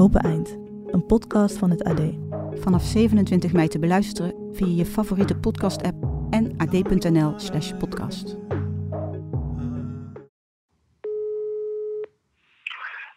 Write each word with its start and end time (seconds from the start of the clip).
Open 0.00 0.20
Eind, 0.20 0.48
een 0.86 1.06
podcast 1.06 1.58
van 1.58 1.70
het 1.70 1.84
AD. 1.84 2.00
Vanaf 2.60 2.82
27 2.82 3.52
mei 3.52 3.68
te 3.68 3.78
beluisteren 3.78 4.34
via 4.52 4.66
je 4.66 4.86
favoriete 4.86 5.36
podcast-app 5.36 6.04
en 6.30 6.54
ad.nl/slash 6.56 7.72
podcast. 7.78 8.26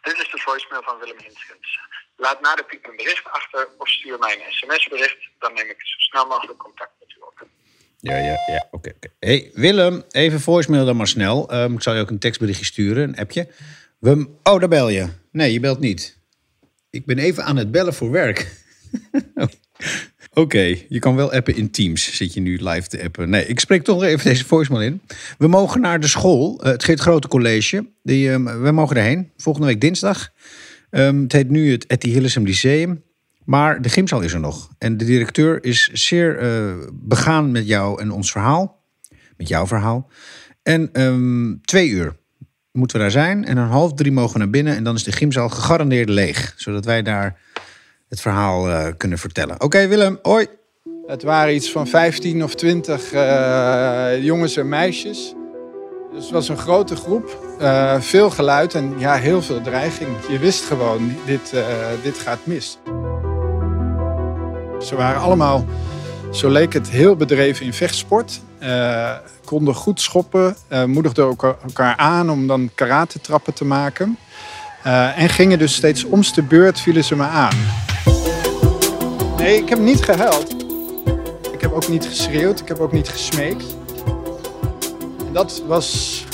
Dit 0.02 0.18
is 0.18 0.30
de 0.32 0.40
voicemail 0.46 0.82
van 0.84 1.00
Willem 1.00 1.18
Hinskens. 1.18 1.80
Laat 2.16 2.42
na 2.42 2.56
de 2.56 2.64
piep 2.64 2.86
een 2.86 2.96
bericht 2.96 3.26
achter 3.32 3.68
of 3.78 3.90
stuur 3.90 4.20
mij 4.20 4.34
een 4.34 4.54
sms-bericht. 4.54 5.18
Dan 5.40 5.54
neem 5.54 5.70
ik 5.70 5.78
zo 5.78 5.98
snel 5.98 6.26
mogelijk 6.26 6.60
contact 6.60 6.92
met 7.00 7.16
u 7.18 7.22
op. 7.22 7.48
Ja, 7.98 8.18
ja, 8.18 8.38
ja. 8.46 8.68
Oké, 8.72 8.90
oké. 8.96 9.08
Hey, 9.20 9.52
Willem, 9.54 10.04
even 10.12 10.40
voicemail 10.40 10.86
dan 10.86 10.96
maar 10.96 11.08
snel. 11.08 11.50
Ehm, 11.50 11.74
ik 11.74 11.82
zal 11.82 11.94
je 11.94 12.02
ook 12.02 12.10
een 12.10 12.20
tekstberichtje 12.20 12.66
sturen, 12.66 13.04
een 13.04 13.18
appje. 13.18 13.48
We, 14.00 14.30
oh, 14.44 14.60
daar 14.60 14.70
bel 14.70 14.90
je. 14.90 15.10
Nee, 15.32 15.54
je 15.54 15.60
belt 15.60 15.80
niet. 15.80 16.22
Ik 16.94 17.06
ben 17.06 17.18
even 17.18 17.44
aan 17.44 17.58
het 17.58 17.72
bellen 17.72 17.94
voor 17.94 18.12
werk. 18.12 18.52
Oké, 20.34 20.78
je 20.90 21.00
kan 21.00 21.16
wel 21.16 21.34
appen 21.34 21.56
in 21.56 21.72
Teams. 21.72 22.16
Zit 22.16 22.34
je 22.34 22.40
nu 22.40 22.64
live 22.64 22.88
te 22.88 23.04
appen? 23.04 23.30
Nee, 23.30 23.46
ik 23.46 23.60
spreek 23.60 23.84
toch 23.84 24.04
even 24.04 24.26
deze 24.30 24.46
voicemail 24.46 24.84
in. 24.84 25.02
We 25.38 25.48
mogen 25.48 25.82
naar 25.82 26.00
de 26.00 26.08
school, 26.08 26.60
uh, 26.60 26.72
het 26.72 26.84
Geert 26.84 27.00
Grote 27.00 27.28
College. 27.28 27.86
Die, 28.04 28.30
uh, 28.30 28.62
we 28.62 28.72
mogen 28.72 28.96
erheen, 28.96 29.32
volgende 29.38 29.68
week 29.68 29.82
dinsdag. 29.82 30.30
Um, 30.90 31.22
het 31.22 31.32
heet 31.32 31.50
nu 31.50 31.72
het 31.72 31.86
Etty 31.86 32.10
Hillesum 32.10 32.46
Lyceum. 32.46 33.04
Maar 33.46 33.82
de 33.82 33.90
gymzaal 33.90 34.22
is 34.22 34.34
er 34.34 34.40
nog. 34.40 34.70
En 34.78 34.98
de 34.98 35.06
directeur 35.06 35.64
is 35.64 35.90
zeer 35.94 36.44
uh, 36.44 36.88
begaan 36.94 37.52
met 37.52 37.68
jou 37.68 38.02
en 38.02 38.12
ons 38.12 38.32
verhaal. 38.32 38.84
Met 39.38 39.48
jouw 39.48 39.68
verhaal. 39.68 40.10
En 40.64 41.02
um, 41.02 41.62
twee 41.62 41.90
uur 41.90 42.16
moeten 42.74 42.98
we 42.98 43.04
daar 43.04 43.12
zijn. 43.12 43.46
En 43.46 43.58
een 43.58 43.68
half 43.68 43.94
drie 43.94 44.12
mogen 44.12 44.34
we 44.34 44.40
naar 44.40 44.50
binnen. 44.50 44.76
En 44.76 44.84
dan 44.84 44.96
is 44.96 45.04
de 45.04 45.12
gymzaal 45.12 45.50
gegarandeerd 45.50 46.10
leeg. 46.10 46.54
Zodat 46.56 46.86
wij 46.86 47.02
daar 47.02 47.40
het 48.10 48.22
verhaal 48.22 48.70
uh, 48.70 48.88
kunnen 48.98 49.18
vertellen. 49.18 49.62
Oké, 49.62 49.88
Willem, 49.88 50.20
hoi. 50.22 50.48
Het 51.08 51.24
waren 51.24 51.56
iets 51.56 51.72
van 51.72 51.88
15 51.88 52.44
of 52.44 52.56
20 52.56 53.14
uh, 53.14 54.24
jongens 54.24 54.58
en 54.58 54.70
meisjes. 54.70 55.34
Dus 56.14 56.24
het 56.24 56.32
was 56.32 56.50
een 56.50 56.58
grote 56.58 56.96
groep. 56.96 57.56
Uh, 57.62 58.02
veel 58.02 58.30
geluid 58.30 58.74
en 58.74 58.94
ja, 58.98 59.16
heel 59.16 59.42
veel 59.42 59.62
dreiging. 59.62 60.10
Je 60.30 60.40
wist 60.40 60.64
gewoon, 60.64 61.16
dit, 61.26 61.54
dit 62.04 62.18
gaat 62.18 62.46
mis. 62.46 62.78
Ze 64.80 64.96
waren 64.96 65.22
allemaal, 65.22 65.66
zo 66.32 66.50
leek 66.50 66.74
het, 66.74 66.90
heel 66.90 67.16
bedreven 67.16 67.66
in 67.66 67.74
vechtsport. 67.74 68.42
Konden 69.46 69.76
goed 69.76 70.02
schoppen, 70.02 70.56
moedigden 70.86 71.26
elkaar 71.64 71.96
aan 71.96 72.30
om 72.30 72.48
dan 72.48 72.70
karate-trappen 72.76 73.54
te 73.54 73.66
maken. 73.66 74.18
en 75.16 75.30
gingen 75.30 75.60
dus 75.60 75.76
steeds 75.76 76.04
omste 76.04 76.42
beurt, 76.42 76.80
vielen 76.80 77.04
ze 77.04 77.16
me 77.16 77.24
aan. 77.24 77.56
Nee, 79.38 79.58
ik 79.58 79.70
heb 79.70 79.80
niet 79.80 80.04
gehuild. 80.04 80.56
Ik 81.52 81.62
heb 81.62 81.72
ook 81.72 81.88
niet 81.88 82.06
geschreeuwd. 82.06 82.60
Ik 82.60 82.68
heb 82.68 82.80
ook 82.80 82.92
niet 82.92 83.10
gesmeekt. 83.10 83.76
Dat 85.32 85.64
was 85.68 86.26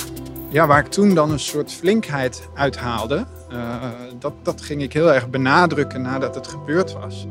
ja, 0.50 0.68
waar 0.68 0.80
ik 0.80 0.92
toen 0.92 1.14
dan 1.14 1.32
een 1.32 1.40
soort 1.40 1.72
flinkheid 1.72 2.48
uithaalde. 2.54 3.26
Uh, 3.52 3.76
dat, 4.20 4.34
dat 4.44 4.62
ging 4.62 4.82
ik 4.82 4.94
heel 4.94 5.14
erg 5.14 5.30
benadrukken 5.30 6.02
nadat 6.02 6.36
het 6.36 6.48
gebeurd 6.48 6.94
was. 6.94 7.28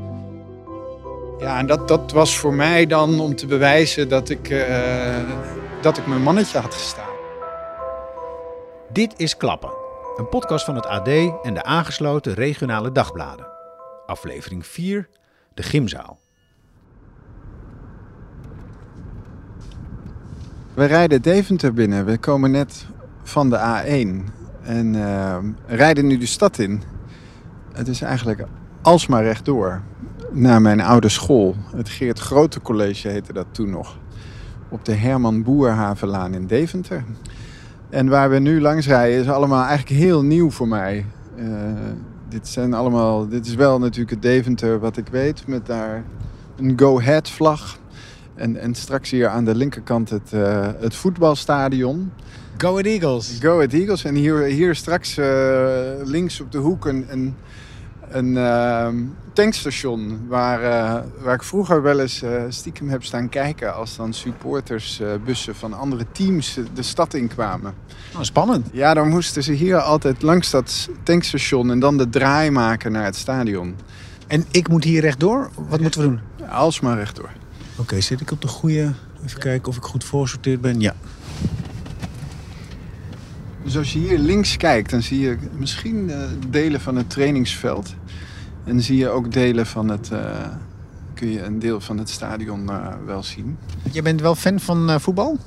Ja, 1.39 1.59
en 1.59 1.67
dat, 1.67 1.89
dat 1.89 2.13
was 2.13 2.39
voor 2.39 2.55
mij 2.55 2.87
dan 2.87 3.21
om 3.21 3.35
te 3.37 3.47
bewijzen 3.47 4.09
dat 4.09 4.29
ik, 4.29 4.51
uh, 4.51 5.17
dat 5.81 5.99
ik 5.99 6.07
mijn 6.07 6.23
mannetje 6.23 6.59
had 6.59 6.75
gestaan. 6.75 7.17
Dit 8.93 9.15
is 9.17 9.37
Klappen, 9.37 9.73
een 10.17 10.29
podcast 10.29 10.65
van 10.65 10.75
het 10.75 10.87
AD 10.87 11.09
en 11.43 11.55
de 11.55 11.63
aangesloten 11.63 12.35
regionale 12.35 12.93
dagbladen. 12.93 13.47
Aflevering 14.07 14.67
4 14.67 15.09
de 15.55 15.63
gymzaal. 15.63 16.19
We 20.75 20.85
rijden 20.85 21.23
Deventer 21.23 21.73
binnen. 21.73 22.05
We 22.05 22.19
komen 22.19 22.51
net 22.51 22.87
van 23.23 23.51
de 23.51 23.57
A1 23.59 24.33
en 24.63 24.95
uh, 24.95 25.39
rijden 25.67 26.07
nu 26.07 26.19
de 26.19 26.27
stad 26.27 26.59
in. 26.59 26.83
Het 27.73 27.89
is 27.89 28.01
eigenlijk 28.01 28.45
alsmaar 28.83 29.23
rechtdoor 29.23 29.83
naar 30.33 30.63
mijn 30.63 30.81
oude 30.81 31.09
school. 31.09 31.57
Het 31.77 31.89
Geert 31.89 32.19
Grote 32.19 32.61
College 32.61 33.09
heette 33.09 33.33
dat 33.33 33.47
toen 33.51 33.71
nog. 33.71 33.99
Op 34.69 34.85
de 34.85 34.95
Herman 34.95 35.43
Boerhavenlaan 35.43 36.35
in 36.35 36.47
Deventer. 36.47 37.05
En 37.91 38.09
waar 38.09 38.31
we 38.31 38.39
nu 38.39 38.61
langs 38.61 38.87
rijden 38.87 39.21
is 39.21 39.29
allemaal 39.29 39.65
eigenlijk 39.65 40.01
heel 40.01 40.23
nieuw 40.23 40.51
voor 40.51 40.69
mij. 40.69 41.05
Uh, 41.37 41.47
dit 42.29 42.49
zijn 42.49 42.75
allemaal. 42.75 43.29
Dit 43.29 43.47
is 43.47 43.55
wel 43.55 43.79
natuurlijk 43.79 44.11
het 44.11 44.23
Deventer 44.23 44.79
wat 44.79 44.97
ik 44.97 45.09
weet. 45.09 45.47
Met 45.47 45.67
daar 45.67 46.05
een 46.57 46.73
Go 46.79 46.99
Ahead 46.99 47.31
vlag. 47.31 47.79
En, 48.35 48.57
en 48.57 48.75
straks 48.75 49.11
hier 49.11 49.29
aan 49.29 49.45
de 49.45 49.55
linkerkant 49.55 50.11
het, 50.11 50.33
uh, 50.35 50.67
het 50.79 50.95
voetbalstadion. 50.95 52.13
Go 52.57 52.71
Ahead 52.71 52.87
Eagles. 52.87 53.39
Go 53.41 53.55
Ahead 53.55 53.73
Eagles. 53.73 54.05
En 54.05 54.15
hier, 54.15 54.43
hier 54.43 54.75
straks 54.75 55.19
uh, 55.19 55.27
links 56.05 56.41
op 56.41 56.53
de 56.53 56.59
hoek 56.59 56.87
een, 56.87 57.07
een, 57.09 57.35
een 58.11 58.37
uh, 58.37 58.89
tankstation. 59.33 60.27
Waar, 60.29 60.63
uh, 60.63 61.03
waar 61.23 61.35
ik 61.35 61.43
vroeger 61.43 61.83
wel 61.83 62.01
eens 62.01 62.23
stiekem 62.49 62.89
heb 62.89 63.05
staan 63.05 63.29
kijken. 63.29 63.75
Als 63.75 63.97
dan 63.97 64.13
supportersbussen 64.13 65.55
van 65.55 65.73
andere 65.73 66.07
teams 66.13 66.59
de 66.75 66.83
stad 66.83 67.15
inkwamen. 67.15 67.75
Oh, 68.17 68.23
spannend. 68.23 68.67
Ja, 68.73 68.95
dan 68.95 69.09
moesten 69.09 69.43
ze 69.43 69.53
hier 69.53 69.79
altijd 69.81 70.23
langs 70.23 70.51
dat 70.51 70.89
tankstation 71.03 71.71
en 71.71 71.81
dan 71.81 71.97
de 71.97 72.09
draai 72.09 72.51
maken 72.51 72.93
naar 72.93 73.05
het 73.05 73.17
stadion. 73.17 73.77
En 74.27 74.45
ik 74.51 74.69
moet 74.69 74.85
hier 74.85 75.01
rechtdoor? 75.01 75.51
Wat 75.69 75.81
moeten 75.81 76.01
we 76.01 76.07
doen? 76.07 76.21
Ja, 76.37 76.47
alsmaar 76.47 76.97
rechtdoor. 76.97 77.31
Oké, 77.73 77.81
okay, 77.81 78.01
zit 78.01 78.21
ik 78.21 78.31
op 78.31 78.41
de 78.41 78.49
goede... 78.49 78.93
Even 79.25 79.41
kijken 79.41 79.69
of 79.69 79.77
ik 79.77 79.83
goed 79.83 80.05
voorsorteerd 80.05 80.61
ben. 80.61 80.81
Ja. 80.81 80.95
Dus 83.69 83.77
als 83.77 83.93
je 83.93 83.99
hier 83.99 84.19
links 84.19 84.57
kijkt, 84.57 84.91
dan 84.91 85.03
zie 85.03 85.21
je 85.21 85.39
misschien 85.53 86.09
uh, 86.09 86.23
delen 86.49 86.81
van 86.81 86.97
het 86.97 87.11
trainingsveld. 87.11 87.95
En 88.65 88.73
dan 88.73 88.81
zie 88.81 88.97
je 88.97 89.09
ook 89.09 89.33
delen 89.33 89.67
van 89.67 89.89
het... 89.89 90.11
Uh, 90.13 90.47
kun 91.15 91.31
je 91.31 91.43
een 91.43 91.59
deel 91.59 91.81
van 91.81 91.99
het 91.99 92.09
stadion 92.09 92.71
uh, 92.71 92.89
wel 93.07 93.23
zien. 93.23 93.59
Je 93.91 94.03
bent 94.03 94.21
wel 94.21 94.35
fan 94.35 94.61
van 94.61 95.01
voetbal? 95.01 95.39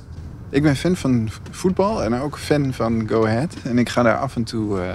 Ik 0.50 0.62
ben 0.62 0.76
fan 0.76 0.96
van 0.96 1.30
voetbal 1.50 2.02
en 2.02 2.14
ook 2.14 2.38
fan 2.38 2.72
van 2.72 3.08
Go 3.08 3.26
Ahead. 3.26 3.54
En 3.62 3.78
ik 3.78 3.88
ga 3.88 4.02
daar 4.02 4.18
af 4.18 4.36
en 4.36 4.44
toe 4.44 4.78
uh, 4.78 4.92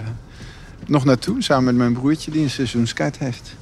nog 0.86 1.06
naartoe, 1.06 1.42
samen 1.44 1.66
met 1.66 1.76
mijn 1.76 1.94
broertje 1.94 2.32
die 2.32 2.44
een 2.44 2.50
seizoenskaart 2.50 3.18
heeft. 3.18 3.56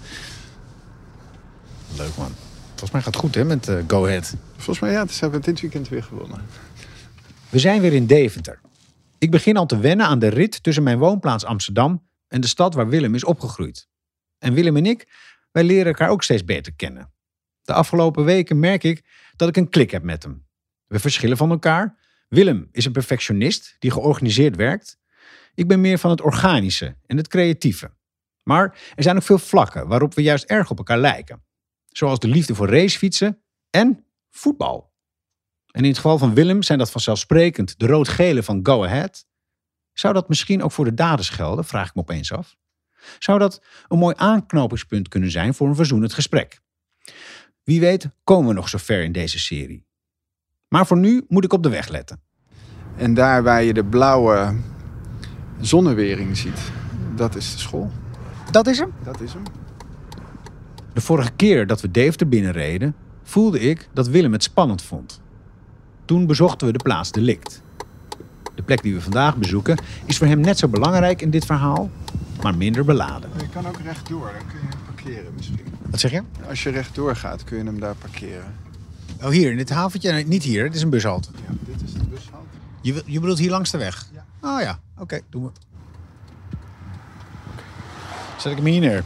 Leuk 1.97 2.17
man. 2.17 2.31
Volgens 2.67 2.91
mij 2.91 3.01
gaat 3.01 3.13
het 3.13 3.23
goed 3.23 3.35
hè, 3.35 3.45
met 3.45 3.67
uh, 3.67 3.75
Go 3.87 4.05
Ahead. 4.05 4.35
Volgens 4.55 4.79
mij 4.79 4.91
ja, 4.91 5.07
ze 5.07 5.19
hebben 5.19 5.41
dit 5.41 5.61
weekend 5.61 5.89
weer 5.89 6.03
gewonnen. 6.03 6.41
We 7.49 7.59
zijn 7.59 7.81
weer 7.81 7.93
in 7.93 8.05
Deventer. 8.05 8.63
Ik 9.25 9.31
begin 9.31 9.57
al 9.57 9.65
te 9.65 9.79
wennen 9.79 10.05
aan 10.05 10.19
de 10.19 10.27
rit 10.27 10.63
tussen 10.63 10.83
mijn 10.83 10.97
woonplaats 10.97 11.45
Amsterdam 11.45 12.07
en 12.27 12.41
de 12.41 12.47
stad 12.47 12.73
waar 12.73 12.87
Willem 12.87 13.15
is 13.15 13.23
opgegroeid. 13.23 13.87
En 14.37 14.53
Willem 14.53 14.77
en 14.77 14.85
ik, 14.85 15.07
wij 15.51 15.63
leren 15.63 15.85
elkaar 15.85 16.09
ook 16.09 16.23
steeds 16.23 16.43
beter 16.43 16.73
kennen. 16.73 17.13
De 17.61 17.73
afgelopen 17.73 18.25
weken 18.25 18.59
merk 18.59 18.83
ik 18.83 19.05
dat 19.35 19.49
ik 19.49 19.57
een 19.57 19.69
klik 19.69 19.91
heb 19.91 20.03
met 20.03 20.23
hem. 20.23 20.45
We 20.87 20.99
verschillen 20.99 21.37
van 21.37 21.49
elkaar. 21.49 21.97
Willem 22.27 22.69
is 22.71 22.85
een 22.85 22.91
perfectionist 22.91 23.75
die 23.79 23.91
georganiseerd 23.91 24.55
werkt. 24.55 24.99
Ik 25.53 25.67
ben 25.67 25.81
meer 25.81 25.97
van 25.97 26.09
het 26.09 26.21
organische 26.21 26.97
en 27.05 27.17
het 27.17 27.27
creatieve. 27.27 27.93
Maar 28.43 28.93
er 28.95 29.03
zijn 29.03 29.15
ook 29.15 29.23
veel 29.23 29.39
vlakken 29.39 29.87
waarop 29.87 30.13
we 30.13 30.21
juist 30.21 30.43
erg 30.43 30.69
op 30.69 30.77
elkaar 30.77 30.99
lijken. 30.99 31.43
Zoals 31.87 32.19
de 32.19 32.27
liefde 32.27 32.55
voor 32.55 32.69
racefietsen 32.69 33.41
en 33.69 34.05
voetbal. 34.29 34.93
En 35.75 35.81
in 35.83 35.87
het 35.89 35.95
geval 35.95 36.17
van 36.17 36.33
Willem 36.33 36.63
zijn 36.63 36.77
dat 36.77 36.91
vanzelfsprekend 36.91 37.79
de 37.79 37.87
rood-gele 37.87 38.43
van 38.43 38.59
Go 38.63 38.83
Ahead. 38.83 39.25
Zou 39.93 40.13
dat 40.13 40.27
misschien 40.27 40.63
ook 40.63 40.71
voor 40.71 40.85
de 40.85 40.93
daders 40.93 41.29
gelden, 41.29 41.65
vraag 41.65 41.87
ik 41.87 41.95
me 41.95 42.01
opeens 42.01 42.31
af. 42.31 42.55
Zou 43.19 43.39
dat 43.39 43.61
een 43.87 43.97
mooi 43.97 44.15
aanknopingspunt 44.17 45.07
kunnen 45.07 45.31
zijn 45.31 45.53
voor 45.53 45.67
een 45.67 45.75
verzoenend 45.75 46.13
gesprek? 46.13 46.61
Wie 47.63 47.79
weet 47.79 48.09
komen 48.23 48.47
we 48.47 48.53
nog 48.53 48.69
zo 48.69 48.77
ver 48.77 49.03
in 49.03 49.11
deze 49.11 49.39
serie. 49.39 49.85
Maar 50.67 50.87
voor 50.87 50.97
nu 50.97 51.25
moet 51.27 51.43
ik 51.43 51.53
op 51.53 51.63
de 51.63 51.69
weg 51.69 51.87
letten. 51.87 52.21
En 52.95 53.13
daar 53.13 53.43
waar 53.43 53.63
je 53.63 53.73
de 53.73 53.85
blauwe 53.85 54.55
zonnewering 55.59 56.37
ziet, 56.37 56.71
dat 57.15 57.35
is 57.35 57.51
de 57.51 57.59
school. 57.59 57.91
Dat 58.51 58.67
is 58.67 58.79
hem? 58.79 58.93
Dat 59.03 59.21
is 59.21 59.33
hem. 59.33 59.43
De 60.93 61.01
vorige 61.01 61.31
keer 61.31 61.67
dat 61.67 61.81
we 61.81 61.91
Deventer 61.91 62.27
binnenreden, 62.27 62.95
voelde 63.23 63.59
ik 63.59 63.89
dat 63.93 64.07
Willem 64.07 64.31
het 64.31 64.43
spannend 64.43 64.81
vond. 64.81 65.23
Toen 66.05 66.25
bezochten 66.25 66.67
we 66.67 66.73
de 66.73 66.83
plaats 66.83 67.11
delict. 67.11 67.61
De 68.55 68.61
plek 68.61 68.81
die 68.81 68.93
we 68.93 69.01
vandaag 69.01 69.35
bezoeken 69.37 69.77
is 70.05 70.17
voor 70.17 70.27
hem 70.27 70.39
net 70.39 70.57
zo 70.57 70.67
belangrijk 70.67 71.21
in 71.21 71.29
dit 71.29 71.45
verhaal, 71.45 71.89
maar 72.41 72.57
minder 72.57 72.85
beladen. 72.85 73.29
Je 73.37 73.49
kan 73.49 73.67
ook 73.67 73.77
rechtdoor, 73.83 74.31
dan 74.37 74.47
kun 74.47 74.59
je 74.61 74.67
hem 74.67 74.79
parkeren 74.95 75.33
misschien. 75.35 75.59
Wat 75.89 75.99
zeg 75.99 76.11
je? 76.11 76.21
Als 76.49 76.63
je 76.63 76.69
rechtdoor 76.69 77.15
gaat, 77.15 77.43
kun 77.43 77.57
je 77.57 77.63
hem 77.63 77.79
daar 77.79 77.95
parkeren. 77.95 78.55
Oh, 79.23 79.29
hier, 79.29 79.51
in 79.51 79.57
dit 79.57 79.69
haventje? 79.69 80.11
Nee, 80.11 80.25
niet 80.27 80.43
hier, 80.43 80.63
het 80.63 80.75
is 80.75 80.81
een 80.81 80.89
bushalte. 80.89 81.29
Ja, 81.47 81.53
dit 81.73 81.81
is 81.81 81.93
de 81.93 81.99
bushalte. 82.03 82.45
Je, 82.81 82.93
wil- 82.93 83.03
je 83.05 83.19
bedoelt 83.19 83.37
hier 83.39 83.49
langs 83.49 83.71
de 83.71 83.77
weg? 83.77 84.07
Ja. 84.13 84.25
Oh 84.49 84.61
ja, 84.61 84.79
oké, 84.97 85.19
doen 85.29 85.43
we. 85.43 85.49
Zet 88.37 88.51
ik 88.51 88.57
hem 88.57 88.65
hier 88.67 88.79
neer. 88.79 89.03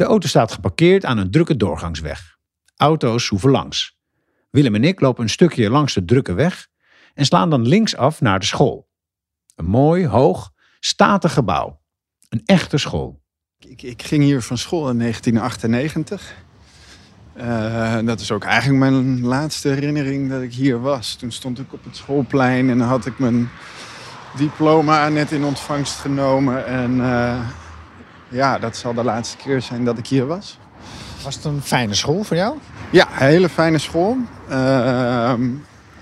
De 0.00 0.06
auto 0.06 0.28
staat 0.28 0.52
geparkeerd 0.52 1.04
aan 1.04 1.18
een 1.18 1.30
drukke 1.30 1.56
doorgangsweg. 1.56 2.36
Auto's 2.76 3.28
hoeven 3.28 3.50
langs. 3.50 3.98
Willem 4.50 4.74
en 4.74 4.84
ik 4.84 5.00
lopen 5.00 5.22
een 5.22 5.28
stukje 5.28 5.70
langs 5.70 5.94
de 5.94 6.04
drukke 6.04 6.32
weg 6.32 6.68
en 7.14 7.24
slaan 7.24 7.50
dan 7.50 7.66
linksaf 7.66 8.20
naar 8.20 8.38
de 8.38 8.46
school. 8.46 8.88
Een 9.54 9.64
mooi, 9.64 10.06
hoog, 10.06 10.50
statig 10.78 11.32
gebouw. 11.32 11.80
Een 12.28 12.42
echte 12.44 12.78
school. 12.78 13.22
Ik, 13.58 13.82
ik 13.82 14.02
ging 14.02 14.22
hier 14.22 14.42
van 14.42 14.58
school 14.58 14.90
in 14.90 14.98
1998. 14.98 16.34
Eh, 17.32 17.98
dat 18.04 18.20
is 18.20 18.30
ook 18.30 18.44
eigenlijk 18.44 18.78
mijn 18.80 19.20
laatste 19.20 19.68
herinnering 19.68 20.30
dat 20.30 20.42
ik 20.42 20.52
hier 20.52 20.80
was. 20.80 21.14
Toen 21.14 21.32
stond 21.32 21.58
ik 21.58 21.72
op 21.72 21.84
het 21.84 21.96
schoolplein 21.96 22.70
en 22.70 22.80
had 22.80 23.06
ik 23.06 23.18
mijn 23.18 23.48
diploma 24.36 25.08
net 25.08 25.32
in 25.32 25.44
ontvangst 25.44 25.98
genomen. 25.98 26.66
En 26.66 27.00
eh, 27.00 27.48
ja, 28.30 28.58
dat 28.58 28.76
zal 28.76 28.94
de 28.94 29.04
laatste 29.04 29.36
keer 29.36 29.62
zijn 29.62 29.84
dat 29.84 29.98
ik 29.98 30.06
hier 30.06 30.26
was. 30.26 30.58
Was 31.22 31.34
het 31.34 31.44
een 31.44 31.62
fijne 31.62 31.94
school 31.94 32.24
voor 32.24 32.36
jou? 32.36 32.56
Ja, 32.90 33.08
een 33.10 33.26
hele 33.26 33.48
fijne 33.48 33.78
school. 33.78 34.16
Ehm, 34.48 35.48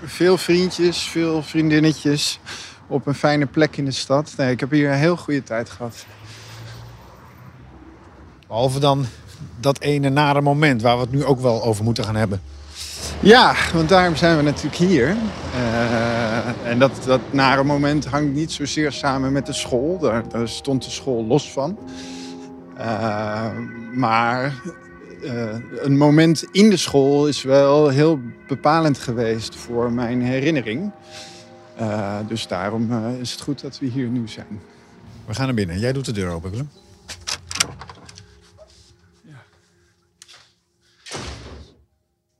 veel 0.03 0.37
vriendjes, 0.37 1.01
veel 1.01 1.43
vriendinnetjes. 1.43 2.39
Op 2.87 3.07
een 3.07 3.15
fijne 3.15 3.45
plek 3.45 3.77
in 3.77 3.85
de 3.85 3.91
stad. 3.91 4.33
Nee, 4.37 4.51
ik 4.51 4.59
heb 4.59 4.71
hier 4.71 4.89
een 4.89 4.97
heel 4.97 5.17
goede 5.17 5.43
tijd 5.43 5.69
gehad. 5.69 6.05
Behalve 8.47 8.79
dan 8.79 9.05
dat 9.59 9.79
ene 9.79 10.09
nare 10.09 10.41
moment 10.41 10.81
waar 10.81 10.95
we 10.95 11.01
het 11.01 11.11
nu 11.11 11.25
ook 11.25 11.39
wel 11.39 11.63
over 11.63 11.83
moeten 11.83 12.03
gaan 12.03 12.15
hebben. 12.15 12.41
Ja, 13.19 13.53
want 13.73 13.89
daarom 13.89 14.15
zijn 14.15 14.37
we 14.37 14.43
natuurlijk 14.43 14.75
hier. 14.75 15.15
Eh, 15.53 16.69
en 16.71 16.79
dat, 16.79 16.91
dat 17.05 17.21
nare 17.31 17.63
moment 17.63 18.05
hangt 18.05 18.33
niet 18.33 18.51
zozeer 18.51 18.91
samen 18.91 19.31
met 19.31 19.45
de 19.45 19.53
school. 19.53 19.97
Daar, 19.99 20.29
daar 20.29 20.47
stond 20.47 20.83
de 20.83 20.89
school 20.89 21.25
los 21.25 21.51
van. 21.51 21.77
Eh, 22.79 23.57
maar 23.93 24.61
eh, 25.23 25.55
een 25.79 25.97
moment 25.97 26.43
in 26.51 26.69
de 26.69 26.77
school 26.77 27.27
is 27.27 27.41
wel 27.43 27.87
heel 27.89 28.19
bepalend 28.47 28.97
geweest 28.97 29.55
voor 29.55 29.91
mijn 29.91 30.21
herinnering. 30.21 30.91
Eh, 31.75 32.17
dus 32.27 32.47
daarom 32.47 32.93
is 33.21 33.31
het 33.31 33.41
goed 33.41 33.61
dat 33.61 33.79
we 33.79 33.85
hier 33.85 34.07
nu 34.07 34.27
zijn. 34.27 34.61
We 35.25 35.33
gaan 35.33 35.45
naar 35.45 35.55
binnen. 35.55 35.79
Jij 35.79 35.93
doet 35.93 36.05
de 36.05 36.11
deur 36.11 36.29
open, 36.29 36.51
Willem. 36.51 36.69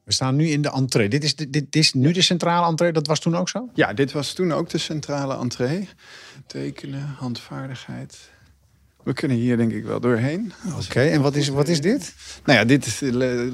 We 0.03 0.13
staan 0.15 0.35
nu 0.35 0.47
in 0.47 0.61
de 0.61 0.71
entree. 0.71 1.09
Dit 1.09 1.23
is, 1.23 1.35
de- 1.35 1.49
dit 1.49 1.75
is 1.75 1.93
nu 1.93 2.11
de 2.11 2.21
centrale 2.21 2.67
entree. 2.67 2.91
Dat 2.91 3.07
was 3.07 3.19
toen 3.19 3.35
ook 3.35 3.49
zo? 3.49 3.69
Ja, 3.73 3.93
dit 3.93 4.11
was 4.11 4.33
toen 4.33 4.51
ook 4.51 4.69
de 4.69 4.77
centrale 4.77 5.37
entree. 5.37 5.89
Tekenen, 6.47 7.15
handvaardigheid. 7.17 8.29
We 9.03 9.13
kunnen 9.13 9.37
hier 9.37 9.57
denk 9.57 9.71
ik 9.71 9.83
wel 9.83 9.99
doorheen. 9.99 10.51
Oké, 10.85 11.01
en 11.01 11.21
wat 11.21 11.35
is, 11.35 11.47
wat 11.47 11.67
is 11.67 11.81
dit? 11.81 12.15
Nou 12.45 12.59
ja, 12.59 12.65
dit 12.65 12.85
is, 12.85 13.01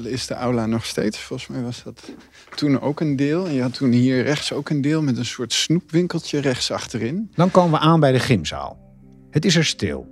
is 0.04 0.26
de 0.26 0.34
aula 0.34 0.66
nog 0.66 0.86
steeds. 0.86 1.18
Volgens 1.18 1.48
mij 1.48 1.62
was 1.62 1.82
dat 1.82 2.10
toen 2.54 2.80
ook 2.80 3.00
een 3.00 3.16
deel. 3.16 3.46
En 3.46 3.52
je 3.52 3.62
had 3.62 3.74
toen 3.74 3.90
hier 3.90 4.22
rechts 4.22 4.52
ook 4.52 4.70
een 4.70 4.80
deel 4.80 5.02
met 5.02 5.16
een 5.16 5.24
soort 5.24 5.52
snoepwinkeltje 5.52 6.38
rechts 6.38 6.70
achterin. 6.70 7.30
Dan 7.34 7.50
komen 7.50 7.70
we 7.70 7.78
aan 7.78 8.00
bij 8.00 8.12
de 8.12 8.18
gymzaal. 8.18 8.78
Het 9.30 9.44
is 9.44 9.56
er 9.56 9.64
stil. 9.64 10.08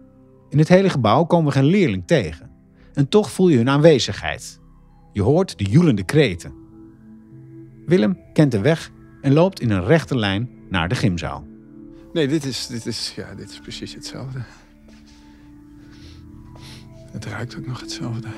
In 0.51 0.59
het 0.59 0.69
hele 0.69 0.91
gebouw 0.91 1.25
komen 1.25 1.47
we 1.53 1.59
geen 1.59 1.65
leerling 1.65 2.07
tegen. 2.07 2.51
En 2.93 3.09
toch 3.09 3.31
voel 3.31 3.49
je 3.49 3.57
hun 3.57 3.71
aanwezigheid. 3.71 4.61
Je 5.13 5.23
hoort 5.23 5.59
de 5.59 5.65
joelende 5.65 6.05
kreten. 6.05 6.55
Willem 7.87 8.19
kent 8.33 8.53
de 8.53 8.61
weg 8.61 8.91
en 9.21 9.33
loopt 9.33 9.61
in 9.61 9.71
een 9.71 9.85
rechte 9.85 10.17
lijn 10.17 10.51
naar 10.69 10.89
de 10.89 10.95
gymzaal. 10.95 11.47
Nee, 12.13 12.29
dit 12.29 12.45
is, 12.45 12.67
dit 12.67 12.87
is, 12.87 13.13
ja, 13.17 13.35
dit 13.35 13.51
is 13.51 13.59
precies 13.59 13.95
hetzelfde. 13.95 14.39
Het 17.15 17.25
ruikt 17.25 17.57
ook 17.57 17.67
nog 17.67 17.81
hetzelfde. 17.81 18.29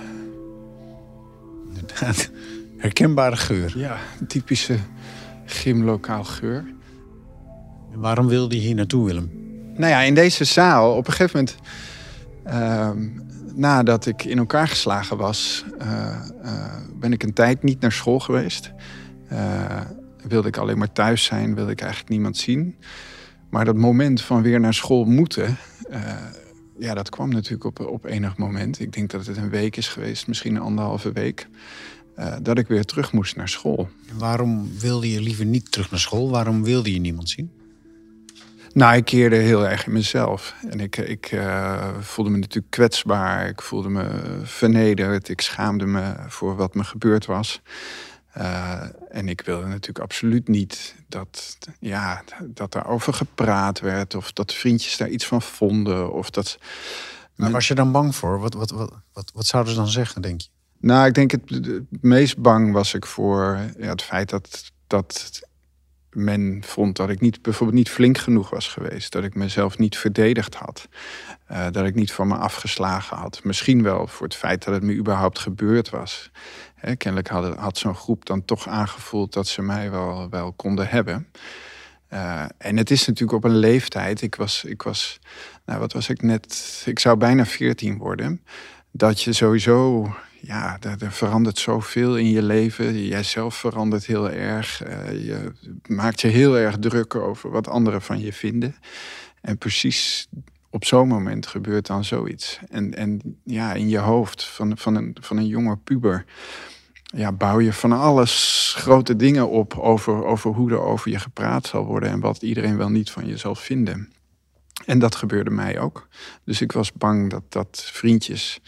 Inderdaad, 1.68 2.30
herkenbare 2.76 3.36
geur. 3.36 3.78
Ja, 3.78 3.96
een 4.20 4.26
typische 4.26 4.78
gymlokaal 5.44 6.24
geur. 6.24 6.64
En 7.92 8.00
waarom 8.00 8.26
wilde 8.26 8.54
je 8.54 8.60
hier 8.60 8.74
naartoe, 8.74 9.06
Willem? 9.06 9.30
Nou 9.76 9.90
ja, 9.90 10.00
in 10.00 10.14
deze 10.14 10.44
zaal, 10.44 10.96
op 10.96 11.06
een 11.06 11.12
gegeven 11.12 11.38
moment, 11.38 11.56
ehm, 12.44 13.08
nadat 13.54 14.06
ik 14.06 14.24
in 14.24 14.38
elkaar 14.38 14.68
geslagen 14.68 15.16
was, 15.16 15.64
eh, 15.78 16.14
eh, 16.42 16.76
ben 16.98 17.12
ik 17.12 17.22
een 17.22 17.32
tijd 17.32 17.62
niet 17.62 17.80
naar 17.80 17.92
school 17.92 18.20
geweest. 18.20 18.72
Eh, 19.28 19.80
wilde 20.28 20.48
ik 20.48 20.56
alleen 20.56 20.78
maar 20.78 20.92
thuis 20.92 21.24
zijn, 21.24 21.54
wilde 21.54 21.70
ik 21.70 21.80
eigenlijk 21.80 22.10
niemand 22.10 22.36
zien. 22.36 22.76
Maar 23.50 23.64
dat 23.64 23.76
moment 23.76 24.22
van 24.22 24.42
weer 24.42 24.60
naar 24.60 24.74
school 24.74 25.04
moeten, 25.04 25.56
ja, 26.78 26.94
dat 26.94 27.10
kwam 27.10 27.28
natuurlijk 27.28 27.64
op, 27.64 27.80
op 27.80 28.04
enig 28.04 28.36
moment. 28.36 28.80
Ik 28.80 28.92
denk 28.92 29.10
dat 29.10 29.26
het 29.26 29.36
een 29.36 29.50
week 29.50 29.76
is 29.76 29.88
geweest, 29.88 30.26
misschien 30.26 30.54
een 30.54 30.62
anderhalve 30.62 31.12
week, 31.12 31.48
eh, 32.14 32.36
dat 32.42 32.58
ik 32.58 32.66
weer 32.66 32.84
terug 32.84 33.12
moest 33.12 33.36
naar 33.36 33.48
school. 33.48 33.88
Waarom 34.12 34.78
wilde 34.78 35.10
je 35.10 35.20
liever 35.20 35.44
niet 35.44 35.72
terug 35.72 35.90
naar 35.90 36.00
school? 36.00 36.30
Waarom 36.30 36.64
wilde 36.64 36.92
je 36.92 37.00
niemand 37.00 37.28
zien? 37.28 37.50
Nou, 38.72 38.96
ik 38.96 39.04
keerde 39.04 39.36
heel 39.36 39.68
erg 39.68 39.86
in 39.86 39.92
mezelf. 39.92 40.54
En 40.68 40.80
ik, 40.80 40.96
ik 40.96 41.26
eh, 41.26 41.88
voelde 42.00 42.30
me 42.30 42.38
natuurlijk 42.38 42.70
kwetsbaar. 42.70 43.48
Ik 43.48 43.62
voelde 43.62 43.88
me 43.88 44.08
vernederd. 44.42 45.28
Ik 45.28 45.40
schaamde 45.40 45.86
me 45.86 46.14
voor 46.28 46.56
wat 46.56 46.74
me 46.74 46.84
gebeurd 46.84 47.26
was. 47.26 47.60
Eh, 48.36 48.82
en 49.08 49.28
ik 49.28 49.40
wilde 49.40 49.66
natuurlijk 49.66 49.98
absoluut 49.98 50.48
niet 50.48 50.94
dat, 51.08 51.58
ja, 51.80 52.22
dat 52.44 52.72
daarover 52.72 53.12
gepraat 53.12 53.80
werd. 53.80 54.14
Of 54.14 54.32
dat 54.32 54.54
vriendjes 54.54 54.96
daar 54.96 55.08
iets 55.08 55.26
van 55.26 55.42
vonden. 55.42 56.12
Of 56.12 56.30
dat... 56.30 56.58
Waar 57.34 57.50
was 57.50 57.68
je 57.68 57.74
dan 57.74 57.92
bang 57.92 58.16
voor? 58.16 58.40
Wat, 58.40 58.54
wat, 58.54 58.70
wat, 58.70 58.92
wat, 59.12 59.30
wat 59.34 59.46
zouden 59.46 59.72
ze 59.72 59.78
dan 59.78 59.88
zeggen, 59.88 60.22
denk 60.22 60.40
je? 60.40 60.48
Nou, 60.78 61.06
ik 61.06 61.14
denk 61.14 61.30
het, 61.30 61.50
het 61.50 62.02
meest 62.02 62.38
bang 62.38 62.72
was 62.72 62.94
ik 62.94 63.06
voor 63.06 63.58
ja, 63.78 63.88
het 63.88 64.02
feit 64.02 64.30
dat, 64.30 64.72
dat 64.86 65.40
men 66.10 66.62
vond 66.64 66.96
dat 66.96 67.08
ik 67.08 67.20
niet, 67.20 67.42
bijvoorbeeld 67.42 67.78
niet 67.78 67.90
flink 67.90 68.18
genoeg 68.18 68.50
was 68.50 68.68
geweest. 68.68 69.12
Dat 69.12 69.24
ik 69.24 69.34
mezelf 69.34 69.78
niet 69.78 69.96
verdedigd 69.96 70.54
had. 70.54 70.88
Eh, 71.46 71.66
dat 71.70 71.86
ik 71.86 71.94
niet 71.94 72.12
van 72.12 72.28
me 72.28 72.36
afgeslagen 72.36 73.16
had. 73.16 73.44
Misschien 73.44 73.82
wel 73.82 74.06
voor 74.06 74.26
het 74.26 74.36
feit 74.36 74.64
dat 74.64 74.74
het 74.74 74.82
me 74.82 74.94
überhaupt 74.94 75.38
gebeurd 75.38 75.90
was. 75.90 76.30
Kennelijk 76.94 77.28
had, 77.28 77.56
had 77.56 77.78
zo'n 77.78 77.94
groep 77.94 78.24
dan 78.24 78.44
toch 78.44 78.68
aangevoeld 78.68 79.32
dat 79.32 79.46
ze 79.46 79.62
mij 79.62 79.90
wel, 79.90 80.28
wel 80.30 80.52
konden 80.52 80.88
hebben. 80.88 81.26
Eh, 82.08 82.44
en 82.58 82.76
het 82.76 82.90
is 82.90 83.06
natuurlijk 83.06 83.44
op 83.44 83.50
een 83.50 83.56
leeftijd. 83.56 84.22
Ik 84.22 84.34
was, 84.34 84.64
ik 84.64 84.82
was, 84.82 85.18
nou 85.64 85.80
wat 85.80 85.92
was 85.92 86.08
ik 86.08 86.22
net? 86.22 86.82
Ik 86.86 86.98
zou 86.98 87.16
bijna 87.16 87.46
14 87.46 87.98
worden. 87.98 88.42
Dat 88.90 89.22
je 89.22 89.32
sowieso, 89.32 90.06
ja, 90.40 90.76
er, 90.80 91.02
er 91.02 91.12
verandert 91.12 91.58
zoveel 91.58 92.16
in 92.16 92.30
je 92.30 92.42
leven. 92.42 93.06
Jijzelf 93.06 93.54
verandert 93.54 94.06
heel 94.06 94.30
erg. 94.30 94.82
Eh, 94.82 95.26
je 95.26 95.52
maakt 95.86 96.20
je 96.20 96.28
heel 96.28 96.58
erg 96.58 96.78
druk 96.78 97.14
over 97.14 97.50
wat 97.50 97.68
anderen 97.68 98.02
van 98.02 98.20
je 98.20 98.32
vinden. 98.32 98.76
En 99.40 99.58
precies 99.58 100.28
op 100.70 100.84
zo'n 100.84 101.08
moment 101.08 101.46
gebeurt 101.46 101.86
dan 101.86 102.04
zoiets. 102.04 102.58
En, 102.68 102.94
en 102.94 103.38
ja, 103.44 103.72
in 103.72 103.88
je 103.88 103.98
hoofd 103.98 104.44
van, 104.44 104.78
van, 104.78 104.94
een, 104.94 105.16
van 105.20 105.36
een 105.36 105.46
jonge 105.46 105.76
puber 105.76 106.24
ja, 107.16 107.32
bouw 107.32 107.60
je 107.60 107.72
van 107.72 107.92
alles 107.92 108.74
grote 108.76 109.16
dingen 109.16 109.48
op 109.48 109.78
over, 109.78 110.24
over 110.24 110.50
hoe 110.50 110.70
er 110.70 110.80
over 110.80 111.10
je 111.10 111.18
gepraat 111.18 111.66
zal 111.66 111.84
worden 111.84 112.10
en 112.10 112.20
wat 112.20 112.42
iedereen 112.42 112.76
wel 112.76 112.90
niet 112.90 113.10
van 113.10 113.26
je 113.26 113.36
zal 113.36 113.54
vinden. 113.54 114.12
En 114.84 114.98
dat 114.98 115.14
gebeurde 115.14 115.50
mij 115.50 115.78
ook. 115.80 116.08
Dus 116.44 116.60
ik 116.60 116.72
was 116.72 116.92
bang 116.92 117.30
dat, 117.30 117.42
dat 117.48 117.82
vriendjes 117.92 118.60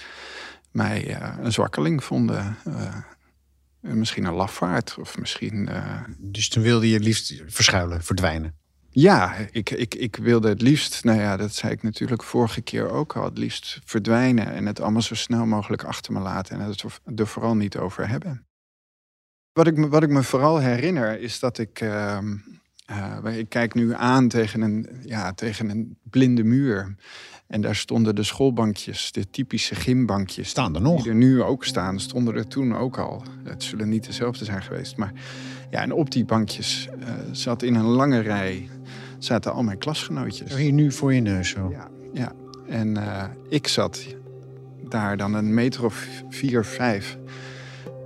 mij 0.71 1.17
eh, 1.17 1.35
een 1.43 1.53
zwakkeling 1.53 2.05
vonden. 2.05 2.57
eh, 2.65 2.95
misschien 3.81 4.25
een 4.25 4.35
lafaard 4.35 4.97
of 4.99 5.19
misschien. 5.19 5.69
eh, 5.69 6.01
Dus 6.19 6.49
toen 6.49 6.63
wilde 6.63 6.89
je 6.89 7.01
liefst 7.01 7.43
verschuilen, 7.47 8.03
verdwijnen. 8.03 8.58
Ja, 8.91 9.35
ik, 9.51 9.71
ik, 9.71 9.95
ik 9.95 10.17
wilde 10.17 10.49
het 10.49 10.63
liefst, 10.63 11.05
nou 11.05 11.19
ja, 11.21 11.37
dat 11.37 11.55
zei 11.55 11.73
ik 11.73 11.83
natuurlijk 11.83 12.23
vorige 12.23 12.61
keer 12.61 12.91
ook 12.91 13.17
al, 13.17 13.25
het 13.25 13.39
liefst 13.39 13.81
verdwijnen 13.85 14.53
en 14.53 14.67
het 14.67 14.81
allemaal 14.81 15.03
zo 15.03 15.15
snel 15.15 15.47
mogelijk 15.47 15.85
achter 15.85 16.13
me 16.13 16.21
laten 16.21 16.61
en 16.61 16.67
het 16.67 16.85
er 17.17 17.27
vooral 17.27 17.55
niet 17.57 17.77
over 17.77 18.09
hebben. 18.09 18.47
Wat 19.53 19.67
ik, 19.67 19.77
me- 19.77 19.89
wat 19.89 20.03
ik 20.03 20.09
me 20.09 20.23
vooral 20.23 20.59
herinner 20.59 21.21
is 21.21 21.39
dat 21.39 21.59
ik. 21.59 21.81
ehm, 21.81 22.37
eh, 22.87 23.39
ik 23.39 23.49
kijk 23.49 23.75
nu 23.75 23.95
aan 23.95 24.29
tegen 24.29 24.61
een, 24.61 24.89
ja, 25.05 25.33
tegen 25.33 25.71
een 25.71 25.99
blinde 26.03 26.45
muur. 26.45 26.95
En 27.47 27.61
daar 27.61 27.77
stonden 27.77 28.15
de 28.15 28.23
schoolbankjes, 28.23 29.13
de 29.13 29.31
typische 29.31 29.75
gymbankjes. 29.75 30.49
Staan 30.49 30.75
er 30.75 30.81
nog? 30.81 31.03
Die 31.03 31.11
er 31.11 31.17
nu 31.17 31.43
ook 31.43 31.65
staan, 31.65 32.01
stonden 32.01 32.35
er 32.35 32.47
toen 32.49 32.77
ook 32.77 32.99
al. 32.99 33.23
Het 33.45 33.63
zullen 33.63 33.89
niet 33.89 34.05
dezelfde 34.07 34.45
zijn 34.45 34.63
geweest. 34.63 34.97
Maar 34.97 35.13
ja, 35.71 35.83
en 35.83 35.93
op 35.93 36.11
die 36.11 36.25
bankjes 36.25 36.89
eh, 37.01 37.15
zat 37.33 37.63
in 37.63 37.75
een 37.75 37.85
lange 37.85 38.19
rij 38.21 38.69
zaten 39.19 39.53
al 39.53 39.63
mijn 39.63 39.79
klasgenootjes. 39.79 40.55
Hier 40.55 40.73
nu 40.73 40.93
voor 40.93 41.15
je 41.15 41.21
neus 41.21 41.49
zo. 41.49 41.71
Ja, 41.71 41.89
ja. 42.13 42.33
En 42.67 42.97
eh, 42.97 43.25
ik 43.49 43.69
zat 43.69 44.07
daar 44.89 45.17
dan 45.17 45.35
een 45.35 45.55
meter 45.55 45.85
of 45.85 46.07
vier, 46.29 46.65
vijf 46.65 47.19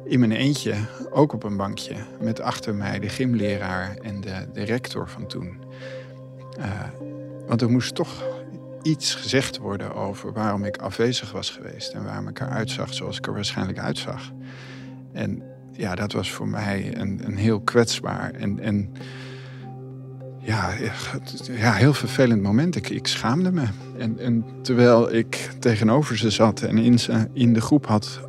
in 0.04 0.18
mijn 0.18 0.32
eentje, 0.32 0.74
ook 1.10 1.32
op 1.32 1.42
een 1.42 1.56
bankje. 1.56 1.94
Met 2.20 2.40
achter 2.40 2.74
mij 2.74 2.98
de 2.98 3.08
gymleraar 3.08 3.96
en 3.96 4.20
de, 4.20 4.46
de 4.52 4.62
rector 4.62 5.08
van 5.08 5.26
toen. 5.26 5.56
Eh, 6.58 6.80
want 7.46 7.60
er 7.60 7.70
moest 7.70 7.94
toch 7.94 8.24
iets 8.82 9.14
gezegd 9.14 9.58
worden 9.58 9.94
over 9.94 10.32
waarom 10.32 10.64
ik 10.64 10.76
afwezig 10.76 11.32
was 11.32 11.50
geweest. 11.50 11.92
En 11.92 12.04
waarom 12.04 12.28
ik 12.28 12.40
eruit 12.40 12.70
zag 12.70 12.94
zoals 12.94 13.16
ik 13.16 13.26
er 13.26 13.32
waarschijnlijk 13.32 13.78
uitzag. 13.78 14.32
En 15.12 15.42
ja, 15.72 15.94
dat 15.94 16.12
was 16.12 16.30
voor 16.30 16.48
mij 16.48 16.96
een, 16.96 17.20
een 17.24 17.36
heel 17.36 17.60
kwetsbaar 17.60 18.30
en, 18.30 18.60
en 18.60 18.92
ja, 20.42 20.74
ja, 21.52 21.72
heel 21.72 21.94
vervelend 21.94 22.42
moment. 22.42 22.76
Ik, 22.76 22.88
ik 22.88 23.06
schaamde 23.06 23.52
me. 23.52 23.64
En, 23.98 24.18
en 24.18 24.44
terwijl 24.62 25.14
ik 25.14 25.50
tegenover 25.58 26.18
ze 26.18 26.30
zat 26.30 26.62
en 26.62 26.78
in, 26.78 26.98
in 27.32 27.52
de 27.52 27.60
groep 27.60 27.86
had 27.86 28.20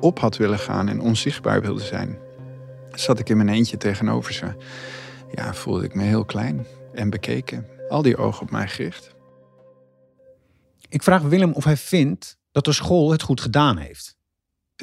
op 0.00 0.18
had 0.18 0.36
willen 0.36 0.58
gaan 0.58 0.88
en 0.88 1.00
onzichtbaar 1.00 1.60
wilde 1.60 1.84
zijn, 1.84 2.18
zat 2.92 3.18
ik 3.18 3.28
in 3.28 3.36
mijn 3.36 3.48
eentje 3.48 3.76
tegenover 3.76 4.32
ze. 4.32 4.54
Ja, 5.34 5.54
voelde 5.54 5.84
ik 5.84 5.94
me 5.94 6.02
heel 6.02 6.24
klein 6.24 6.66
en 6.92 7.10
bekeken. 7.10 7.66
Al 7.88 8.02
die 8.02 8.16
ogen 8.16 8.42
op 8.42 8.50
mij 8.50 8.68
gericht. 8.68 9.14
Ik 10.88 11.02
vraag 11.02 11.22
Willem 11.22 11.52
of 11.52 11.64
hij 11.64 11.76
vindt 11.76 12.38
dat 12.52 12.64
de 12.64 12.72
school 12.72 13.10
het 13.10 13.22
goed 13.22 13.40
gedaan 13.40 13.76
heeft. 13.76 14.16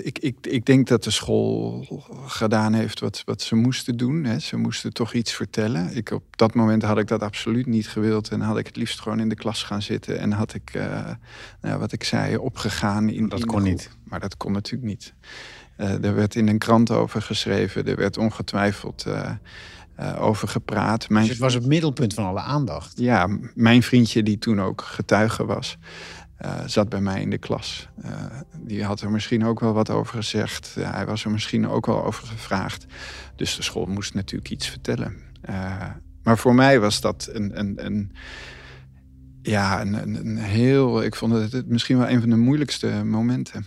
Ik, 0.03 0.19
ik, 0.19 0.35
ik 0.41 0.65
denk 0.65 0.87
dat 0.87 1.03
de 1.03 1.11
school 1.11 1.85
gedaan 2.25 2.73
heeft 2.73 2.99
wat, 2.99 3.21
wat 3.25 3.41
ze 3.41 3.55
moesten 3.55 3.97
doen. 3.97 4.23
Hè. 4.23 4.39
Ze 4.39 4.57
moesten 4.57 4.93
toch 4.93 5.13
iets 5.13 5.33
vertellen. 5.33 5.95
Ik, 5.95 6.11
op 6.11 6.23
dat 6.37 6.53
moment 6.53 6.83
had 6.83 6.97
ik 6.97 7.07
dat 7.07 7.21
absoluut 7.21 7.65
niet 7.65 7.87
gewild. 7.87 8.29
En 8.29 8.41
had 8.41 8.57
ik 8.57 8.65
het 8.65 8.75
liefst 8.75 8.99
gewoon 8.99 9.19
in 9.19 9.29
de 9.29 9.35
klas 9.35 9.63
gaan 9.63 9.81
zitten. 9.81 10.19
En 10.19 10.31
had 10.31 10.53
ik, 10.53 10.69
eh, 10.73 11.09
nou, 11.61 11.79
wat 11.79 11.91
ik 11.91 12.03
zei, 12.03 12.37
opgegaan. 12.37 13.09
In, 13.09 13.29
Dat 13.29 13.39
in 13.39 13.45
kon 13.45 13.63
niet. 13.63 13.89
Maar 14.03 14.19
dat 14.19 14.37
kon 14.37 14.51
natuurlijk 14.51 14.89
niet. 14.89 15.13
Eh, 15.75 16.03
er 16.03 16.15
werd 16.15 16.35
in 16.35 16.47
een 16.47 16.57
krant 16.57 16.91
over 16.91 17.21
geschreven. 17.21 17.87
Er 17.87 17.95
werd 17.95 18.17
ongetwijfeld 18.17 19.05
eh, 19.05 19.31
over 20.19 20.47
gepraat. 20.47 21.09
Mijn 21.09 21.23
Dus 21.23 21.33
het 21.33 21.41
was 21.41 21.53
het 21.53 21.65
middelpunt 21.65 22.13
van 22.13 22.25
alle 22.25 22.39
aandacht. 22.39 22.93
ja, 22.95 23.37
mijn 23.55 23.83
vriendje 23.83 24.23
die 24.23 24.37
toen 24.37 24.61
ook 24.61 24.81
getuige 24.81 25.45
was, 25.45 25.77
eh, 26.37 26.61
zat 26.65 26.89
bij 26.89 27.01
mij 27.01 27.21
in 27.21 27.29
de 27.29 27.37
klas. 27.37 27.89
Eh, 28.01 28.25
die 28.57 28.83
had 28.83 29.01
er 29.01 29.11
misschien 29.11 29.45
ook 29.45 29.59
wel 29.59 29.73
wat 29.73 29.89
over 29.89 30.15
gezegd. 30.15 30.75
Hij 30.79 31.05
was 31.05 31.25
er 31.25 31.31
misschien 31.31 31.67
ook 31.67 31.85
wel 31.85 32.03
over 32.03 32.27
gevraagd. 32.27 32.85
Dus 33.35 33.55
de 33.55 33.63
school 33.63 33.85
moest 33.85 34.13
natuurlijk 34.13 34.49
iets 34.49 34.69
vertellen. 34.69 35.15
Eh, 35.41 35.91
maar 36.23 36.37
voor 36.37 36.55
mij 36.55 36.79
was 36.79 37.01
dat 37.01 37.29
een, 37.31 37.59
een, 37.59 37.85
een 37.85 38.11
ja, 39.41 39.81
een, 39.81 39.93
een, 39.93 40.37
heel. 40.37 41.03
Ik 41.03 41.15
vond 41.15 41.51
het 41.51 41.67
misschien 41.67 41.97
wel 41.97 42.09
een 42.09 42.19
van 42.19 42.29
de 42.29 42.35
moeilijkste 42.35 42.87
momenten. 42.87 43.65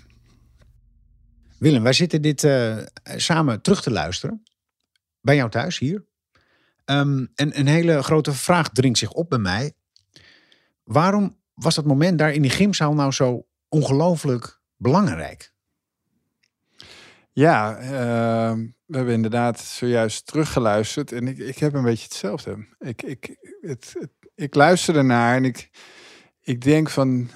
Willem, 1.59 1.83
wij 1.83 1.93
zitten 1.93 2.23
dit 2.23 2.49
samen 3.17 3.63
terug 3.63 3.83
te 3.83 3.91
luisteren. 3.91 4.43
Bij 5.21 5.37
jou 5.37 5.51
thuis, 5.51 5.79
hier. 5.79 6.05
Ehm, 6.85 7.27
en 7.35 7.59
een 7.59 7.67
hele 7.67 8.03
grote 8.03 8.33
vraag 8.33 8.69
dringt 8.69 8.99
zich 8.99 9.13
op 9.13 9.29
bij 9.29 9.39
mij. 9.39 9.73
Waarom 10.85 11.40
was 11.63 11.75
dat 11.75 11.85
moment 11.85 12.19
daar 12.19 12.33
in 12.33 12.43
die 12.43 12.51
gymzaal 12.51 12.95
nou 12.95 13.13
zo 13.13 13.47
ongelooflijk 13.69 14.61
belangrijk? 14.77 15.53
Ja, 17.33 17.77
eh, 17.77 18.59
we 18.87 18.97
hebben 18.97 19.15
inderdaad 19.15 19.61
zojuist 19.61 20.27
teruggeluisterd. 20.27 21.13
En 21.13 21.29
ik, 21.29 21.39
ik 21.39 21.59
heb 21.59 21.75
een 21.75 21.83
beetje 21.83 22.05
hetzelfde. 22.05 22.67
Ik, 22.79 23.03
ik, 23.03 23.37
het, 23.61 23.95
het- 23.99 24.11
ik 24.35 24.55
luister 24.55 24.97
ernaar 24.97 25.37
en 25.37 25.45
ik, 25.45 25.71
ik 26.41 26.61
denk 26.61 26.91
van... 26.91 27.31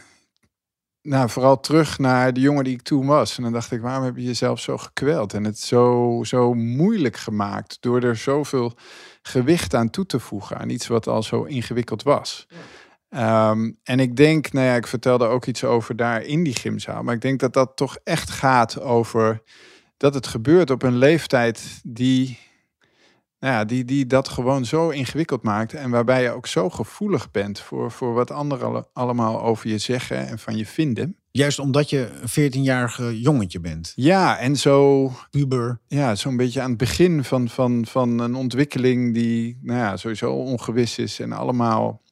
Nou, 1.02 1.28
vooral 1.31 1.61
terug 1.61 1.99
naar 1.99 2.33
de 2.33 2.40
jongen 2.40 2.64
die 2.64 2.73
ik 2.75 2.83
toen 2.83 3.07
was. 3.07 3.37
En 3.37 3.43
dan 3.43 3.52
dacht 3.52 3.71
ik, 3.73 3.81
waarom 3.81 4.04
heb 4.04 4.16
je 4.16 4.23
jezelf 4.23 4.61
zo 4.61 4.78
gekweld? 4.78 5.35
En 5.35 5.45
het 5.45 5.59
zo, 5.59 6.21
zo 6.26 6.54
moeilijk 6.54 7.16
gemaakt 7.16 7.76
door 7.81 8.02
er 8.02 8.16
zoveel 8.16 8.73
gewicht 9.23 9.75
aan 9.75 9.90
toe 9.90 10.07
te 10.07 10.21
voegen. 10.21 10.59
Aan 10.59 10.69
iets 10.69 10.87
wat 10.87 11.07
al 11.07 11.23
zo 11.23 11.43
ingewikkeld 11.43 12.02
was. 12.02 12.47
Ehm, 13.14 13.73
en 13.83 14.00
ik 14.00 14.16
denk, 14.16 14.52
nou 14.52 14.66
ja, 14.66 14.75
ik 14.75 14.87
vertelde 14.87 15.26
ook 15.26 15.47
iets 15.47 15.64
over 15.64 15.97
daar 15.97 16.23
in 16.23 16.42
die 16.44 16.54
gymzaal. 16.56 17.02
Maar 17.02 17.14
ik 17.14 17.21
denk 17.21 17.40
dat 17.40 17.52
dat 17.52 17.73
toch 17.76 17.97
echt 18.04 18.30
gaat 18.30 18.80
over 18.80 19.42
dat 19.97 20.14
het 20.14 20.26
gebeurt 20.26 20.71
op 20.71 20.83
een 20.83 20.97
leeftijd 20.97 21.80
die, 21.85 22.38
nou 23.38 23.54
ja, 23.54 23.64
die, 23.64 23.85
die 23.85 24.06
dat 24.06 24.28
gewoon 24.28 24.64
zo 24.64 24.88
ingewikkeld 24.88 25.42
maakt. 25.42 25.75
En 25.75 25.90
waarbij 25.90 26.23
je 26.23 26.30
ook 26.30 26.47
zo 26.47 26.71
gevoelig 26.71 27.30
bent 27.30 27.61
voor, 27.61 27.90
voor 27.90 28.14
wat 28.14 28.30
anderen 28.30 28.66
alle- 28.66 28.88
allemaal 28.92 29.42
over 29.42 29.68
je 29.68 29.78
zeggen 29.78 30.26
en 30.28 30.38
van 30.38 30.56
je 30.56 30.66
vinden. 30.66 31.16
Juist 31.30 31.59
omdat 31.59 31.90
je 31.90 32.11
een 32.21 32.28
14-jarige 32.52 33.21
jongetje 33.21 33.61
bent. 33.61 33.92
Ja, 33.94 34.38
en 34.38 34.56
zo, 34.56 35.11
Puber. 35.30 35.80
ja, 35.87 36.14
zo'n 36.14 36.37
beetje 36.37 36.61
aan 36.61 36.68
het 36.68 36.78
begin 36.78 37.25
van, 37.25 37.49
van, 37.49 37.87
van 37.87 38.18
een 38.18 38.35
ontwikkeling 38.35 39.14
die 39.14 39.59
nou 39.62 39.78
ja, 39.78 39.97
sowieso 39.97 40.33
ongewis 40.33 40.99
is 40.99 41.21
en 41.21 41.33
allemaal 41.33 42.02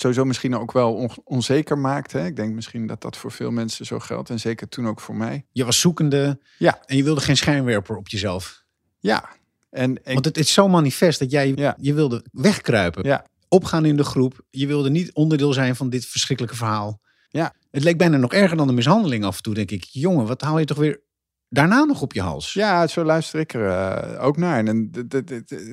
sowieso 0.00 0.24
misschien 0.24 0.56
ook 0.56 0.72
wel 0.72 0.94
on- 0.94 1.10
onzeker 1.24 1.78
maakt. 1.78 2.12
Hè? 2.12 2.26
Ik 2.26 2.36
denk 2.36 2.54
misschien 2.54 2.86
dat 2.86 3.00
dat 3.00 3.16
voor 3.16 3.32
veel 3.32 3.50
mensen 3.50 3.86
zo 3.86 3.98
geldt 3.98 4.30
en 4.30 4.40
zeker 4.40 4.68
toen 4.68 4.86
ook 4.88 5.00
voor 5.00 5.16
mij. 5.16 5.46
Je 5.52 5.64
was 5.64 5.80
zoekende. 5.80 6.40
Ja. 6.58 6.78
En 6.86 6.96
je 6.96 7.04
wilde 7.04 7.20
geen 7.20 7.36
schijnwerper 7.36 7.96
op 7.96 8.08
jezelf. 8.08 8.64
Ja, 8.98 9.28
en, 9.70 10.04
en 10.04 10.12
Want 10.12 10.24
het 10.24 10.38
is 10.38 10.52
zo 10.52 10.68
manifest 10.68 11.18
dat 11.18 11.30
jij 11.30 11.52
Ja. 11.54 11.76
je 11.80 11.94
wilde 11.94 12.24
wegkruipen. 12.32 13.04
Ja. 13.04 13.24
Opgaan 13.48 13.84
in 13.84 13.96
de 13.96 14.04
groep. 14.04 14.40
Je 14.50 14.66
wilde 14.66 14.90
niet 14.90 15.12
onderdeel 15.12 15.52
zijn 15.52 15.76
van 15.76 15.90
dit 15.90 16.06
verschrikkelijke 16.06 16.56
verhaal. 16.56 17.00
Ja. 17.28 17.54
Het 17.70 17.84
leek 17.84 17.98
bijna 17.98 18.16
nog 18.16 18.32
erger 18.32 18.56
dan 18.56 18.66
de 18.66 18.72
mishandeling 18.72 19.24
af 19.24 19.36
en 19.36 19.42
toe. 19.42 19.54
Denk 19.54 19.70
ik, 19.70 19.84
jongen, 19.84 20.26
wat 20.26 20.40
haal 20.40 20.58
je 20.58 20.64
toch 20.64 20.76
weer 20.78 21.00
daarna 21.48 21.84
nog 21.84 22.02
op 22.02 22.12
je 22.12 22.20
hals? 22.20 22.52
Ja, 22.52 22.86
zo 22.86 23.04
luister 23.04 23.40
ik 23.40 23.54
er 23.54 23.68
eh, 23.68 24.24
ook 24.24 24.36
naar. 24.36 24.64
En 24.64 24.90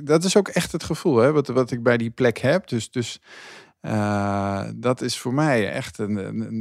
dat 0.03 0.23
is 0.23 0.37
ook 0.37 0.47
echt 0.47 0.71
het 0.71 0.83
gevoel 0.83 1.17
hè, 1.17 1.31
wat, 1.31 1.47
wat 1.47 1.71
ik 1.71 1.83
bij 1.83 1.97
die 1.97 2.09
plek 2.09 2.37
heb. 2.37 2.67
Dus, 2.67 2.91
dus 2.91 3.19
eh, 3.83 4.63
dat 4.75 5.01
is 5.01 5.17
voor 5.17 5.33
mij 5.33 5.71
echt 5.71 5.97
een, 5.97 6.13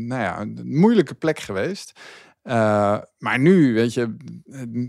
nou 0.07 0.23
ja, 0.23 0.41
een 0.41 0.61
moeilijke 0.65 1.15
plek 1.15 1.39
geweest. 1.39 2.01
Eh, 2.43 2.99
maar 3.19 3.39
nu, 3.39 3.75
weet 3.75 3.95
je, 3.95 4.17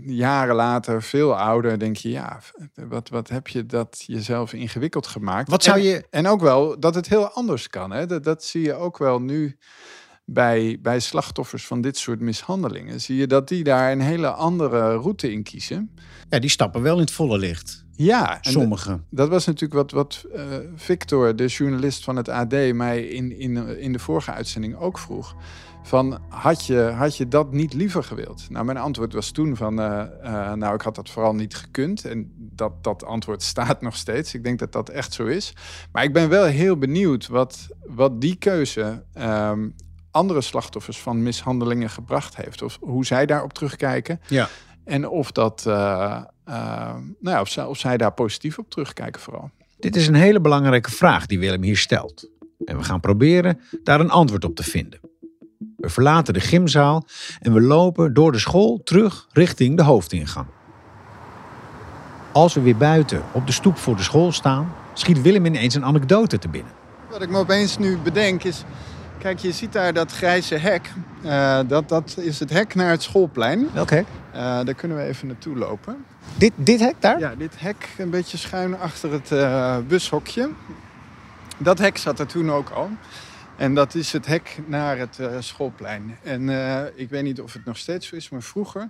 jaren 0.06 0.54
later, 0.54 1.02
veel 1.02 1.36
ouder, 1.38 1.78
denk 1.78 1.96
je, 1.96 2.10
ja, 2.10 2.40
wat, 2.74 3.08
wat 3.08 3.28
heb 3.28 3.48
je 3.48 3.66
dat 3.66 4.02
jezelf 4.06 4.52
ingewikkeld 4.52 5.06
gemaakt? 5.06 5.48
Wat 5.50 5.62
zou 5.62 5.78
En- 5.78 5.84
je- 5.84 6.06
En 6.10 6.26
ook 6.26 6.40
wel 6.40 6.80
dat 6.80 6.94
het 6.94 7.08
heel 7.08 7.28
anders 7.28 7.68
kan. 7.68 7.90
Hè? 7.90 8.06
Dat, 8.06 8.24
dat 8.24 8.44
zie 8.44 8.62
je 8.62 8.74
ook 8.74 8.98
wel 8.98 9.20
nu 9.20 9.56
bij, 10.24 10.78
bij 10.82 11.00
slachtoffers 11.00 11.66
van 11.66 11.80
dit 11.80 11.96
soort 11.96 12.20
mishandelingen. 12.20 13.00
Zie 13.00 13.16
je 13.16 13.26
dat 13.26 13.48
die 13.48 13.64
daar 13.64 13.92
een 13.92 14.00
hele 14.00 14.30
andere 14.30 14.94
route 14.94 15.32
in 15.32 15.42
kiezen. 15.42 15.94
Ja, 16.28 16.38
die 16.38 16.50
stappen 16.50 16.82
wel 16.82 16.94
in 16.94 17.00
het 17.00 17.10
volle 17.10 17.38
licht. 17.38 17.83
Ja, 17.96 18.42
en 18.42 18.52
Sommigen. 18.52 19.04
dat 19.10 19.28
was 19.28 19.46
natuurlijk 19.46 19.74
wat, 19.74 19.90
wat 19.90 20.24
eh, 20.34 20.44
Victor, 20.74 21.36
de 21.36 21.46
journalist 21.46 22.04
van 22.04 22.16
het 22.16 22.28
AD, 22.28 22.72
mij 22.72 23.02
in, 23.02 23.38
in, 23.38 23.78
in 23.78 23.92
de 23.92 23.98
vorige 23.98 24.32
uitzending 24.32 24.76
ook 24.76 24.98
vroeg. 24.98 25.34
Van, 25.82 26.18
had 26.28 26.66
je, 26.66 26.80
had 26.80 27.16
je 27.16 27.28
dat 27.28 27.52
niet 27.52 27.74
liever 27.74 28.04
gewild? 28.04 28.46
Nou, 28.50 28.64
mijn 28.64 28.78
antwoord 28.78 29.12
was 29.12 29.30
toen 29.30 29.56
van, 29.56 29.80
eh, 29.80 30.00
eh, 30.00 30.52
nou, 30.52 30.74
ik 30.74 30.80
had 30.80 30.94
dat 30.94 31.10
vooral 31.10 31.34
niet 31.34 31.54
gekund. 31.56 32.04
En 32.04 32.32
dat, 32.36 32.84
dat 32.84 33.04
antwoord 33.04 33.42
staat 33.52 33.82
nog 33.82 33.96
steeds. 33.96 34.34
Ik 34.34 34.44
denk 34.44 34.58
dat 34.58 34.72
dat 34.72 34.88
echt 34.88 35.12
zo 35.12 35.24
is. 35.24 35.52
Maar 35.92 36.04
ik 36.04 36.12
ben 36.12 36.28
wel 36.28 36.44
heel 36.44 36.78
benieuwd 36.78 37.26
wat, 37.26 37.68
wat 37.86 38.20
die 38.20 38.36
keuze 38.36 39.04
ehm, 39.12 39.68
andere 40.10 40.40
slachtoffers 40.40 40.98
van 40.98 41.22
mishandelingen 41.22 41.90
gebracht 41.90 42.36
heeft. 42.36 42.62
Of 42.62 42.78
hoe 42.80 43.06
zij 43.06 43.26
daarop 43.26 43.52
terugkijken. 43.52 44.20
Ja. 44.26 44.48
En 44.84 45.08
of, 45.08 45.32
dat, 45.32 45.64
eh, 45.66 46.22
eh, 46.44 46.94
nou 47.20 47.36
ja, 47.36 47.40
of, 47.40 47.48
zij, 47.48 47.64
of 47.64 47.78
zij 47.78 47.96
daar 47.96 48.12
positief 48.12 48.58
op 48.58 48.70
terugkijken 48.70 49.20
vooral. 49.20 49.50
Dit 49.78 49.96
is 49.96 50.06
een 50.06 50.14
hele 50.14 50.40
belangrijke 50.40 50.90
vraag 50.90 51.26
die 51.26 51.38
Willem 51.38 51.62
hier 51.62 51.76
stelt. 51.76 52.28
En 52.64 52.76
we 52.76 52.84
gaan 52.84 53.00
proberen 53.00 53.60
daar 53.82 54.00
een 54.00 54.10
antwoord 54.10 54.44
op 54.44 54.54
te 54.54 54.62
vinden. 54.62 55.00
We 55.76 55.88
verlaten 55.88 56.34
de 56.34 56.40
gymzaal 56.40 57.06
en 57.40 57.52
we 57.52 57.60
lopen 57.60 58.14
door 58.14 58.32
de 58.32 58.38
school 58.38 58.80
terug 58.84 59.26
richting 59.32 59.76
de 59.76 59.82
hoofdingang. 59.82 60.46
Als 62.32 62.54
we 62.54 62.60
weer 62.60 62.76
buiten 62.76 63.22
op 63.32 63.46
de 63.46 63.52
stoep 63.52 63.76
voor 63.76 63.96
de 63.96 64.02
school 64.02 64.32
staan, 64.32 64.74
schiet 64.92 65.22
Willem 65.22 65.46
ineens 65.46 65.74
een 65.74 65.84
anekdote 65.84 66.38
te 66.38 66.48
binnen. 66.48 66.72
Wat 67.10 67.22
ik 67.22 67.28
me 67.28 67.38
opeens 67.38 67.78
nu 67.78 67.98
bedenk 67.98 68.44
is... 68.44 68.64
Kijk, 69.18 69.38
je 69.38 69.52
ziet 69.52 69.72
daar 69.72 69.92
dat 69.92 70.12
grijze 70.12 70.54
hek. 70.54 70.92
Eh, 71.22 71.60
dat, 71.66 71.88
dat 71.88 72.16
is 72.18 72.40
het 72.40 72.50
hek 72.50 72.74
naar 72.74 72.90
het 72.90 73.02
schoolplein. 73.02 73.68
Welk 73.72 73.90
hek? 73.90 74.06
Eh, 74.32 74.40
daar 74.40 74.74
kunnen 74.74 74.96
we 74.96 75.02
even 75.02 75.26
naartoe 75.26 75.56
lopen. 75.56 76.04
Dit, 76.36 76.52
dit 76.54 76.80
hek 76.80 76.94
daar? 76.98 77.18
Ja, 77.18 77.34
dit 77.34 77.60
hek 77.60 77.88
een 77.98 78.10
beetje 78.10 78.36
schuin 78.36 78.78
achter 78.78 79.12
het 79.12 79.32
eh, 79.32 79.78
bushokje. 79.88 80.50
Dat 81.58 81.78
hek 81.78 81.98
zat 81.98 82.18
er 82.18 82.26
toen 82.26 82.50
ook 82.50 82.70
al. 82.70 82.90
En 83.56 83.74
dat 83.74 83.94
is 83.94 84.12
het 84.12 84.26
hek 84.26 84.58
naar 84.66 84.98
het 84.98 85.18
schoolplein. 85.38 86.18
En 86.22 86.48
ik 86.94 87.10
weet 87.10 87.22
niet 87.22 87.40
of 87.40 87.52
het 87.52 87.64
nog 87.64 87.76
steeds 87.76 88.06
zo 88.06 88.16
is, 88.16 88.28
maar 88.28 88.42
vroeger 88.42 88.88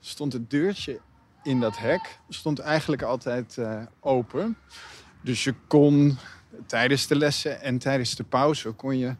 stond 0.00 0.32
het 0.32 0.50
deurtje 0.50 1.00
in 1.42 1.60
dat 1.60 1.78
hek 1.78 2.18
stond 2.28 2.58
eigenlijk 2.58 3.02
altijd 3.02 3.58
open. 4.00 4.56
Dus 5.20 5.44
je 5.44 5.54
kon 5.66 6.18
tijdens 6.66 7.06
de 7.06 7.16
lessen 7.16 7.60
en 7.60 7.78
tijdens 7.78 8.14
de 8.14 8.24
pauze 8.24 8.70
kon 8.70 8.98
je 8.98 9.14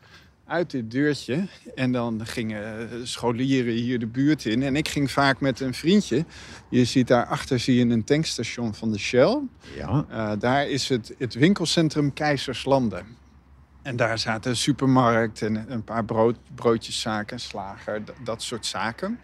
uit 0.47 0.71
dit 0.71 0.91
deurtje. 0.91 1.47
En 1.75 1.93
dan 1.93 2.27
gingen 2.27 2.89
scholieren 3.09 3.73
hier 3.73 3.99
de 3.99 4.07
buurt 4.07 4.45
in. 4.45 4.63
En 4.63 4.77
ik 4.77 4.89
ging 4.89 5.11
vaak 5.11 5.41
met 5.41 5.61
een 5.61 5.75
vriendje. 5.75 6.25
Je 6.71 6.85
ziet 6.85 7.09
daarachter 7.09 7.59
zie 7.59 7.77
je 7.77 7.93
een 7.93 8.05
tankstation 8.05 8.75
van 8.75 8.93
de 8.93 8.99
Shell. 8.99 9.41
Ja. 9.77 10.07
Eh, 10.09 10.33
daar 10.39 10.69
is 10.69 10.89
het, 10.89 11.15
het 11.19 11.35
winkelcentrum 11.35 12.13
Keizerslanden. 12.13 13.07
En 13.87 13.97
daar 13.97 14.19
zaten 14.19 14.51
een 14.51 14.57
supermarkt 14.57 15.43
en 15.43 15.65
een 15.69 15.85
paar 15.85 16.05
brood, 16.05 16.37
broodjeszaken, 16.55 17.41
slager, 17.41 18.03
dat 18.25 18.43
soort 18.43 18.67
zaken. 18.67 19.19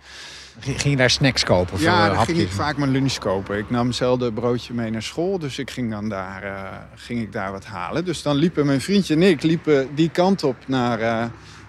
Ging 0.60 0.82
je 0.82 0.96
daar 0.96 1.10
snacks 1.10 1.44
kopen? 1.44 1.78
Voor 1.78 1.86
ja, 1.86 2.08
daar 2.08 2.24
ging 2.24 2.38
ik 2.38 2.48
vaak 2.48 2.76
mijn 2.76 2.90
lunch 2.90 3.18
kopen. 3.18 3.58
Ik 3.58 3.70
nam 3.70 3.92
zelden 3.92 4.34
broodje 4.34 4.74
mee 4.74 4.90
naar 4.90 5.02
school, 5.02 5.38
dus 5.38 5.58
ik 5.58 5.70
ging 5.70 5.90
dan 5.90 6.08
daar, 6.08 6.42
eh, 6.42 6.78
ging 6.94 7.20
ik 7.20 7.32
daar 7.32 7.52
wat 7.52 7.64
halen. 7.64 8.04
Dus 8.04 8.22
dan 8.22 8.36
liepen 8.36 8.66
mijn 8.66 8.80
vriendje 8.80 9.14
en 9.14 9.22
ik 9.22 9.42
liepen 9.42 9.94
die 9.94 10.10
kant 10.10 10.44
op 10.44 10.56
naar, 10.66 11.00
eh, 11.00 11.24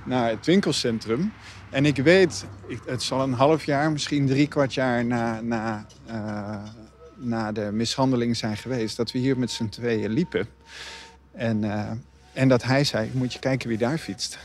naar 0.05 0.29
het 0.29 0.45
winkelcentrum. 0.45 1.33
En 1.69 1.85
ik 1.85 1.97
weet, 1.97 2.45
het 2.85 3.03
zal 3.03 3.21
een 3.21 3.33
half 3.33 3.65
jaar, 3.65 3.91
misschien 3.91 4.27
drie 4.27 4.47
kwart 4.47 4.73
jaar 4.73 5.05
na, 5.05 5.41
na, 5.41 5.85
eh, 6.05 6.63
na 7.15 7.51
de 7.51 7.69
mishandeling 7.71 8.37
zijn 8.37 8.57
geweest, 8.57 8.97
dat 8.97 9.11
we 9.11 9.19
hier 9.19 9.37
met 9.37 9.51
z'n 9.51 9.69
tweeën 9.69 10.11
liepen. 10.11 10.47
En, 11.31 11.63
en 12.33 12.47
dat 12.47 12.63
hij 12.63 12.83
zei, 12.83 13.09
moet 13.13 13.33
je 13.33 13.39
kijken 13.39 13.69
wie 13.69 13.77
daar 13.77 13.97
fietst. 13.97 14.37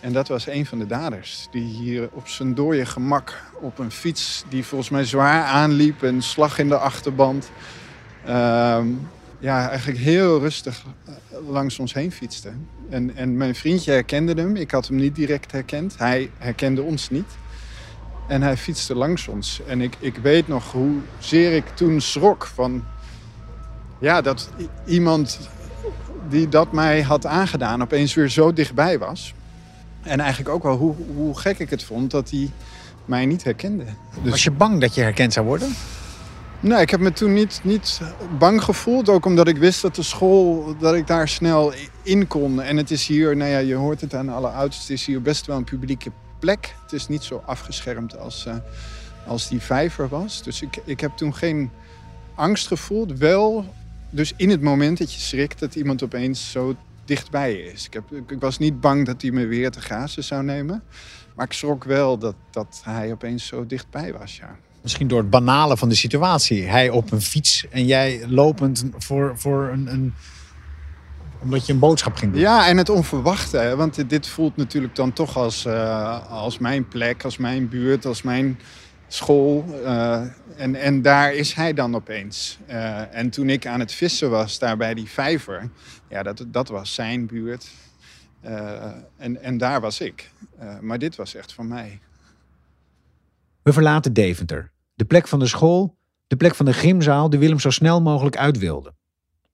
En 0.00 0.12
dat 0.12 0.28
was 0.28 0.46
een 0.46 0.66
van 0.66 0.78
de 0.78 0.86
daders. 0.86 1.48
Die 1.50 1.64
hier 1.64 2.08
op 2.12 2.28
zijn 2.28 2.54
dode 2.54 2.86
gemak 2.86 3.42
op 3.60 3.78
een 3.78 3.90
fiets 3.90 4.44
die 4.48 4.64
volgens 4.64 4.90
mij 4.90 5.04
zwaar 5.04 5.44
aanliep. 5.44 6.02
Een 6.02 6.22
slag 6.22 6.58
in 6.58 6.68
de 6.68 6.78
achterband. 6.78 7.50
ehm, 8.24 8.86
ja, 9.38 9.68
eigenlijk 9.68 9.98
heel 9.98 10.38
rustig 10.38 10.84
eh, 11.04 11.14
langs 11.48 11.78
ons 11.78 11.94
heen 11.94 12.12
fietste. 12.12 12.52
En, 12.90 13.16
en 13.16 13.36
mijn 13.36 13.54
vriendje 13.54 13.92
herkende 13.92 14.32
hem. 14.32 14.56
Ik 14.56 14.70
had 14.70 14.86
hem 14.86 14.96
niet 14.96 15.14
direct 15.14 15.52
herkend. 15.52 15.98
Hij 15.98 16.30
herkende 16.38 16.82
ons 16.82 17.10
niet. 17.10 17.28
En 18.28 18.42
hij 18.42 18.56
fietste 18.56 18.94
langs 18.94 19.28
ons. 19.28 19.60
En 19.66 19.80
ik, 19.80 19.96
ik 19.98 20.16
weet 20.16 20.48
nog 20.48 20.72
hoezeer 20.72 21.56
ik 21.56 21.64
toen 21.74 22.00
schrok 22.00 22.46
van... 22.46 22.84
Ja, 23.98 24.20
dat 24.20 24.50
iemand 24.86 25.38
die 26.30 26.48
dat 26.48 26.72
mij 26.72 27.02
had 27.02 27.26
aangedaan 27.26 27.82
opeens 27.82 28.14
weer 28.14 28.28
zo 28.28 28.52
dichtbij 28.52 28.98
was. 28.98 29.34
En 30.02 30.20
eigenlijk 30.20 30.50
ook 30.50 30.62
wel 30.62 30.76
hoe, 30.76 30.94
hoe 31.14 31.38
gek 31.38 31.58
ik 31.58 31.70
het 31.70 31.84
vond 31.84 32.10
dat 32.10 32.30
hij 32.30 32.50
mij 33.04 33.26
niet 33.26 33.44
herkende. 33.44 33.84
Dus, 34.22 34.30
Was 34.30 34.44
je 34.44 34.50
bang 34.50 34.80
dat 34.80 34.94
je 34.94 35.00
herkend 35.00 35.32
zou 35.32 35.46
worden? 35.46 35.74
Nee, 36.60 36.80
ik 36.80 36.90
heb 36.90 37.00
me 37.00 37.12
toen 37.12 37.32
niet, 37.32 37.60
niet 37.62 38.00
bang 38.38 38.62
gevoeld. 38.62 39.08
Ook 39.08 39.26
omdat 39.26 39.48
ik 39.48 39.56
wist 39.56 39.82
dat 39.82 39.94
de 39.94 40.02
school, 40.02 40.74
dat 40.78 40.94
ik 40.94 41.06
daar 41.06 41.28
snel 41.28 41.72
in 42.02 42.26
kon. 42.26 42.62
En 42.62 42.76
het 42.76 42.90
is 42.90 43.06
hier, 43.06 43.36
nou 43.36 43.50
ja, 43.50 43.58
je 43.58 43.74
hoort 43.74 44.00
het 44.00 44.14
aan 44.14 44.28
alle 44.28 44.50
auto's, 44.50 44.80
het 44.80 44.90
is 44.90 45.06
hier 45.06 45.22
best 45.22 45.46
wel 45.46 45.56
een 45.56 45.64
publieke 45.64 46.10
plek. 46.38 46.74
Het 46.82 46.92
is 46.92 47.08
niet 47.08 47.22
zo 47.22 47.42
afgeschermd 47.46 48.18
als, 48.18 48.46
eh, 48.46 48.54
als 49.26 49.48
die 49.48 49.60
vijver 49.60 50.08
was. 50.08 50.42
Dus 50.42 50.62
ik, 50.62 50.80
ik 50.84 51.00
heb 51.00 51.16
toen 51.16 51.34
geen 51.34 51.70
angst 52.34 52.66
gevoeld. 52.66 53.18
Wel, 53.18 53.64
dus 54.10 54.32
in 54.36 54.50
het 54.50 54.60
moment 54.60 54.98
dat 54.98 55.14
je 55.14 55.20
schrikt 55.20 55.58
dat 55.60 55.74
iemand 55.74 56.02
opeens 56.02 56.50
zo 56.50 56.76
dichtbij 57.04 57.54
is. 57.54 57.86
Ik, 57.86 57.92
heb, 57.92 58.12
ik, 58.12 58.30
ik 58.30 58.40
was 58.40 58.58
niet 58.58 58.80
bang 58.80 59.06
dat 59.06 59.22
hij 59.22 59.30
me 59.30 59.46
weer 59.46 59.70
te 59.70 59.80
grazen 59.80 60.24
zou 60.24 60.42
nemen. 60.42 60.82
Maar 61.34 61.46
ik 61.46 61.52
schrok 61.52 61.84
wel 61.84 62.18
dat, 62.18 62.34
dat 62.50 62.80
hij 62.84 63.12
opeens 63.12 63.46
zo 63.46 63.66
dichtbij 63.66 64.12
was, 64.12 64.36
ja. 64.36 64.56
Misschien 64.82 65.08
door 65.08 65.18
het 65.18 65.30
banale 65.30 65.76
van 65.76 65.88
de 65.88 65.94
situatie. 65.94 66.62
Hij 66.62 66.90
op 66.90 67.12
een 67.12 67.20
fiets 67.20 67.66
en 67.70 67.86
jij 67.86 68.24
lopend 68.28 68.84
voor, 68.98 69.32
voor 69.38 69.68
een, 69.72 69.86
een... 69.92 70.14
Omdat 71.42 71.66
je 71.66 71.72
een 71.72 71.78
boodschap 71.78 72.14
ging 72.16 72.32
doen. 72.32 72.40
Ja, 72.40 72.68
en 72.68 72.76
het 72.76 72.88
onverwachte. 72.88 73.56
hè, 73.56 73.76
Want 73.76 73.94
dit- 73.94 74.10
dit 74.10 74.26
voelt 74.26 74.56
natuurlijk 74.56 74.96
dan 74.96 75.12
toch 75.12 75.36
als, 75.36 75.64
eh, 75.64 76.30
als 76.30 76.58
mijn 76.58 76.88
plek, 76.88 77.24
als 77.24 77.36
mijn 77.36 77.68
buurt, 77.68 78.06
als 78.06 78.22
mijn 78.22 78.58
school. 79.12 79.64
eh, 79.84 80.22
en, 80.56 80.74
en 80.74 81.02
daar 81.02 81.34
is 81.34 81.52
hij 81.52 81.72
dan 81.72 81.94
opeens. 81.94 82.58
Eh, 82.66 83.14
en 83.14 83.30
toen 83.30 83.48
ik 83.48 83.66
aan 83.66 83.80
het 83.80 83.92
vissen 83.92 84.30
was, 84.30 84.58
daar 84.58 84.76
bij 84.76 84.94
die 84.94 85.08
vijver, 85.08 85.70
ja, 86.08 86.22
dat, 86.22 86.44
dat 86.48 86.68
was 86.68 86.94
zijn 86.94 87.26
buurt. 87.26 87.70
Eh, 88.40 88.92
en, 89.16 89.42
en 89.42 89.58
daar 89.58 89.80
was 89.80 90.00
ik. 90.00 90.30
Maar 90.80 90.98
dit 90.98 91.16
was 91.16 91.34
echt 91.34 91.52
van 91.52 91.68
mij. 91.68 91.98
We 93.62 93.72
verlaten 93.72 94.12
Deventer. 94.12 94.72
De 94.94 95.04
plek 95.04 95.28
van 95.28 95.38
de 95.38 95.46
school, 95.46 95.96
de 96.26 96.36
plek 96.36 96.54
van 96.54 96.66
de 96.66 96.72
gymzaal 96.72 97.30
die 97.30 97.38
Willem 97.38 97.60
zo 97.60 97.70
snel 97.70 98.02
mogelijk 98.02 98.36
uit 98.36 98.58
wilde. 98.58 98.94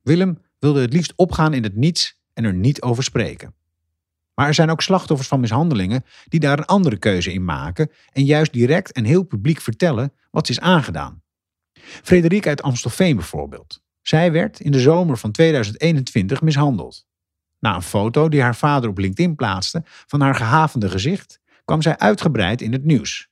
Willem 0.02 0.38
wilde 0.58 0.80
het 0.80 0.92
liefst 0.92 1.12
opgaan 1.16 1.54
in 1.54 1.62
het 1.62 1.76
niets 1.76 2.20
en 2.32 2.44
er 2.44 2.54
niet 2.54 2.82
over 2.82 3.02
spreken. 3.02 3.54
Maar 4.36 4.46
er 4.46 4.54
zijn 4.54 4.70
ook 4.70 4.82
slachtoffers 4.82 5.28
van 5.28 5.40
mishandelingen 5.40 6.04
die 6.24 6.40
daar 6.40 6.58
een 6.58 6.64
andere 6.64 6.96
keuze 6.96 7.32
in 7.32 7.44
maken 7.44 7.90
en 8.12 8.24
juist 8.24 8.52
direct 8.52 8.92
en 8.92 9.04
heel 9.04 9.22
publiek 9.22 9.60
vertellen 9.60 10.12
wat 10.30 10.46
ze 10.46 10.52
is 10.52 10.60
aangedaan. 10.60 11.22
Frederike 11.80 12.48
uit 12.48 12.62
Amstelveen 12.62 13.16
bijvoorbeeld. 13.16 13.80
Zij 14.02 14.32
werd 14.32 14.60
in 14.60 14.70
de 14.70 14.80
zomer 14.80 15.18
van 15.18 15.30
2021 15.32 16.42
mishandeld. 16.42 17.06
Na 17.58 17.74
een 17.74 17.82
foto 17.82 18.28
die 18.28 18.42
haar 18.42 18.56
vader 18.56 18.90
op 18.90 18.98
LinkedIn 18.98 19.34
plaatste 19.34 19.82
van 19.84 20.20
haar 20.20 20.34
gehavende 20.34 20.88
gezicht, 20.88 21.40
kwam 21.64 21.82
zij 21.82 21.98
uitgebreid 21.98 22.62
in 22.62 22.72
het 22.72 22.84
nieuws. 22.84 23.28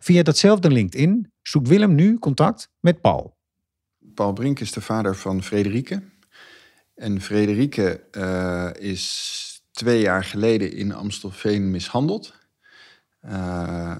Via 0.00 0.22
datzelfde 0.22 0.70
LinkedIn 0.70 1.32
zoekt 1.42 1.68
Willem 1.68 1.94
nu 1.94 2.18
contact 2.18 2.70
met 2.80 3.00
Paul. 3.00 3.36
Paul 4.14 4.32
Brink 4.32 4.60
is 4.60 4.72
de 4.72 4.80
vader 4.80 5.16
van 5.16 5.42
Frederike. 5.42 6.02
En 6.94 7.20
Frederike 7.20 8.00
eh, 8.10 8.70
is 8.78 9.47
twee 9.78 10.00
jaar 10.00 10.24
geleden 10.24 10.72
in 10.72 10.92
Amstelveen 10.92 11.70
mishandeld. 11.70 12.34
Eh, 13.20 13.96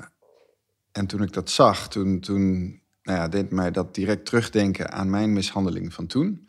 en 0.93 1.07
toen 1.07 1.23
ik 1.23 1.33
dat 1.33 1.51
zag, 1.51 1.89
toen, 1.89 2.21
toen 2.21 2.61
nou 3.03 3.19
ja, 3.19 3.29
deed 3.29 3.51
mij 3.51 3.71
dat 3.71 3.95
direct 3.95 4.27
terugdenken 4.27 4.93
aan 4.93 5.11
mijn 5.11 5.33
mishandeling 5.33 5.95
van 5.95 6.07
toen. 6.07 6.49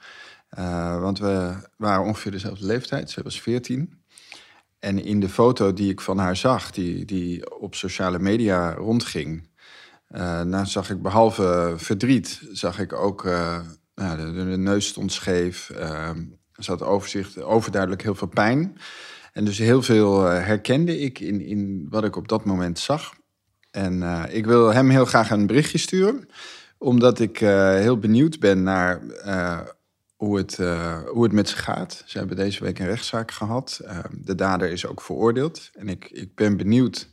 Eh, 0.50 1.02
want 1.02 1.20
we 1.20 1.56
waren 1.78 2.06
ongeveer 2.06 2.32
dezelfde 2.32 2.66
leeftijd, 2.66 3.10
ze 3.10 3.24
was 3.24 3.42
14. 3.42 4.04
En 4.80 5.04
in 5.04 5.20
de 5.20 5.30
foto 5.30 5.74
die 5.74 5.92
ik 5.92 6.02
van 6.02 6.18
haar 6.18 6.36
zag, 6.36 6.72
die, 6.72 7.06
die 7.06 7.60
op 7.60 7.76
sociale 7.76 8.20
media 8.20 8.74
rondging, 8.74 9.50
nou 10.44 10.66
zag 10.66 10.90
ik 10.90 11.02
behalve 11.02 11.74
verdriet, 11.78 12.42
zag 12.52 12.80
ik 12.80 12.94
ook, 12.94 13.24
nou, 13.96 14.34
de, 14.34 14.58
neus 14.58 14.88
stond 14.88 15.12
scheef, 15.12 15.70
eh, 15.70 16.10
er 16.60 16.64
zat 16.64 16.84
overzicht, 16.84 17.42
overduidelijk 17.42 18.02
heel 18.02 18.16
veel 18.16 18.28
pijn. 18.28 18.78
En 19.40 19.46
dus 19.46 19.58
heel 19.58 19.82
veel 19.82 20.30
eh, 20.30 20.46
herkende 20.46 21.00
ik 21.00 21.20
in, 21.20 21.42
in 21.42 21.88
wat 21.90 22.04
ik 22.04 22.16
op 22.16 22.28
dat 22.28 22.46
moment 22.46 22.80
zag. 22.80 23.14
En 23.72 24.04
eh, 24.04 24.24
ik 24.36 24.46
wil 24.46 24.74
hem 24.74 24.90
heel 24.90 25.06
graag 25.06 25.30
een 25.32 25.48
berichtje 25.48 25.78
sturen, 25.78 26.30
omdat 26.78 27.20
ik 27.20 27.42
eh, 27.42 27.74
heel 27.74 28.00
benieuwd 28.00 28.40
ben 28.40 28.64
naar 28.64 29.02
hoe, 30.16 30.38
het, 30.38 30.58
hoe 31.12 31.24
het 31.24 31.32
met 31.32 31.50
ze 31.50 31.56
gaat. 31.58 32.04
Ze 32.06 32.18
hebben 32.18 32.36
deze 32.36 32.64
week 32.64 32.80
een 32.80 32.86
rechtszaak 32.86 33.32
gehad. 33.32 33.82
Eh, 33.86 34.00
de 34.12 34.36
dader 34.36 34.70
is 34.72 34.86
ook 34.86 35.02
veroordeeld. 35.02 35.70
En 35.74 35.90
ik, 35.90 36.10
ik 36.12 36.36
ben 36.36 36.58
benieuwd 36.58 37.10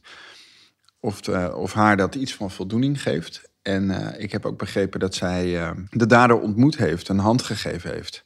of, 1.01 1.21
de- 1.21 1.55
of 1.57 1.73
haar 1.73 1.97
dat 1.97 2.15
iets 2.15 2.35
van 2.35 2.51
voldoening 2.51 3.03
geeft. 3.03 3.51
En 3.63 4.15
ik 4.21 4.33
heb 4.33 4.47
ook 4.47 4.59
begrepen 4.59 5.01
dat 5.01 5.15
zij 5.15 5.75
de 5.91 6.07
dader 6.07 6.41
ontmoet 6.41 6.77
heeft, 6.77 7.09
een 7.09 7.19
hand 7.19 7.43
gegeven 7.43 7.91
heeft. 7.91 8.25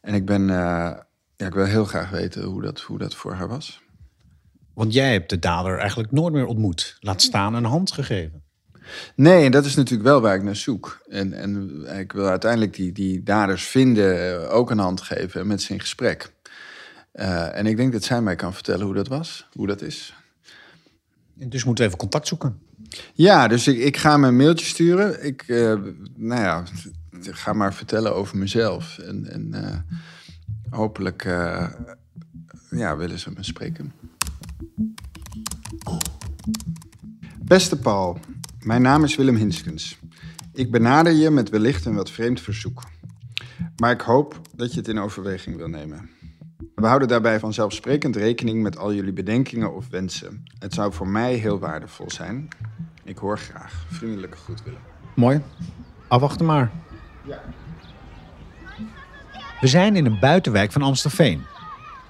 En 0.00 0.14
ik 0.14 0.24
ben, 0.26 0.48
ja, 1.42 1.48
ik 1.48 1.54
wil 1.54 1.64
heel 1.64 1.84
graag 1.84 2.10
weten 2.10 2.42
hoe 2.42 2.62
dat, 2.62 2.80
hoe 2.80 2.98
dat 2.98 3.14
voor 3.14 3.32
haar 3.32 3.48
was. 3.48 3.80
Want 4.74 4.92
jij 4.92 5.12
hebt 5.12 5.30
de 5.30 5.38
dader 5.38 5.78
eigenlijk 5.78 6.12
nooit 6.12 6.32
meer 6.32 6.46
ontmoet. 6.46 6.96
Laat 7.00 7.22
staan 7.22 7.54
een 7.54 7.64
hand 7.64 7.92
gegeven. 7.92 8.42
Nee, 9.14 9.44
en 9.44 9.50
dat 9.50 9.64
is 9.64 9.74
natuurlijk 9.74 10.08
wel 10.08 10.20
waar 10.20 10.34
ik 10.34 10.42
naar 10.42 10.56
zoek. 10.56 11.02
En, 11.08 11.32
en 11.32 11.84
ik 11.98 12.12
wil 12.12 12.26
uiteindelijk 12.26 12.74
die, 12.74 12.92
die 12.92 13.22
daders 13.22 13.64
vinden, 13.64 14.42
eh, 14.42 14.54
ook 14.54 14.70
een 14.70 14.78
hand 14.78 15.00
geven 15.00 15.40
en 15.40 15.46
met 15.46 15.62
ze 15.62 15.72
in 15.72 15.80
gesprek. 15.80 16.32
Eh, 17.12 17.56
en 17.56 17.66
ik 17.66 17.76
denk 17.76 17.92
dat 17.92 18.04
zij 18.04 18.22
mij 18.22 18.36
kan 18.36 18.54
vertellen 18.54 18.86
hoe 18.86 18.94
dat 18.94 19.08
was, 19.08 19.48
hoe 19.52 19.66
dat 19.66 19.82
is. 19.82 20.14
En 21.38 21.48
dus 21.48 21.64
moeten 21.64 21.84
we 21.84 21.90
even 21.90 22.02
contact 22.02 22.28
zoeken. 22.28 22.58
Ja, 23.12 23.48
dus 23.48 23.68
ik, 23.68 23.78
ik 23.78 23.96
ga 23.96 24.10
hem 24.10 24.24
een 24.24 24.36
mailtje 24.36 24.66
sturen. 24.66 25.24
Ik, 25.24 25.42
eh, 25.42 25.74
nou 26.16 26.40
ja, 26.40 26.64
ga 27.20 27.52
maar 27.52 27.74
vertellen 27.74 28.14
over 28.14 28.36
mezelf. 28.36 28.98
En, 28.98 29.30
en 29.30 29.54
hopelijk 30.72 31.24
eh, 31.24 31.68
ja, 32.70 32.96
willen 32.96 33.18
ze 33.18 33.30
me 33.30 33.42
spreken. 33.42 33.92
Beste 37.38 37.78
Paul, 37.78 38.18
mijn 38.60 38.82
naam 38.82 39.04
is 39.04 39.16
Willem 39.16 39.36
Hinskens. 39.36 39.98
Ik 40.52 40.70
benader 40.70 41.12
je 41.12 41.30
met 41.30 41.48
wellicht 41.48 41.84
een 41.84 41.94
wat 41.94 42.10
vreemd 42.10 42.40
verzoek. 42.40 42.82
Maar 43.76 43.90
ik 43.90 44.00
hoop 44.00 44.40
dat 44.54 44.72
je 44.72 44.78
het 44.78 44.88
in 44.88 44.98
overweging 44.98 45.56
wil 45.56 45.68
nemen. 45.68 46.10
We 46.74 46.86
houden 46.86 47.08
daarbij 47.08 47.38
vanzelfsprekend 47.38 48.16
rekening 48.16 48.62
met 48.62 48.78
al 48.78 48.94
jullie 48.94 49.12
bedenkingen 49.12 49.74
of 49.74 49.88
wensen. 49.88 50.44
Het 50.58 50.74
zou 50.74 50.92
voor 50.92 51.08
mij 51.08 51.34
heel 51.34 51.58
waardevol 51.58 52.10
zijn. 52.10 52.48
Ik 53.04 53.18
hoor 53.18 53.38
graag. 53.38 53.86
Vriendelijke 53.90 54.36
groet, 54.36 54.62
Willem. 54.64 54.80
Mooi. 55.14 55.40
Afwachten 56.08 56.46
maar. 56.46 56.70
We 59.62 59.68
zijn 59.68 59.96
in 59.96 60.06
een 60.06 60.18
buitenwijk 60.18 60.72
van 60.72 60.82
Amstelveen. 60.82 61.44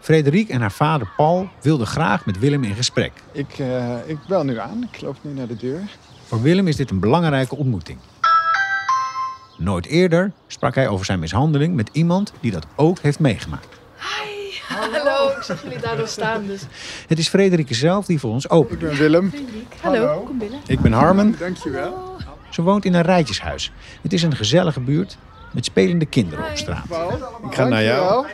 Frederik 0.01 0.49
en 0.49 0.61
haar 0.61 0.73
vader 0.73 1.13
Paul 1.17 1.49
wilden 1.61 1.87
graag 1.87 2.27
met 2.27 2.39
Willem 2.39 2.65
in 2.65 2.75
gesprek. 2.75 3.13
Ik, 3.33 3.59
eh, 3.59 3.95
ik 4.07 4.19
bel 4.29 4.45
nu 4.45 4.59
aan. 4.59 4.89
Ik 4.93 5.01
loop 5.01 5.17
nu 5.21 5.33
naar 5.33 5.47
de 5.47 5.57
deur. 5.57 5.81
Voor 6.25 6.43
Willem 6.43 6.69
is 6.69 6.77
dit 6.77 6.91
een 6.91 7.01
belangrijke 7.01 7.57
ontmoeting. 7.57 7.99
Nooit 9.59 9.87
eerder 9.87 10.33
sprak 10.47 10.75
hij 10.75 10.89
over 10.89 11.05
zijn 11.05 11.19
mishandeling 11.19 11.75
met 11.75 11.91
iemand 11.93 12.33
die 12.41 12.51
dat 12.51 12.67
ook 12.77 12.99
heeft 12.99 13.19
meegemaakt. 13.19 13.69
Hallo, 14.69 15.29
ik 15.37 15.43
zag 15.43 15.63
jullie 15.63 15.81
daar 15.81 15.97
nog 15.97 16.09
staan. 16.09 16.47
Dus. 16.47 16.63
Het 17.09 17.19
is 17.19 17.29
Frederike 17.29 17.75
zelf 17.75 18.07
die 18.07 18.19
voor 18.19 18.31
ons 18.31 18.49
opent. 18.49 18.83
Ik 18.83 18.89
ben 18.89 18.99
Willem. 18.99 19.33
Hallo, 19.81 20.21
kom 20.21 20.39
binnen. 20.39 20.61
Ik 20.67 20.81
ben 20.81 20.93
Harmen. 20.93 21.37
Dankjewel. 21.39 22.17
Ze 22.51 22.63
woont 22.63 22.85
in 22.85 22.95
een 22.95 23.03
rijtjeshuis. 23.03 23.73
Het 24.03 24.13
is 24.13 24.23
een 24.23 24.37
gezellige 24.37 24.81
buurt 24.81 25.19
met 25.55 25.65
spelende 25.65 26.07
kinderen 26.07 26.51
op 26.51 26.57
straat. 26.57 26.85
Ik 27.49 27.55
ga 27.55 27.65
naar 27.65 27.83
jou. 27.83 28.27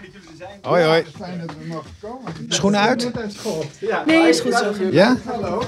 Hoi, 0.63 0.85
hoi. 0.85 1.05
Fijn 1.17 1.39
dat 1.47 1.57
we 1.59 1.67
mogen 1.67 1.91
komen. 2.01 2.33
Schoenen 2.49 2.81
uit? 2.81 3.11
Nee, 4.07 4.29
is 4.29 4.41
goed 4.41 4.55
zo. 4.55 4.73
Ja? 4.91 5.17
Hallo. 5.25 5.63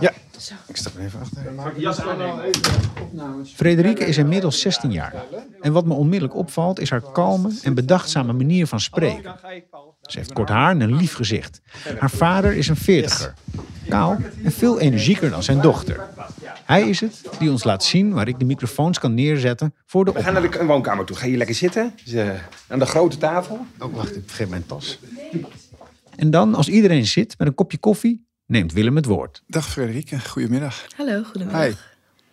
Ja. 0.00 0.12
Ik 0.66 0.76
sta 0.76 0.90
er 0.96 1.04
even 1.04 1.20
achter. 1.20 1.42
Frederike 3.54 4.04
is 4.04 4.16
inmiddels 4.16 4.60
16 4.60 4.92
jaar. 4.92 5.14
En 5.60 5.72
wat 5.72 5.86
me 5.86 5.94
onmiddellijk 5.94 6.38
opvalt 6.38 6.80
is 6.80 6.90
haar 6.90 7.12
kalme 7.12 7.58
en 7.62 7.74
bedachtzame 7.74 8.32
manier 8.32 8.66
van 8.66 8.80
spreken. 8.80 9.34
Ze 10.02 10.18
heeft 10.18 10.32
kort 10.32 10.48
haar 10.48 10.70
en 10.70 10.80
een 10.80 10.96
lief 10.96 11.14
gezicht. 11.14 11.60
Haar 11.98 12.10
vader 12.10 12.52
is 12.52 12.68
een 12.68 12.76
veertiger. 12.76 13.34
Kaal 13.88 14.16
en 14.44 14.52
veel 14.52 14.80
energieker 14.80 15.30
dan 15.30 15.42
zijn 15.42 15.60
dochter. 15.60 16.08
Hij 16.64 16.88
is 16.88 17.00
het 17.00 17.22
die 17.38 17.50
ons 17.50 17.64
laat 17.64 17.84
zien 17.84 18.12
waar 18.12 18.28
ik 18.28 18.38
de 18.38 18.44
microfoons 18.44 18.98
kan 18.98 19.14
neerzetten 19.14 19.74
voor 19.86 20.04
de 20.04 20.12
We 20.12 20.22
gaan 20.22 20.32
naar 20.32 20.50
de 20.50 20.64
woonkamer 20.64 21.04
toe. 21.04 21.16
Ga 21.16 21.26
je 21.26 21.36
lekker 21.36 21.54
zitten? 21.54 21.94
Eh, 22.14 22.28
aan 22.68 22.78
de 22.78 22.86
grote 22.86 23.16
tafel. 23.16 23.66
Oh, 23.78 23.94
wacht. 23.94 24.16
Ik 24.16 24.22
vergeet 24.26 24.48
mijn 24.48 24.66
tas. 24.66 24.98
En 26.16 26.30
dan, 26.30 26.54
als 26.54 26.68
iedereen 26.68 27.06
zit 27.06 27.38
met 27.38 27.48
een 27.48 27.54
kopje 27.54 27.78
koffie, 27.78 28.25
neemt 28.46 28.72
Willem 28.72 28.96
het 28.96 29.04
woord. 29.04 29.42
Dag 29.46 29.68
Frederike. 29.68 30.20
Goedemiddag. 30.20 30.86
Hallo, 30.96 31.22
goedemiddag. 31.22 31.62
Hi. 31.62 31.74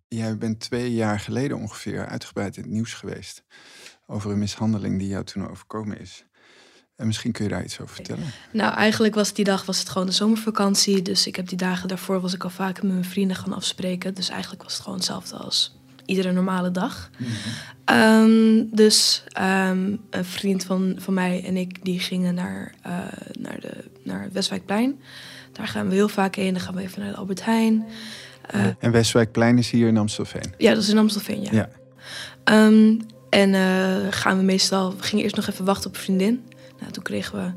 Jij 0.07 0.37
bent 0.37 0.59
twee 0.59 0.93
jaar 0.93 1.19
geleden 1.19 1.57
ongeveer 1.57 2.05
uitgebreid 2.05 2.57
in 2.57 2.63
het 2.63 2.71
nieuws 2.71 2.93
geweest. 2.93 3.43
Over 4.07 4.31
een 4.31 4.39
mishandeling 4.39 4.99
die 4.99 5.07
jou 5.07 5.23
toen 5.23 5.49
overkomen 5.49 5.99
is. 5.99 6.25
En 6.95 7.05
misschien 7.05 7.31
kun 7.31 7.43
je 7.43 7.49
daar 7.49 7.63
iets 7.63 7.79
over 7.79 7.95
vertellen. 7.95 8.25
Nou, 8.51 8.73
eigenlijk 8.75 9.15
was 9.15 9.33
die 9.33 9.45
dag 9.45 9.65
was 9.65 9.79
het 9.79 9.89
gewoon 9.89 10.07
de 10.07 10.13
zomervakantie. 10.13 11.01
Dus 11.01 11.27
ik 11.27 11.35
heb 11.35 11.47
die 11.47 11.57
dagen 11.57 11.87
daarvoor 11.87 12.21
was 12.21 12.33
ik 12.33 12.43
al 12.43 12.49
vaker 12.49 12.85
met 12.85 12.93
mijn 12.93 13.05
vrienden 13.05 13.37
gaan 13.37 13.53
afspreken. 13.53 14.13
Dus 14.13 14.29
eigenlijk 14.29 14.63
was 14.63 14.73
het 14.73 14.81
gewoon 14.81 14.97
hetzelfde 14.97 15.35
als 15.35 15.77
iedere 16.05 16.31
normale 16.31 16.71
dag. 16.71 17.09
Ehm, 17.85 18.63
dus 18.71 19.23
ehm, 19.27 19.95
een 20.09 20.25
vriend 20.25 20.65
van, 20.65 20.95
van 20.97 21.13
mij 21.13 21.43
en 21.45 21.57
ik 21.57 21.83
die 21.85 21.99
gingen 21.99 22.35
naar, 22.35 22.73
eh, 22.81 22.97
naar, 23.39 23.59
de, 23.59 23.89
naar 24.03 24.21
het 24.21 24.33
Westwijkplein. 24.33 24.99
Daar 25.53 25.67
gaan 25.67 25.87
we 25.89 25.93
heel 25.95 26.09
vaak 26.09 26.35
heen. 26.35 26.53
Dan 26.53 26.61
gaan 26.61 26.75
we 26.75 26.81
even 26.81 27.01
naar 27.01 27.11
de 27.11 27.17
Albert 27.17 27.45
Heijn. 27.45 27.85
Eh, 28.49 28.65
En 28.79 28.91
Westwijkplein 28.91 29.57
is 29.57 29.69
hier 29.69 29.87
in 29.87 29.97
Amstelveen. 29.97 30.53
Ja, 30.57 30.73
dat 30.73 30.83
is 30.83 30.89
in 30.89 30.97
Amstelveen, 30.97 31.41
ja. 31.41 31.49
Ja. 31.51 31.69
Ehm, 32.43 32.99
en 33.29 33.53
eh, 33.53 34.07
gaan 34.09 34.37
we 34.37 34.43
meestal... 34.43 34.95
We 34.95 35.03
gingen 35.03 35.23
eerst 35.23 35.35
nog 35.35 35.47
even 35.47 35.65
wachten 35.65 35.89
op 35.89 35.95
een 35.95 36.01
vriendin. 36.01 36.43
Nou, 36.79 36.91
toen 36.91 37.03
kregen 37.03 37.35
we, 37.37 37.51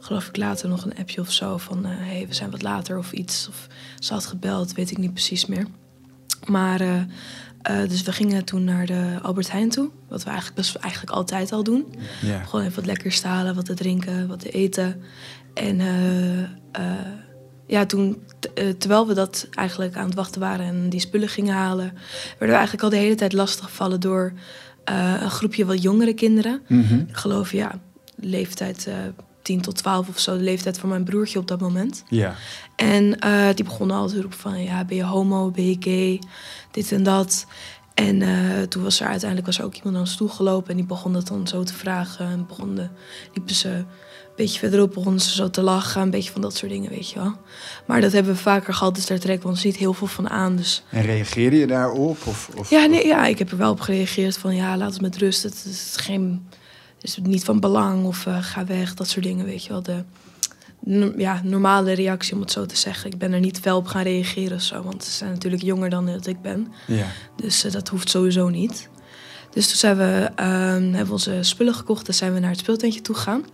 geloof 0.00 0.28
ik, 0.28 0.36
later 0.36 0.68
nog 0.68 0.84
een 0.84 0.96
appje 0.96 1.20
of 1.20 1.32
zo 1.32 1.56
van... 1.56 1.84
hé, 1.84 2.16
hey, 2.16 2.26
we 2.28 2.34
zijn 2.34 2.50
wat 2.50 2.62
later 2.62 2.98
of 2.98 3.12
iets. 3.12 3.48
Of 3.48 3.66
ze 3.98 4.12
had 4.12 4.26
gebeld, 4.26 4.72
weet 4.72 4.90
ik 4.90 4.98
niet 4.98 5.12
precies 5.12 5.46
meer. 5.46 5.66
Maar, 6.46 6.80
eh, 6.80 7.00
eh, 7.62 7.88
dus 7.88 8.02
we 8.02 8.12
gingen 8.12 8.44
toen 8.44 8.64
naar 8.64 8.86
de 8.86 9.18
Albert 9.22 9.50
Heijn 9.52 9.68
toe. 9.70 9.90
Wat 10.08 10.22
we 10.22 10.28
eigenlijk, 10.28 10.56
dus 10.56 10.78
eigenlijk 10.78 11.12
altijd 11.12 11.52
al 11.52 11.62
doen. 11.64 11.94
Ja. 12.22 12.42
Gewoon 12.44 12.64
even 12.64 12.76
wat 12.76 12.86
lekkers 12.86 13.22
halen, 13.22 13.54
wat 13.54 13.64
te 13.64 13.74
drinken, 13.74 14.28
wat 14.28 14.40
te 14.40 14.50
eten. 14.50 15.02
En 15.54 15.80
eh, 15.80 16.40
eh, 16.42 16.48
ja, 17.70 17.86
toen, 17.86 18.22
eh, 18.54 18.68
terwijl 18.68 19.06
we 19.06 19.14
dat 19.14 19.48
eigenlijk 19.50 19.96
aan 19.96 20.06
het 20.06 20.14
wachten 20.14 20.40
waren 20.40 20.66
en 20.66 20.88
die 20.88 21.00
spullen 21.00 21.28
gingen 21.28 21.54
halen, 21.54 21.92
werden 22.28 22.48
we 22.48 22.52
eigenlijk 22.52 22.82
al 22.82 22.90
de 22.90 22.96
hele 22.96 23.14
tijd 23.14 23.32
lastiggevallen 23.32 24.00
door 24.00 24.32
eh, 24.84 25.14
een 25.20 25.30
groepje 25.30 25.64
wat 25.64 25.82
jongere 25.82 26.14
kinderen. 26.14 26.62
Mhm. 26.66 26.94
Ik 26.94 27.16
geloof, 27.16 27.52
ja, 27.52 27.80
leeftijd 28.14 28.86
eh 28.86 28.94
10 29.42 29.60
tot 29.60 29.76
12 29.76 30.08
of 30.08 30.18
zo, 30.18 30.36
de 30.36 30.42
leeftijd 30.42 30.78
van 30.78 30.88
mijn 30.88 31.04
broertje 31.04 31.38
op 31.38 31.48
dat 31.48 31.60
moment. 31.60 32.04
Ja. 32.08 32.34
En 32.76 33.18
die 33.54 33.64
begonnen 33.64 33.96
al 33.96 34.08
te 34.08 34.20
roepen 34.20 34.38
van, 34.38 34.62
ja, 34.62 34.84
ben 34.84 34.96
je 34.96 35.04
homo, 35.04 35.50
ben 35.50 35.68
je 35.68 35.76
gay, 35.80 36.20
dit 36.70 36.92
en 36.92 37.02
dat. 37.02 37.46
En 37.94 38.18
toen 38.68 38.82
was 38.82 39.00
er 39.00 39.06
uiteindelijk 39.06 39.46
was 39.46 39.58
er 39.58 39.64
ook 39.64 39.74
iemand 39.74 39.94
aan 39.94 40.00
ons 40.00 40.16
toegelopen 40.16 40.70
en 40.70 40.76
die 40.76 40.86
begon 40.86 41.12
dat 41.12 41.28
dan 41.28 41.46
zo 41.46 41.62
te 41.62 41.74
vragen. 41.74 42.26
En 42.26 42.46
begonnen, 42.46 42.90
liepen 43.34 43.54
ze 43.54 43.84
beetje 44.42 44.58
verderop, 44.58 44.94
begonnen 44.94 45.20
ze 45.20 45.34
zo 45.34 45.50
te 45.50 45.62
lachen, 45.62 46.02
een 46.02 46.10
beetje 46.10 46.32
van 46.32 46.40
dat 46.40 46.56
soort 46.56 46.72
dingen, 46.72 46.90
weet 46.90 47.10
je 47.10 47.18
wel. 47.18 47.32
Maar 47.86 48.00
dat 48.00 48.12
hebben 48.12 48.32
we 48.32 48.38
vaker 48.38 48.74
gehad, 48.74 48.94
dus 48.94 49.06
daar 49.06 49.18
trekken 49.18 49.42
we 49.42 49.52
ons 49.52 49.64
niet 49.64 49.76
heel 49.76 49.92
veel 49.92 50.06
van 50.06 50.30
aan. 50.30 50.56
Dus 50.56 50.82
En 50.90 51.02
reageerde 51.02 51.56
je 51.56 51.66
daarop? 51.66 52.26
Of, 52.26 52.50
of, 52.56 52.70
ja, 52.70 52.86
nee, 52.86 53.06
ja, 53.06 53.26
ik 53.26 53.38
heb 53.38 53.50
er 53.50 53.56
wel 53.56 53.70
op 53.70 53.80
gereageerd 53.80 54.38
van, 54.38 54.54
ja, 54.54 54.76
laat 54.76 54.92
het 54.92 55.00
met 55.00 55.16
rust. 55.16 55.42
Het 55.42 55.64
is 55.70 55.94
geen, 55.96 56.46
het 56.94 57.04
is 57.04 57.18
niet 57.22 57.44
van 57.44 57.60
belang 57.60 58.06
of 58.06 58.26
eh, 58.26 58.42
ga 58.42 58.64
weg, 58.64 58.94
dat 58.94 59.08
soort 59.08 59.24
dingen, 59.24 59.44
weet 59.44 59.64
je 59.64 59.68
wel. 59.70 59.82
De 59.82 60.04
no- 60.80 61.12
ja, 61.16 61.40
normale 61.44 61.92
reactie, 61.92 62.34
om 62.34 62.40
het 62.40 62.52
zo 62.52 62.66
te 62.66 62.76
zeggen. 62.76 63.10
Ik 63.10 63.18
ben 63.18 63.32
er 63.32 63.40
niet 63.40 63.58
fel 63.60 63.76
op 63.76 63.86
gaan 63.86 64.02
reageren 64.02 64.56
of 64.56 64.62
zo, 64.62 64.82
want 64.82 65.04
ze 65.04 65.10
zijn 65.10 65.30
natuurlijk 65.30 65.62
jonger 65.62 65.90
dan 65.90 66.06
dat 66.06 66.26
ik 66.26 66.42
ben. 66.42 66.72
Ja. 66.86 67.06
Dus 67.36 67.64
eh, 67.64 67.72
dat 67.72 67.88
hoeft 67.88 68.10
sowieso 68.10 68.48
niet. 68.48 68.88
Dus 69.50 69.66
toen 69.68 69.76
zijn 69.76 69.96
we, 69.96 70.30
ehm, 70.34 70.82
hebben 70.82 71.06
we 71.06 71.12
onze 71.12 71.38
spullen 71.40 71.74
gekocht 71.74 72.08
en 72.08 72.14
zijn 72.14 72.34
we 72.34 72.40
naar 72.40 72.50
het 72.50 72.58
speeltentje 72.58 73.00
toe 73.00 73.14
gegaan. 73.14 73.44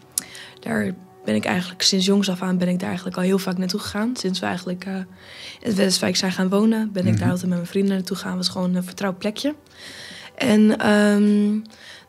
Daar 0.66 0.94
ben 1.24 1.34
ik 1.34 1.44
eigenlijk 1.44 1.82
sinds 1.82 2.06
jongs 2.06 2.30
af 2.30 2.42
aan 2.42 2.58
ben 2.58 2.68
ik 2.68 2.78
daar 2.78 2.88
eigenlijk 2.88 3.16
al 3.16 3.22
heel 3.22 3.38
vaak 3.38 3.58
naartoe 3.58 3.80
gegaan. 3.80 4.16
Sinds 4.16 4.40
we 4.40 4.46
eigenlijk 4.46 4.84
eh, 4.84 4.94
in 4.94 5.04
het 5.60 5.74
Westwijk 5.74 6.16
zijn 6.16 6.32
gaan 6.32 6.48
wonen, 6.48 6.92
ben 6.92 7.06
ik 7.06 7.18
daar 7.18 7.30
altijd 7.30 7.46
met 7.48 7.56
mijn 7.56 7.70
vrienden 7.70 7.94
naartoe 7.94 8.16
gegaan. 8.16 8.36
Was 8.36 8.48
gewoon 8.48 8.74
een 8.74 8.84
vertrouwd 8.84 9.18
plekje. 9.18 9.54
En 10.34 10.78
ehm, 10.78 11.50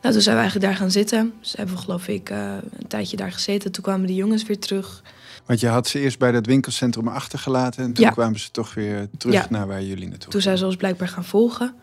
nou, 0.02 0.12
toen 0.14 0.22
zijn 0.22 0.34
we 0.36 0.40
eigenlijk 0.40 0.60
daar 0.70 0.76
gaan 0.76 0.90
zitten. 0.90 1.32
Dus 1.40 1.52
hebben 1.56 1.74
we 1.74 1.80
geloof 1.80 2.08
ik 2.08 2.30
eh, 2.30 2.52
een 2.78 2.86
tijdje 2.86 3.16
daar 3.16 3.32
gezeten. 3.32 3.72
Toen 3.72 3.82
kwamen 3.82 4.06
de 4.06 4.14
jongens 4.14 4.44
weer 4.46 4.58
terug. 4.58 5.02
Want 5.46 5.60
je 5.60 5.66
had 5.68 5.88
ze 5.88 5.98
eerst 6.00 6.18
bij 6.18 6.32
dat 6.32 6.46
winkelcentrum 6.46 7.08
achtergelaten. 7.08 7.84
En 7.84 7.92
toen 7.92 8.04
Ja. 8.04 8.10
kwamen 8.10 8.40
ze 8.40 8.50
toch 8.50 8.74
weer 8.74 9.08
terug 9.18 9.34
Ja. 9.34 9.46
naar 9.50 9.66
waar 9.66 9.82
jullie 9.82 10.08
naartoe 10.08 10.30
Toen 10.32 10.40
zijn 10.40 10.58
ze 10.58 10.66
ons 10.66 10.76
blijkbaar 10.76 11.08
gaan 11.08 11.24
volgen. 11.24 11.74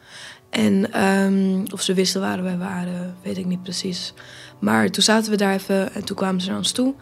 En 0.50 0.92
ehm, 0.94 1.64
of 1.74 1.82
ze 1.82 1.94
wisten 1.94 2.22
waar 2.22 2.44
wij 2.44 2.58
waren, 2.58 3.16
weet 3.24 3.38
ik 3.38 3.46
niet 3.46 3.64
precies. 3.64 4.14
Maar 4.60 4.90
toen 4.90 5.04
zaten 5.04 5.32
we 5.32 5.38
daar 5.38 5.54
even 5.54 5.94
en 5.94 6.04
toen 6.06 6.16
kwamen 6.16 6.42
ze 6.42 6.48
naar 6.50 6.58
ons 6.58 6.72
toe. 6.72 6.94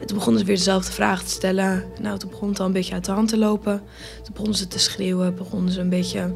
En 0.00 0.06
toen 0.06 0.16
begonnen 0.16 0.40
ze 0.40 0.46
weer 0.46 0.56
dezelfde 0.56 0.92
vragen 0.92 1.24
te 1.26 1.30
stellen. 1.32 1.84
Nou, 2.00 2.18
toen 2.18 2.30
begon 2.30 2.48
het 2.48 2.60
al 2.60 2.66
een 2.66 2.72
beetje 2.72 2.94
uit 2.94 3.04
de 3.04 3.12
hand 3.12 3.28
te 3.28 3.38
lopen. 3.38 3.82
Toen 4.22 4.32
begonnen 4.32 4.56
ze 4.58 4.68
te 4.68 4.78
schreeuwen, 4.78 5.34
begonnen 5.36 5.72
ze 5.72 5.80
een 5.80 5.88
beetje 5.88 6.34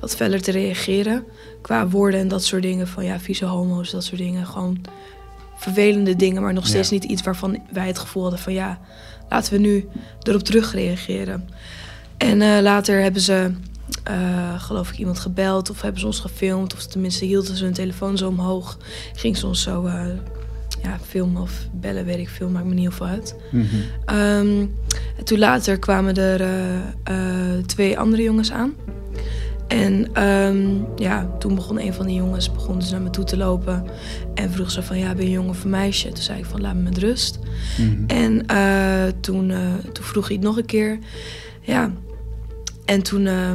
wat 0.00 0.16
feller 0.16 0.42
te 0.42 0.50
reageren. 0.50 1.24
Qua 1.62 1.88
woorden 1.88 2.20
en 2.20 2.28
dat 2.28 2.44
soort 2.44 2.62
dingen. 2.62 2.88
Van 2.88 3.04
ja, 3.04 3.20
vieze 3.20 3.44
homo's, 3.44 3.90
dat 3.90 4.04
soort 4.04 4.20
dingen. 4.20 4.46
Gewoon 4.46 4.80
vervelende 5.56 6.16
dingen, 6.16 6.42
maar 6.42 6.52
nog 6.52 6.66
steeds 6.66 6.88
Ja. 6.88 6.94
niet 6.94 7.04
iets 7.04 7.22
waarvan 7.22 7.62
wij 7.72 7.86
het 7.86 7.98
gevoel 7.98 8.22
hadden 8.22 8.40
van 8.40 8.52
ja, 8.52 8.80
laten 9.28 9.52
we 9.52 9.58
nu 9.58 9.88
erop 10.22 10.42
terug 10.42 10.72
reageren. 10.72 11.48
En 12.16 12.42
eh, 12.42 12.62
later 12.62 13.00
hebben 13.02 13.20
ze, 13.22 13.52
eh, 14.02 14.60
geloof 14.60 14.90
ik, 14.90 14.98
iemand 14.98 15.18
gebeld 15.18 15.70
of 15.70 15.82
hebben 15.82 16.00
ze 16.00 16.06
ons 16.06 16.20
gefilmd. 16.20 16.74
Of 16.74 16.86
tenminste 16.86 17.24
hielden 17.24 17.56
ze 17.56 17.64
hun 17.64 17.72
telefoon 17.72 18.18
zo 18.18 18.28
omhoog. 18.28 18.78
Ging 19.14 19.36
ze 19.36 19.46
ons 19.46 19.62
zo 19.62 19.86
eh, 19.86 20.06
ja, 20.82 20.98
filmen 21.06 21.42
of 21.42 21.52
bellen, 21.72 22.04
weet 22.04 22.18
ik 22.18 22.28
veel, 22.28 22.48
maakt 22.48 22.66
me 22.66 22.74
niet 22.74 22.82
heel 22.82 22.90
veel 22.90 23.06
uit. 23.06 23.36
Mhm. 23.50 23.64
Ehm, 24.04 24.66
en 25.16 25.24
toen 25.24 25.38
later 25.38 25.78
kwamen 25.78 26.14
er 26.14 26.40
eh, 27.04 27.64
twee 27.66 27.98
andere 27.98 28.22
jongens 28.22 28.52
aan. 28.52 28.74
En 29.68 30.08
ehm, 30.12 30.66
ja, 30.96 31.28
toen 31.38 31.54
begon 31.54 31.80
een 31.80 31.94
van 31.94 32.06
die 32.06 32.16
jongens 32.16 32.52
begon 32.52 32.78
dus 32.78 32.90
naar 32.90 33.00
me 33.00 33.10
toe 33.10 33.24
te 33.24 33.36
lopen. 33.36 33.84
En 34.34 34.50
vroeg 34.50 34.70
ze 34.70 34.82
van, 34.82 34.98
ja, 34.98 35.14
ben 35.14 35.22
je 35.22 35.26
een 35.26 35.30
jongen 35.30 35.50
of 35.50 35.64
een 35.64 35.70
meisje? 35.70 36.08
Toen 36.08 36.22
zei 36.22 36.38
ik 36.38 36.44
van, 36.44 36.60
laat 36.60 36.74
me 36.74 36.80
met 36.80 36.98
rust. 36.98 37.38
Mhm. 37.78 38.04
En 38.06 38.46
toen, 39.20 39.52
toen 39.92 40.04
vroeg 40.04 40.26
hij 40.26 40.36
het 40.36 40.44
nog 40.44 40.56
een 40.56 40.66
keer. 40.66 40.98
Ja. 41.60 41.92
En 42.84 43.02
toen, 43.02 43.26
eh, 43.26 43.52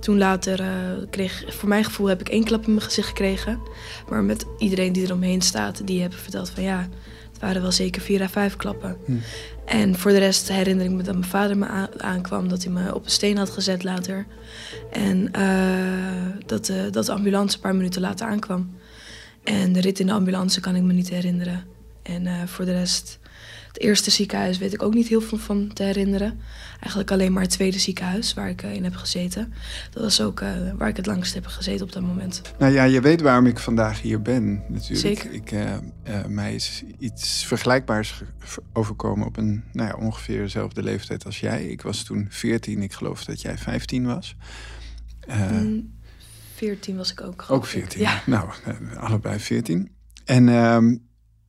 toen 0.00 0.18
later 0.18 0.60
eh, 0.60 0.68
kreeg, 1.10 1.44
voor 1.48 1.68
mijn 1.68 1.84
gevoel 1.84 2.06
heb 2.06 2.20
ik 2.20 2.28
één 2.28 2.44
klap 2.44 2.64
in 2.66 2.70
mijn 2.70 2.84
gezicht 2.84 3.08
gekregen. 3.08 3.60
Maar 4.08 4.22
met 4.22 4.46
iedereen 4.58 4.92
die 4.92 5.04
eromheen 5.04 5.40
staat, 5.42 5.86
die 5.86 6.00
hebben 6.00 6.18
verteld 6.18 6.50
van 6.50 6.62
ja, 6.62 6.88
het 7.32 7.40
waren 7.40 7.62
wel 7.62 7.72
zeker 7.72 8.02
vier 8.02 8.22
à 8.22 8.28
vijf 8.28 8.56
klappen. 8.56 8.96
Hm. 9.04 9.12
En 9.64 9.98
voor 9.98 10.10
de 10.10 10.18
rest 10.18 10.48
herinner 10.48 10.84
ik 10.84 10.90
me 10.90 11.02
dat 11.02 11.14
mijn 11.14 11.30
vader 11.30 11.58
me 11.58 11.66
aan- 11.66 12.02
aankwam, 12.02 12.48
dat 12.48 12.62
hij 12.64 12.72
me 12.72 12.94
op 12.94 13.04
een 13.04 13.10
steen 13.10 13.36
had 13.36 13.50
gezet 13.50 13.84
later. 13.84 14.26
En 14.90 15.32
eh, 15.32 16.46
dat, 16.46 16.66
de, 16.66 16.88
dat 16.90 17.06
de 17.06 17.12
ambulance 17.12 17.56
een 17.56 17.62
paar 17.62 17.76
minuten 17.76 18.00
later 18.00 18.26
aankwam. 18.26 18.76
En 19.44 19.72
de 19.72 19.80
rit 19.80 20.00
in 20.00 20.06
de 20.06 20.12
ambulance 20.12 20.60
kan 20.60 20.76
ik 20.76 20.82
me 20.82 20.92
niet 20.92 21.08
herinneren. 21.08 21.64
En 22.02 22.48
voor 22.48 22.64
de 22.64 22.72
rest, 22.72 23.18
het 23.72 23.80
eerste 23.82 24.10
ziekenhuis 24.10 24.58
weet 24.58 24.72
ik 24.72 24.82
ook 24.82 24.94
niet 24.94 25.08
heel 25.08 25.20
veel 25.20 25.38
van 25.38 25.70
te 25.72 25.82
herinneren. 25.82 26.40
Eigenlijk 26.80 27.10
alleen 27.10 27.32
maar 27.32 27.42
het 27.42 27.50
tweede 27.50 27.78
ziekenhuis 27.78 28.34
waar 28.34 28.48
ik 28.48 28.62
eh, 28.62 28.74
in 28.74 28.84
heb 28.84 28.94
gezeten. 28.94 29.52
Dat 29.90 30.02
was 30.02 30.20
ook 30.20 30.40
eh, 30.40 30.50
waar 30.76 30.88
ik 30.88 30.96
het 30.96 31.06
langst 31.06 31.34
heb 31.34 31.46
gezeten 31.46 31.86
op 31.86 31.92
dat 31.92 32.02
moment. 32.02 32.42
Nou 32.58 32.72
ja, 32.72 32.84
je 32.84 33.00
weet 33.00 33.20
waarom 33.20 33.46
ik 33.46 33.58
vandaag 33.58 34.00
hier 34.00 34.22
ben, 34.22 34.62
natuurlijk. 34.68 34.98
Zeker. 35.20 35.32
Ik, 35.32 35.52
eh, 35.52 36.24
mij 36.28 36.54
is 36.54 36.82
iets 36.98 37.44
vergelijkbaars 37.44 38.22
ge- 38.38 38.62
overkomen 38.72 39.26
op 39.26 39.36
een 39.36 39.64
nou 39.72 39.88
ja, 39.88 39.94
ongeveer 40.06 40.42
dezelfde 40.42 40.82
leeftijd 40.82 41.24
als 41.24 41.40
jij. 41.40 41.64
Ik 41.64 41.82
was 41.82 42.02
toen 42.02 42.26
14, 42.30 42.82
ik 42.82 42.92
geloof 42.92 43.24
dat 43.24 43.40
jij 43.40 43.58
15 43.58 44.06
was. 44.06 44.36
Mm, 45.28 45.92
14 46.54 46.96
was 46.96 47.10
ik 47.12 47.20
ook. 47.20 47.44
ook 47.48 47.62
ik. 47.64 47.68
14. 47.70 48.00
Ja. 48.00 48.22
Nou, 48.26 48.48
allebei 48.96 49.38
14. 49.38 49.90
En 50.24 50.48
ehm, 50.48 50.96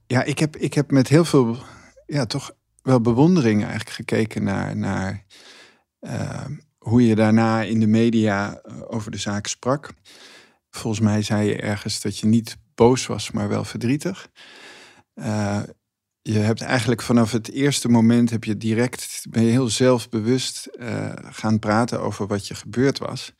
ja, 0.07 0.23
ik 0.23 0.39
heb, 0.39 0.55
ik 0.57 0.73
heb 0.73 0.91
met 0.91 1.07
heel 1.07 1.25
veel, 1.25 1.57
ja, 2.05 2.25
toch 2.25 2.51
wel 2.81 3.01
bewondering 3.01 3.61
eigenlijk 3.61 3.89
gekeken 3.89 4.43
naar, 4.43 4.77
naar 4.77 5.25
ehm, 5.99 6.55
hoe 6.77 7.07
je 7.07 7.15
daarna 7.15 7.61
in 7.61 7.79
de 7.79 7.87
media 7.87 8.55
eh, 8.55 8.81
over 8.87 9.11
de 9.11 9.17
zaak 9.17 9.47
sprak. 9.47 9.93
Volgens 10.69 11.03
mij 11.03 11.21
zei 11.21 11.47
je 11.47 11.55
ergens 11.55 12.01
dat 12.01 12.17
je 12.17 12.25
niet 12.25 12.57
boos 12.75 13.05
was, 13.05 13.31
maar 13.31 13.49
wel 13.49 13.63
verdrietig. 13.63 14.29
Eh, 15.13 15.61
je 16.21 16.39
hebt 16.39 16.61
eigenlijk 16.61 17.01
vanaf 17.01 17.31
het 17.31 17.51
eerste 17.51 17.89
moment 17.89 18.29
heb 18.29 18.43
je 18.43 18.57
direct, 18.57 19.25
ben 19.29 19.43
je 19.43 19.51
heel 19.51 19.69
zelfbewust 19.69 20.65
eh, 20.65 21.11
gaan 21.15 21.59
praten 21.59 22.01
over 22.01 22.27
wat 22.27 22.47
je 22.47 22.55
gebeurd 22.55 22.99
was. 22.99 23.33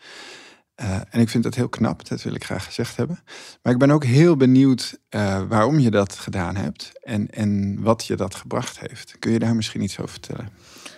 Eh, 0.83 0.95
en 1.09 1.19
ik 1.19 1.29
vind 1.29 1.43
dat 1.43 1.55
heel 1.55 1.69
knap, 1.69 2.07
dat 2.07 2.21
wil 2.21 2.33
ik 2.33 2.43
graag 2.43 2.65
gezegd 2.65 2.95
hebben. 2.95 3.19
Maar 3.61 3.73
ik 3.73 3.79
ben 3.79 3.91
ook 3.91 4.03
heel 4.03 4.37
benieuwd 4.37 4.97
eh, 5.09 5.41
waarom 5.47 5.79
je 5.79 5.91
dat 5.91 6.13
gedaan 6.13 6.55
hebt 6.55 6.91
en, 7.03 7.29
en 7.29 7.81
wat 7.81 8.05
je 8.05 8.15
dat 8.15 8.35
gebracht 8.35 8.79
heeft. 8.79 9.15
Kun 9.19 9.31
je 9.31 9.39
daar 9.39 9.55
misschien 9.55 9.81
iets 9.81 9.99
over 9.99 10.11
vertellen? 10.11 10.49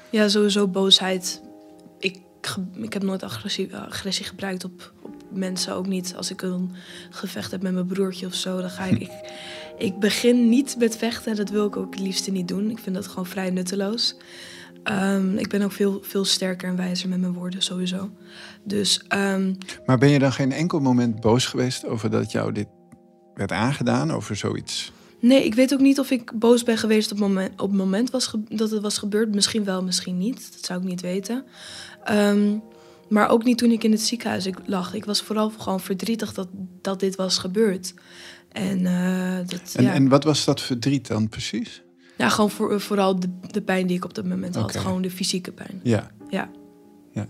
Ja, 0.10 0.28
sowieso 0.28 0.68
boosheid. 0.68 1.42
Ik, 2.00 2.18
ik 2.74 2.94
heb 2.94 3.04
nooit 3.04 3.24
agressie, 3.24 3.76
agressie 3.76 4.26
gebruikt 4.26 4.64
op, 4.64 4.94
op 5.02 5.16
mensen. 5.32 5.74
Ook 5.74 5.88
niet 5.88 6.14
als 6.16 6.32
ik 6.32 6.42
een 6.42 6.72
gevecht 7.10 7.52
heb 7.52 7.62
met 7.62 7.74
mijn 7.74 7.88
broertje 7.88 8.26
of 8.26 8.34
zo. 8.34 8.62
Dan 8.62 8.70
ga 8.70 8.84
ik, 8.84 9.00
ik... 9.08 9.12
Ik 9.78 10.00
begin 10.00 10.50
niet 10.50 10.76
met 10.78 10.98
vechten. 10.98 11.36
Dat 11.36 11.50
wil 11.50 11.66
ik 11.66 11.78
ook 11.78 11.94
het 11.94 12.04
liefste 12.04 12.32
niet 12.32 12.48
doen. 12.48 12.70
Ik 12.70 12.80
vind 12.80 12.96
dat 12.96 13.08
gewoon 13.08 13.26
vrij 13.26 13.50
nutteloos. 13.50 14.16
Ehm, 14.86 15.38
ik 15.38 15.50
ben 15.50 15.62
ook 15.62 15.72
veel, 15.72 16.00
veel 16.04 16.26
sterker 16.26 16.70
en 16.70 16.76
wijzer 16.76 17.10
met 17.10 17.20
mijn 17.20 17.34
woorden, 17.34 17.62
sowieso. 17.62 18.10
Dus 18.64 19.02
ehm, 19.08 19.54
Maar 19.86 19.98
ben 19.98 20.10
je 20.10 20.20
dan 20.20 20.34
geen 20.34 20.52
enkel 20.52 20.80
moment 20.80 21.20
boos 21.20 21.46
geweest 21.46 21.86
over 21.86 22.10
dat 22.10 22.32
jou 22.32 22.52
dit 22.52 22.68
werd 23.34 23.52
aangedaan, 23.52 24.12
over 24.12 24.36
zoiets? 24.36 24.92
Nee, 25.20 25.46
ik 25.46 25.56
weet 25.56 25.74
ook 25.74 25.80
niet 25.80 26.00
of 26.00 26.12
ik 26.12 26.40
boos 26.40 26.64
ben 26.64 26.78
geweest 26.78 27.12
op 27.12 27.18
het 27.18 27.28
moment, 27.28 27.62
op 27.62 27.70
het 27.70 27.78
moment 27.78 28.10
was 28.10 28.36
dat 28.50 28.72
het 28.72 28.82
was 28.82 28.98
gebeurd. 28.98 29.36
Misschien 29.36 29.64
wel, 29.64 29.84
misschien 29.84 30.18
niet. 30.18 30.54
Dat 30.54 30.66
zou 30.66 30.82
ik 30.82 30.88
niet 30.88 31.02
weten. 31.02 31.46
Ehm, 32.04 32.58
maar 33.10 33.30
ook 33.30 33.44
niet 33.44 33.58
toen 33.58 33.72
ik 33.72 33.84
in 33.84 33.92
het 33.92 34.02
ziekenhuis 34.02 34.46
ik 34.46 34.58
lag. 34.66 34.94
Ik 34.94 35.06
was 35.06 35.22
vooral 35.22 35.52
gewoon 35.58 35.80
verdrietig 35.80 36.34
dat, 36.34 36.48
dat 36.82 37.00
dit 37.00 37.16
was 37.16 37.38
gebeurd. 37.38 37.94
En, 38.52 38.86
eh, 38.86 39.38
dat, 39.48 39.74
En, 39.76 39.84
ja. 39.84 39.94
en 39.94 40.08
wat 40.08 40.24
was 40.24 40.46
dat 40.46 40.62
verdriet 40.62 41.08
dan 41.08 41.30
precies? 41.30 41.84
Ja, 42.18 42.30
gewoon 42.30 42.50
voor, 42.50 42.82
vooral 42.82 43.20
de, 43.20 43.30
de 43.52 43.62
pijn 43.62 43.88
die 43.88 43.98
ik 43.98 44.06
op 44.06 44.14
dat 44.14 44.26
moment 44.26 44.56
had. 44.56 44.78
Gewoon 44.78 45.02
de 45.02 45.12
fysieke 45.12 45.52
pijn. 45.52 45.80
Ja. 45.84 46.12
Ja. 46.30 46.50
ja. 47.12 47.28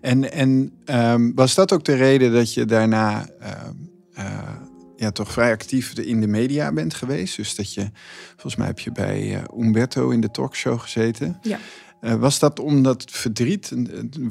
En, 0.00 0.32
en 0.32 0.72
ehm, 0.84 1.32
was 1.34 1.54
dat 1.54 1.72
ook 1.72 1.84
de 1.84 1.94
reden 1.94 2.32
dat 2.32 2.54
je 2.54 2.64
daarna 2.64 3.26
ehm, 3.40 3.74
eh, 4.14 4.56
ja, 4.96 5.10
toch 5.10 5.32
vrij 5.32 5.52
actief 5.52 5.98
in 5.98 6.20
de 6.20 6.26
media 6.26 6.72
bent 6.72 6.94
geweest? 6.94 7.36
Dus 7.36 7.54
dat 7.54 7.74
je, 7.74 7.90
volgens 8.30 8.56
mij 8.56 8.66
heb 8.66 8.78
je 8.78 8.92
bij 8.92 9.34
eh, 9.34 9.64
Umberto 9.64 10.10
in 10.10 10.20
de 10.20 10.30
talkshow 10.30 10.80
gezeten. 10.80 11.38
Ja. 11.42 11.58
Eh, 12.02 12.14
was 12.14 12.38
dat 12.38 12.60
om 12.60 12.82
dat 12.82 13.04
verdriet 13.10 13.72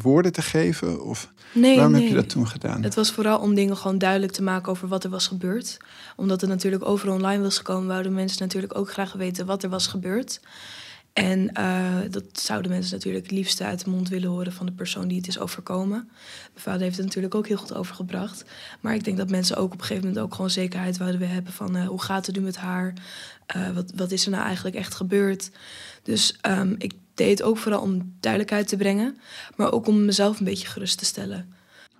woorden 0.01 0.31
te 0.31 0.41
geven? 0.41 1.03
Of 1.03 1.31
Nee, 1.53 1.75
waarom 1.75 1.93
heb 1.93 2.07
je 2.07 2.13
dat 2.13 2.29
toen 2.29 2.47
gedaan? 2.47 2.84
Het 2.84 2.95
was 2.95 3.12
vooral 3.12 3.39
om 3.39 3.55
dingen 3.55 3.77
gewoon 3.77 3.97
duidelijk 3.97 4.31
te 4.31 4.43
maken 4.43 4.71
over 4.71 4.88
wat 4.88 5.03
er 5.03 5.10
was 5.10 5.27
gebeurd. 5.27 5.77
Omdat 6.15 6.41
het 6.41 6.49
natuurlijk 6.49 6.86
overal 6.86 7.15
online 7.15 7.43
was 7.43 7.57
gekomen, 7.57 7.88
wouden 7.88 8.13
mensen 8.13 8.41
natuurlijk 8.41 8.77
ook 8.77 8.91
graag 8.91 9.13
weten 9.13 9.45
wat 9.45 9.63
er 9.63 9.69
was 9.69 9.88
gebeurd. 9.88 10.39
En 11.13 11.51
eh, 11.51 11.97
dat 12.10 12.23
zouden 12.31 12.71
mensen 12.71 12.93
natuurlijk 12.93 13.23
het 13.23 13.34
liefste 13.36 13.63
uit 13.63 13.84
de 13.84 13.89
mond 13.89 14.10
willen 14.10 14.29
horen 14.29 14.53
van 14.53 14.65
de 14.65 14.71
persoon 14.71 15.07
die 15.07 15.17
het 15.17 15.27
is 15.27 15.39
overkomen. 15.39 16.10
Mijn 16.53 16.63
vader 16.63 16.81
heeft 16.81 16.97
het 16.97 17.05
natuurlijk 17.05 17.36
ook 17.36 17.47
heel 17.47 17.57
goed 17.57 17.73
overgebracht. 17.73 18.45
Maar 18.79 18.95
ik 18.95 19.03
denk 19.03 19.17
dat 19.17 19.29
mensen 19.29 19.57
ook 19.57 19.73
op 19.73 19.79
een 19.79 19.86
gegeven 19.86 20.07
moment 20.07 20.25
ook 20.25 20.36
gewoon 20.36 20.49
zekerheid 20.49 20.97
wouden 20.97 21.29
hebben 21.29 21.53
van 21.53 21.75
eh, 21.75 21.88
hoe 21.88 22.01
gaat 22.01 22.25
het 22.25 22.36
nu 22.36 22.41
met 22.41 22.57
haar? 22.57 22.93
Eh, 23.45 23.69
wat, 23.69 23.91
wat 23.95 24.12
is 24.12 24.25
er 24.25 24.31
nou 24.31 24.43
eigenlijk 24.43 24.75
echt 24.75 24.95
gebeurd? 24.95 25.51
Dus 26.03 26.38
ehm, 26.41 26.75
ik 26.77 26.93
deed 27.21 27.39
het 27.39 27.47
ook 27.47 27.57
vooral 27.57 27.81
om 27.81 28.13
duidelijkheid 28.19 28.67
te 28.67 28.77
brengen, 28.77 29.17
maar 29.55 29.71
ook 29.71 29.88
om 29.88 30.05
mezelf 30.05 30.39
een 30.39 30.45
beetje 30.45 30.67
gerust 30.67 30.97
te 30.97 31.05
stellen. 31.05 31.53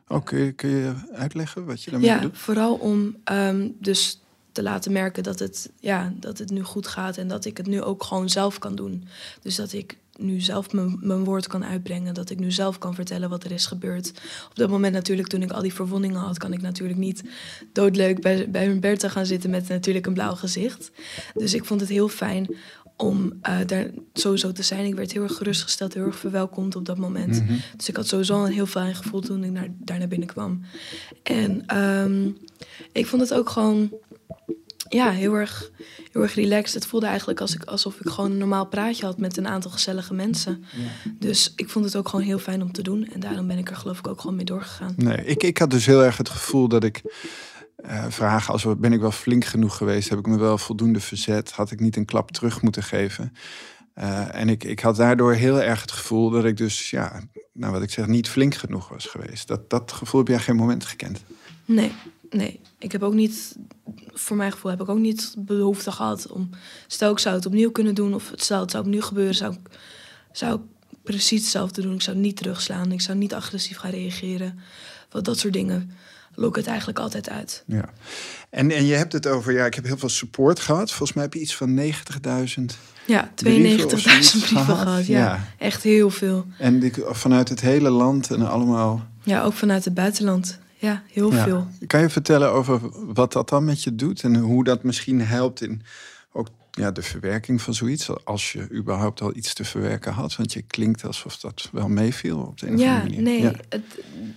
Oh, 0.07 0.23
kun, 0.23 0.39
je, 0.39 0.51
kun 0.51 0.69
je 0.69 0.93
uitleggen 1.13 1.65
wat 1.65 1.84
je 1.84 1.91
daarmee 1.91 2.10
Ja, 2.10 2.15
bedoelt? 2.15 2.38
vooral 2.38 2.75
om 2.75 3.15
ehm, 3.23 3.67
dus 3.79 4.21
te 4.51 4.63
laten 4.63 4.91
merken 4.91 5.23
dat 5.23 5.39
het, 5.39 5.69
ja, 5.79 6.13
dat 6.19 6.38
het 6.38 6.49
nu 6.49 6.63
goed 6.63 6.88
gaat 6.88 7.17
en 7.17 7.27
dat 7.27 7.45
ik 7.45 7.57
het 7.57 7.67
nu 7.67 7.81
ook 7.81 8.03
gewoon 8.03 8.29
zelf 8.29 8.60
kan 8.60 8.75
doen. 8.75 9.07
Dus 9.41 9.55
dat 9.55 9.73
ik 9.73 9.97
nu 10.17 10.39
zelf 10.39 10.71
mijn, 11.01 11.23
woord 11.23 11.47
kan 11.47 11.65
uitbrengen, 11.65 12.13
dat 12.13 12.29
ik 12.29 12.39
nu 12.39 12.51
zelf 12.51 12.77
kan 12.77 12.95
vertellen 12.95 13.29
wat 13.29 13.43
er 13.43 13.51
is 13.51 13.65
gebeurd. 13.65 14.12
Op 14.49 14.55
dat 14.55 14.69
moment 14.69 14.93
natuurlijk, 14.93 15.27
toen 15.27 15.41
ik 15.41 15.51
al 15.51 15.62
die 15.62 15.73
verwondingen 15.73 16.19
had, 16.19 16.38
kan 16.38 16.53
ik 16.53 16.62
natuurlijk 16.62 16.99
niet 16.99 17.23
doodleuk 17.73 18.21
bij, 18.21 18.49
bij 18.49 18.65
Humberto 18.65 19.07
gaan 19.07 19.25
zitten 19.25 19.49
met 19.49 19.67
natuurlijk 19.67 20.05
een 20.05 20.13
blauw 20.13 20.36
gezicht. 20.36 20.91
Dus 21.34 21.53
ik 21.53 21.65
vond 21.65 21.79
het 21.79 21.89
heel 21.89 22.07
fijn 22.07 22.55
om 23.01 23.33
eh, 23.41 23.57
daar 23.65 23.89
sowieso 24.13 24.51
te 24.51 24.63
zijn. 24.63 24.85
Ik 24.85 24.95
werd 24.95 25.11
heel 25.11 25.23
erg 25.23 25.35
gerustgesteld, 25.35 25.93
heel 25.93 26.05
erg 26.05 26.19
verwelkomd 26.19 26.75
op 26.75 26.85
dat 26.85 26.97
moment. 26.97 27.43
Mhm. 27.43 27.53
Dus 27.77 27.89
ik 27.89 27.95
had 27.95 28.07
sowieso 28.07 28.45
een 28.45 28.51
heel 28.51 28.65
fijn 28.65 28.95
gevoel 28.95 29.21
toen 29.21 29.43
ik 29.43 29.51
naar, 29.51 29.67
daar 29.79 29.99
naar 29.99 30.07
binnen 30.07 30.27
kwam. 30.27 30.61
En 31.23 31.65
ehm, 31.65 32.29
ik 32.91 33.07
vond 33.07 33.21
het 33.21 33.33
ook 33.33 33.49
gewoon 33.49 33.91
ja, 34.89 35.11
heel 35.11 35.33
erg, 35.33 35.71
heel 36.11 36.21
erg 36.21 36.33
relaxed. 36.33 36.73
Het 36.73 36.85
voelde 36.85 37.05
eigenlijk 37.05 37.41
als 37.41 37.55
ik, 37.55 37.63
alsof 37.63 37.99
ik 37.99 38.09
gewoon 38.09 38.31
een 38.31 38.37
normaal 38.37 38.65
praatje 38.65 39.05
had 39.05 39.17
met 39.17 39.37
een 39.37 39.47
aantal 39.47 39.71
gezellige 39.71 40.13
mensen. 40.13 40.63
Dus 41.19 41.53
ik 41.55 41.69
vond 41.69 41.85
het 41.85 41.95
ook 41.95 42.09
gewoon 42.09 42.25
heel 42.25 42.39
fijn 42.39 42.61
om 42.61 42.71
te 42.71 42.81
doen. 42.81 43.07
En 43.13 43.19
daarom 43.19 43.47
ben 43.47 43.57
ik 43.57 43.69
er 43.69 43.75
geloof 43.75 43.99
ik 43.99 44.07
ook 44.07 44.21
gewoon 44.21 44.35
mee 44.35 44.45
doorgegaan. 44.45 44.93
Nee, 44.97 45.25
ik, 45.25 45.43
ik 45.43 45.57
had 45.57 45.69
dus 45.69 45.85
heel 45.85 46.03
erg 46.03 46.17
het 46.17 46.29
gevoel 46.29 46.67
dat 46.67 46.83
ik 46.83 47.01
eh, 47.84 48.06
vragen 48.10 48.54
als 48.54 48.65
ben 48.78 48.94
ik 48.94 49.00
wel 49.00 49.12
flink 49.12 49.46
genoeg 49.46 49.78
geweest, 49.78 50.10
heb 50.10 50.20
ik 50.20 50.28
me 50.28 50.38
wel 50.38 50.58
voldoende 50.58 51.00
verzet, 51.00 51.52
had 51.52 51.72
ik 51.72 51.80
niet 51.80 51.96
een 51.96 52.06
klap 52.06 52.32
terug 52.32 52.62
moeten 52.62 52.84
geven. 52.84 53.34
Eh, 53.94 54.36
en 54.36 54.50
ik, 54.50 54.63
ik 54.63 54.80
had 54.80 54.96
daardoor 54.96 55.34
heel 55.34 55.62
erg 55.62 55.82
het 55.82 55.91
gevoel 55.91 56.30
dat 56.30 56.46
ik 56.46 56.58
dus, 56.58 56.89
ja, 56.89 57.22
nou 57.54 57.74
wat 57.74 57.82
ik 57.82 57.89
zeg, 57.89 58.08
niet 58.08 58.30
flink 58.30 58.56
genoeg 58.56 58.89
was 58.89 59.06
geweest. 59.06 59.48
Dat, 59.48 59.70
dat 59.70 59.91
gevoel 59.91 60.20
heb 60.20 60.30
jij 60.30 60.39
geen 60.39 60.56
moment 60.56 60.86
gekend. 60.86 61.24
Nee, 61.65 61.91
nee. 62.30 62.60
Ik 62.80 62.91
heb 62.91 63.04
ook 63.04 63.13
niet, 63.13 63.56
voor 64.08 64.38
mijn 64.38 64.52
gevoel 64.52 64.72
heb 64.72 64.82
ik 64.82 64.89
ook 64.89 64.98
niet 64.98 65.36
behoefte 65.38 65.91
gehad 65.91 66.28
om, 66.28 66.50
stel 66.88 67.12
ik 67.12 67.20
zou 67.20 67.36
het 67.36 67.46
opnieuw 67.46 67.72
kunnen 67.72 67.96
doen 67.96 68.13
of 68.13 68.32
stel 68.36 68.62
het 68.62 68.72
zou 68.72 68.84
opnieuw 68.84 69.02
gebeuren, 69.02 69.36
zou 69.36 69.56
zou 70.32 70.56
ik 70.56 70.62
precies 71.04 71.41
hetzelfde 71.41 71.82
doen. 71.82 71.94
Ik 71.94 72.02
zou 72.02 72.17
niet 72.17 72.38
terugslaan, 72.38 72.91
ik 72.91 73.02
zou 73.02 73.17
niet 73.17 73.34
agressief 73.34 73.78
gaan 73.78 73.91
reageren. 73.91 74.60
Want 75.12 75.26
dat 75.26 75.39
soort 75.39 75.54
dingen 75.54 75.91
lok 76.36 76.56
het 76.56 76.67
eigenlijk 76.67 77.00
altijd 77.00 77.30
uit. 77.30 77.63
Ja. 77.67 77.89
En, 78.50 78.71
en 78.71 78.86
je 78.86 78.93
hebt 78.93 79.13
het 79.13 79.28
over, 79.28 79.54
ja, 79.54 79.65
ik 79.65 79.74
heb 79.74 79.86
heel 79.86 79.97
veel 79.97 80.10
support 80.10 80.60
gehad. 80.60 80.89
Volgens 80.89 81.13
mij 81.13 81.24
heb 81.24 81.34
je 81.34 81.39
iets 81.39 81.56
van 81.56 81.80
90.000 81.80 81.91
Ja, 83.06 83.32
92.000 83.45 83.45
brieven 83.45 84.65
gehad. 84.65 85.06
Ja. 85.06 85.19
Ja. 85.19 85.47
echt 85.58 85.84
heel 85.84 86.10
veel. 86.10 86.45
En 86.58 86.80
die, 86.80 86.93
vanuit 87.06 87.50
het 87.50 87.62
hele 87.62 87.89
land 87.89 88.32
en 88.32 88.47
allemaal. 88.50 89.08
Ja, 89.24 89.43
ook 89.43 89.54
vanuit 89.54 89.86
het 89.86 89.93
buitenland. 89.93 90.60
Ja, 90.78 91.04
heel 91.12 91.34
Ja. 91.34 91.43
veel. 91.43 91.67
Kan 91.88 92.02
je 92.02 92.10
vertellen 92.10 92.52
over 92.52 92.80
wat 93.13 93.34
dat 93.34 93.50
dan 93.50 93.65
met 93.65 93.84
je 93.84 93.95
doet 93.95 94.24
en 94.24 94.36
hoe 94.36 94.63
dat 94.63 94.84
misschien 94.84 95.21
helpt 95.21 95.62
in 95.62 95.82
ook 96.32 96.47
ja, 96.71 96.91
de 96.91 97.01
verwerking 97.01 97.62
van 97.62 97.73
zoiets? 97.73 98.10
Als 98.25 98.51
je 98.51 98.67
überhaupt 98.71 99.21
al 99.21 99.36
iets 99.36 99.53
te 99.53 99.63
verwerken 99.65 100.13
had, 100.13 100.36
want 100.36 100.53
je 100.53 100.62
klinkt 100.62 101.05
alsof 101.05 101.38
dat 101.38 101.69
wel 101.71 101.88
meeviel 101.88 102.39
op 102.39 102.60
de 102.60 102.67
een 102.67 102.73
of 102.73 102.79
Ja, 102.79 102.99
andere 102.99 103.10
manier. 103.10 103.31
nee. 103.31 103.41
Ja. 103.41 103.53
Het, 103.69 103.84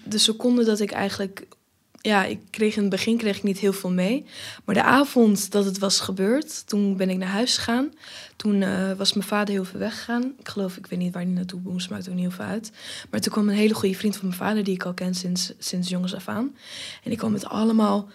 de 0.05 0.19
seconde 0.19 0.65
dat 0.65 0.81
ik 0.81 0.91
eigenlijk... 0.91 1.47
Ja, 2.01 2.25
ik 2.25 2.39
kreeg 2.51 2.75
in 2.77 2.81
het 2.81 2.91
begin 2.91 3.17
kreeg 3.17 3.37
ik 3.37 3.43
niet 3.43 3.59
heel 3.59 3.73
veel 3.73 3.91
mee. 3.91 4.25
Maar 4.65 4.75
de 4.75 4.83
avond 4.83 5.51
dat 5.51 5.65
het 5.65 5.79
was 5.79 6.01
gebeurd, 6.01 6.67
toen 6.69 6.97
ben 6.97 7.11
ik 7.11 7.17
naar 7.17 7.29
huis 7.29 7.57
gegaan. 7.57 7.93
Toen 8.37 8.63
eh, 8.63 8.93
was 8.93 9.13
mijn 9.13 9.27
vader 9.27 9.55
heel 9.55 9.65
veel 9.65 9.79
weggegaan. 9.81 10.33
Ik 10.39 10.49
geloof, 10.49 10.77
ik 10.77 10.87
weet 10.87 10.99
niet 10.99 11.13
waar 11.13 11.23
hij 11.23 11.31
naartoe 11.31 11.61
moest, 11.63 11.91
maakt 11.91 12.09
ook 12.09 12.15
niet 12.15 12.23
heel 12.25 12.31
veel 12.37 12.45
uit. 12.45 12.73
Maar 13.11 13.21
toen 13.21 13.33
kwam 13.33 13.49
een 13.49 13.55
hele 13.55 13.75
goede 13.75 13.95
vriend 13.95 14.17
van 14.17 14.27
mijn 14.27 14.39
vader, 14.41 14.65
die 14.65 14.75
ik 14.75 14.85
al 14.85 14.95
ken 14.95 15.15
sinds, 15.15 15.53
sinds 15.59 15.89
jongens 15.89 16.15
af 16.15 16.29
aan. 16.29 16.57
En 17.03 17.11
die 17.11 17.19
kwam 17.19 17.33
met 17.33 17.45
allemaal 17.47 18.09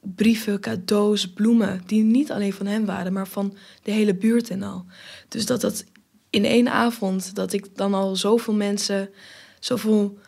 brieven, 0.00 0.60
cadeaus, 0.60 1.32
bloemen, 1.32 1.82
die 1.86 2.02
niet 2.02 2.32
alleen 2.32 2.52
van 2.52 2.66
hem 2.66 2.84
waren, 2.84 3.12
maar 3.12 3.28
van 3.28 3.56
de 3.82 3.90
hele 3.90 4.14
buurt 4.14 4.50
en 4.50 4.62
al. 4.62 4.84
Dus 5.28 5.46
dat 5.46 5.60
dat 5.60 5.84
in 6.30 6.44
één 6.44 6.68
avond, 6.68 7.34
dat 7.34 7.52
ik 7.52 7.76
dan 7.76 7.94
al 7.94 8.16
zoveel 8.16 8.54
mensen, 8.54 9.10
zoveel 9.58 10.18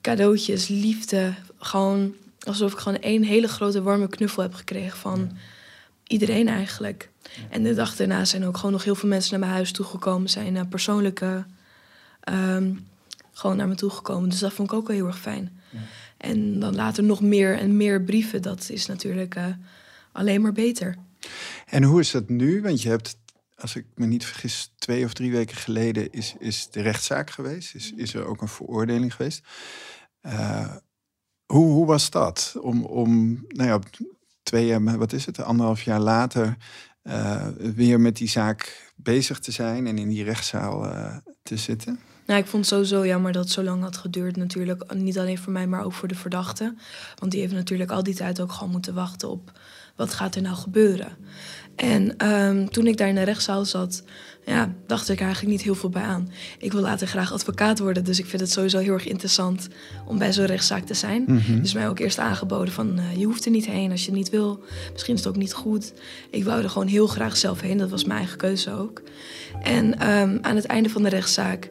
cadeautjes, 0.00 0.68
liefde, 0.68 1.34
gewoon 1.58 2.14
alsof 2.40 2.72
ik 2.72 2.78
gewoon 2.78 2.98
één 2.98 3.22
hele 3.22 3.48
grote 3.48 3.82
warme 3.82 4.08
knuffel 4.08 4.42
heb 4.42 4.54
gekregen 4.54 4.98
van 4.98 5.36
iedereen 6.06 6.48
eigenlijk. 6.48 7.10
En 7.50 7.62
de 7.62 7.74
dag 7.74 7.96
daarna 7.96 8.24
zijn 8.24 8.44
ook 8.44 8.56
gewoon 8.56 8.72
nog 8.72 8.84
heel 8.84 8.94
veel 8.94 9.08
mensen 9.08 9.30
naar 9.30 9.40
mijn 9.40 9.52
huis 9.52 9.72
toegekomen, 9.72 10.28
zijn 10.28 10.68
persoonlijke 10.68 11.44
ehm, 12.20 12.72
gewoon 13.32 13.56
naar 13.56 13.68
me 13.68 13.74
toegekomen. 13.74 14.28
Dus 14.28 14.38
dat 14.38 14.52
vond 14.52 14.70
ik 14.70 14.76
ook 14.76 14.86
wel 14.86 14.96
heel 14.96 15.06
erg 15.06 15.18
fijn. 15.18 15.60
En 16.24 16.60
dan 16.60 16.74
later 16.74 17.04
nog 17.04 17.20
meer 17.20 17.58
en 17.58 17.76
meer 17.76 18.02
brieven. 18.02 18.42
Dat 18.42 18.70
is 18.70 18.86
natuurlijk 18.86 19.36
uh, 19.36 19.46
alleen 20.12 20.40
maar 20.40 20.52
beter. 20.52 20.96
En 21.66 21.82
hoe 21.82 22.00
is 22.00 22.10
dat 22.10 22.28
nu? 22.28 22.62
Want 22.62 22.82
je 22.82 22.88
hebt, 22.88 23.16
als 23.56 23.76
ik 23.76 23.84
me 23.94 24.06
niet 24.06 24.24
vergis, 24.24 24.72
twee 24.78 25.04
of 25.04 25.12
drie 25.12 25.32
weken 25.32 25.56
geleden 25.56 26.12
is, 26.12 26.34
is 26.38 26.70
de 26.70 26.80
rechtszaak 26.80 27.30
geweest. 27.30 27.74
Is, 27.74 27.92
is 27.92 28.14
er 28.14 28.26
ook 28.26 28.42
een 28.42 28.48
veroordeling 28.48 29.14
geweest. 29.14 29.42
Uh, 30.22 30.74
hoe, 31.46 31.72
hoe 31.72 31.86
was 31.86 32.10
dat? 32.10 32.56
Om, 32.60 32.84
om 32.84 33.32
nou 33.48 33.68
ja, 33.68 33.78
twee, 34.42 34.78
wat 34.78 35.12
is 35.12 35.26
het, 35.26 35.40
anderhalf 35.40 35.82
jaar 35.82 36.00
later 36.00 36.56
uh, 37.02 37.46
weer 37.56 38.00
met 38.00 38.16
die 38.16 38.28
zaak 38.28 38.92
bezig 38.96 39.38
te 39.38 39.50
zijn 39.52 39.86
en 39.86 39.98
in 39.98 40.08
die 40.08 40.24
rechtszaal 40.24 40.92
te 41.42 41.56
zitten? 41.56 41.98
Nou, 42.26 42.40
ik 42.40 42.46
vond 42.46 42.64
het 42.64 42.74
sowieso 42.74 43.06
jammer 43.06 43.32
dat 43.32 43.44
het 43.44 43.52
zo 43.52 43.62
lang 43.62 43.82
had 43.82 43.96
geduurd. 43.96 44.36
Natuurlijk, 44.36 44.94
niet 44.94 45.18
alleen 45.18 45.38
voor 45.38 45.52
mij, 45.52 45.66
maar 45.66 45.84
ook 45.84 45.92
voor 45.92 46.08
de 46.08 46.14
verdachte. 46.14 46.74
Want 47.18 47.32
die 47.32 47.40
heeft 47.40 47.52
natuurlijk 47.52 47.90
al 47.90 48.02
die 48.02 48.14
tijd 48.14 48.40
ook 48.40 48.52
gewoon 48.52 48.72
moeten 48.72 48.94
wachten 48.94 49.30
op 49.30 49.52
wat 49.96 50.14
gaat 50.14 50.34
er 50.34 50.42
nou 50.42 50.56
gebeuren. 50.56 51.16
En 51.76 52.30
um, 52.30 52.70
toen 52.70 52.86
ik 52.86 52.96
daar 52.96 53.08
in 53.08 53.14
de 53.14 53.22
rechtszaal 53.22 53.64
zat, 53.64 54.02
ja, 54.44 54.74
dacht 54.86 55.08
ik 55.08 55.20
eigenlijk 55.20 55.52
niet 55.52 55.62
heel 55.62 55.74
veel 55.74 55.88
bij 55.88 56.02
aan. 56.02 56.30
Ik 56.58 56.72
wil 56.72 56.80
later 56.80 57.06
graag 57.06 57.32
advocaat 57.32 57.78
worden, 57.78 58.04
dus 58.04 58.18
ik 58.18 58.26
vind 58.26 58.42
het 58.42 58.50
sowieso 58.50 58.78
heel 58.78 58.92
erg 58.92 59.06
interessant 59.06 59.68
om 60.06 60.18
bij 60.18 60.32
zo'n 60.32 60.46
rechtszaak 60.46 60.84
te 60.86 60.94
zijn. 60.94 61.24
Mm 61.26 61.38
-hmm. 61.38 61.62
Dus 61.62 61.72
mij 61.72 61.88
ook 61.88 61.98
eerst 61.98 62.18
aangeboden 62.18 62.74
van 62.74 62.98
uh, 62.98 63.16
je 63.16 63.24
hoeft 63.24 63.44
er 63.44 63.50
niet 63.50 63.66
heen 63.66 63.90
als 63.90 64.00
je 64.00 64.10
het 64.10 64.18
niet 64.18 64.30
wil. 64.30 64.60
Misschien 64.92 65.14
is 65.14 65.20
het 65.20 65.28
ook 65.28 65.40
niet 65.40 65.52
goed. 65.52 65.92
Ik 66.30 66.44
wou 66.44 66.62
er 66.62 66.70
gewoon 66.70 66.88
heel 66.88 67.06
graag 67.06 67.36
zelf 67.36 67.60
heen, 67.60 67.78
dat 67.78 67.90
was 67.90 68.04
mijn 68.04 68.18
eigen 68.18 68.38
keuze 68.38 68.72
ook. 68.72 69.02
En 69.62 70.10
um, 70.10 70.38
aan 70.42 70.56
het 70.56 70.66
einde 70.66 70.88
van 70.88 71.02
de 71.02 71.08
rechtszaak 71.08 71.68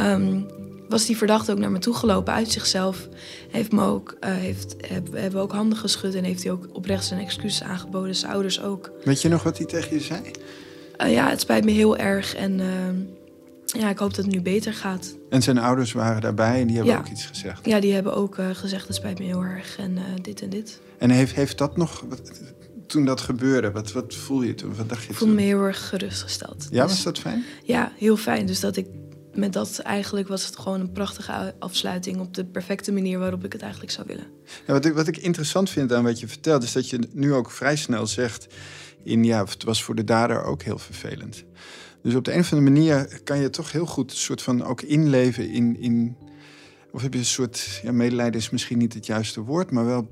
um, 0.00 0.46
was 0.92 1.06
die 1.06 1.16
verdachte 1.16 1.52
ook 1.52 1.58
naar 1.58 1.70
me 1.70 1.78
toe 1.78 1.94
gelopen 1.94 2.32
uit 2.32 2.50
zichzelf. 2.50 3.08
Heeft 3.50 3.72
me 3.72 3.84
ook, 3.84 4.16
uh, 4.20 4.30
heeft, 4.30 4.76
heb, 4.86 5.12
hebben 5.12 5.40
ook 5.40 5.52
handen 5.52 5.78
geschud 5.78 6.14
en 6.14 6.24
heeft 6.24 6.42
hij 6.42 6.52
ook 6.52 6.68
oprecht 6.72 7.04
zijn 7.04 7.20
excuses 7.20 7.62
aangeboden. 7.62 8.14
Zijn 8.14 8.32
ouders 8.32 8.62
ook. 8.62 8.90
Weet 9.04 9.22
je 9.22 9.28
nog 9.28 9.42
wat 9.42 9.58
hij 9.58 9.66
tegen 9.66 9.94
je 9.94 10.00
zei? 10.00 10.20
Uh, 11.00 11.12
ja, 11.12 11.28
het 11.28 11.40
spijt 11.40 11.64
me 11.64 11.70
heel 11.70 11.96
erg 11.96 12.34
en 12.34 12.58
uh, 12.58 13.80
ja, 13.80 13.88
ik 13.88 13.98
hoop 13.98 14.14
dat 14.14 14.24
het 14.24 14.34
nu 14.34 14.40
beter 14.40 14.74
gaat. 14.74 15.16
En 15.30 15.42
zijn 15.42 15.58
ouders 15.58 15.92
waren 15.92 16.20
daarbij 16.20 16.60
en 16.60 16.66
die 16.66 16.76
hebben 16.76 16.94
ja. 16.94 17.00
ook 17.00 17.08
iets 17.08 17.26
gezegd? 17.26 17.66
Ja, 17.66 17.80
die 17.80 17.92
hebben 17.92 18.14
ook 18.14 18.36
gezegd 18.52 18.86
het 18.86 18.96
spijt 18.96 19.18
me 19.18 19.24
heel 19.24 19.42
erg 19.42 19.78
en 19.78 19.98
dit 20.22 20.42
en 20.42 20.50
dit. 20.50 20.80
En 20.98 21.10
heeft, 21.10 21.34
heeft 21.34 21.58
dat 21.58 21.76
nog... 21.76 22.04
Wat, 22.08 22.40
toen 22.86 23.04
dat 23.04 23.20
gebeurde, 23.20 23.70
wat, 23.70 23.92
wat 23.92 24.14
voel 24.14 24.42
je 24.42 24.54
toen? 24.54 24.74
Wat 24.74 24.88
dacht 24.88 25.02
je 25.02 25.10
ik 25.10 25.16
voelde 25.16 25.34
me 25.34 25.40
heel 25.40 25.62
erg 25.62 25.88
gerustgesteld. 25.88 26.68
Ja, 26.70 26.86
was 26.86 27.02
dat 27.02 27.18
fijn? 27.18 27.44
Ja, 27.62 27.92
heel 27.96 28.16
fijn. 28.16 28.46
Dus 28.46 28.60
dat 28.60 28.76
ik 28.76 28.86
met 29.34 29.52
dat 29.52 29.78
eigenlijk 29.78 30.28
was 30.28 30.46
het 30.46 30.58
gewoon 30.58 30.80
een 30.80 30.92
prachtige 30.92 31.54
afsluiting 31.58 32.20
op 32.20 32.34
de 32.34 32.44
perfecte 32.44 32.92
manier 32.92 33.18
waarop 33.18 33.44
ik 33.44 33.52
het 33.52 33.62
eigenlijk 33.62 33.92
zou 33.92 34.06
willen. 34.06 34.26
Ja, 34.66 34.72
wat, 34.72 34.84
ik, 34.84 34.94
wat 34.94 35.06
ik 35.06 35.16
interessant 35.16 35.70
vind 35.70 35.92
aan 35.92 36.04
wat 36.04 36.20
je 36.20 36.28
vertelt, 36.28 36.62
is 36.62 36.72
dat 36.72 36.88
je 36.88 37.08
nu 37.12 37.34
ook 37.34 37.50
vrij 37.50 37.76
snel 37.76 38.06
zegt: 38.06 38.46
in 39.04 39.24
ja, 39.24 39.44
het 39.44 39.64
was 39.64 39.82
voor 39.82 39.94
de 39.94 40.04
dader 40.04 40.44
ook 40.44 40.62
heel 40.62 40.78
vervelend. 40.78 41.44
Dus 42.02 42.14
op 42.14 42.24
de 42.24 42.32
een 42.32 42.40
of 42.40 42.52
andere 42.52 42.70
manier 42.70 43.20
kan 43.24 43.38
je 43.38 43.50
toch 43.50 43.72
heel 43.72 43.86
goed 43.86 44.10
een 44.10 44.16
soort 44.16 44.42
van 44.42 44.64
ook 44.64 44.82
inleven 44.82 45.50
in. 45.50 45.80
in 45.80 46.16
of 46.90 47.02
heb 47.02 47.12
je 47.12 47.18
een 47.18 47.24
soort, 47.24 47.80
ja, 47.82 47.92
medelijden 47.92 48.40
is 48.40 48.50
misschien 48.50 48.78
niet 48.78 48.94
het 48.94 49.06
juiste 49.06 49.40
woord, 49.40 49.70
maar 49.70 49.84
wel 49.84 50.08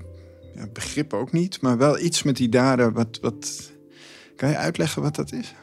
ja, 0.55 0.67
begrip 0.73 1.13
ook 1.13 1.31
niet, 1.31 1.61
maar 1.61 1.77
wel 1.77 1.99
iets 1.99 2.23
met 2.23 2.37
die 2.37 2.49
dader. 2.49 2.93
Wat, 2.93 3.19
wat, 3.21 3.71
kan 4.35 4.49
je 4.49 4.57
uitleggen 4.57 5.01
wat 5.01 5.15
dat 5.15 5.31
is? 5.31 5.53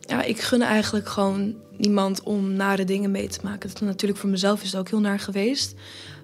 Ja, 0.00 0.22
ik 0.22 0.40
gun 0.40 0.62
eigenlijk 0.62 1.08
gewoon 1.08 1.54
niemand 1.76 2.22
om 2.22 2.52
nare 2.52 2.84
dingen 2.84 3.10
mee 3.10 3.28
te 3.28 3.40
maken. 3.42 3.68
Dat 3.68 3.80
natuurlijk 3.80 4.20
voor 4.20 4.30
mezelf 4.30 4.62
is 4.62 4.76
ook 4.76 4.88
heel 4.88 5.00
naar 5.00 5.18
geweest. 5.18 5.74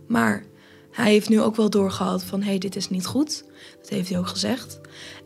Maar 0.08 0.44
hij 0.90 1.10
heeft 1.10 1.28
nu 1.28 1.40
ook 1.40 1.56
wel 1.56 1.70
doorgehad 1.70 2.24
van... 2.24 2.40
hé, 2.40 2.48
hey, 2.48 2.58
dit 2.58 2.76
is 2.76 2.90
niet 2.90 3.06
goed. 3.06 3.44
Dat 3.80 3.88
heeft 3.88 4.08
hij 4.08 4.18
ook 4.18 4.28
gezegd. 4.28 4.80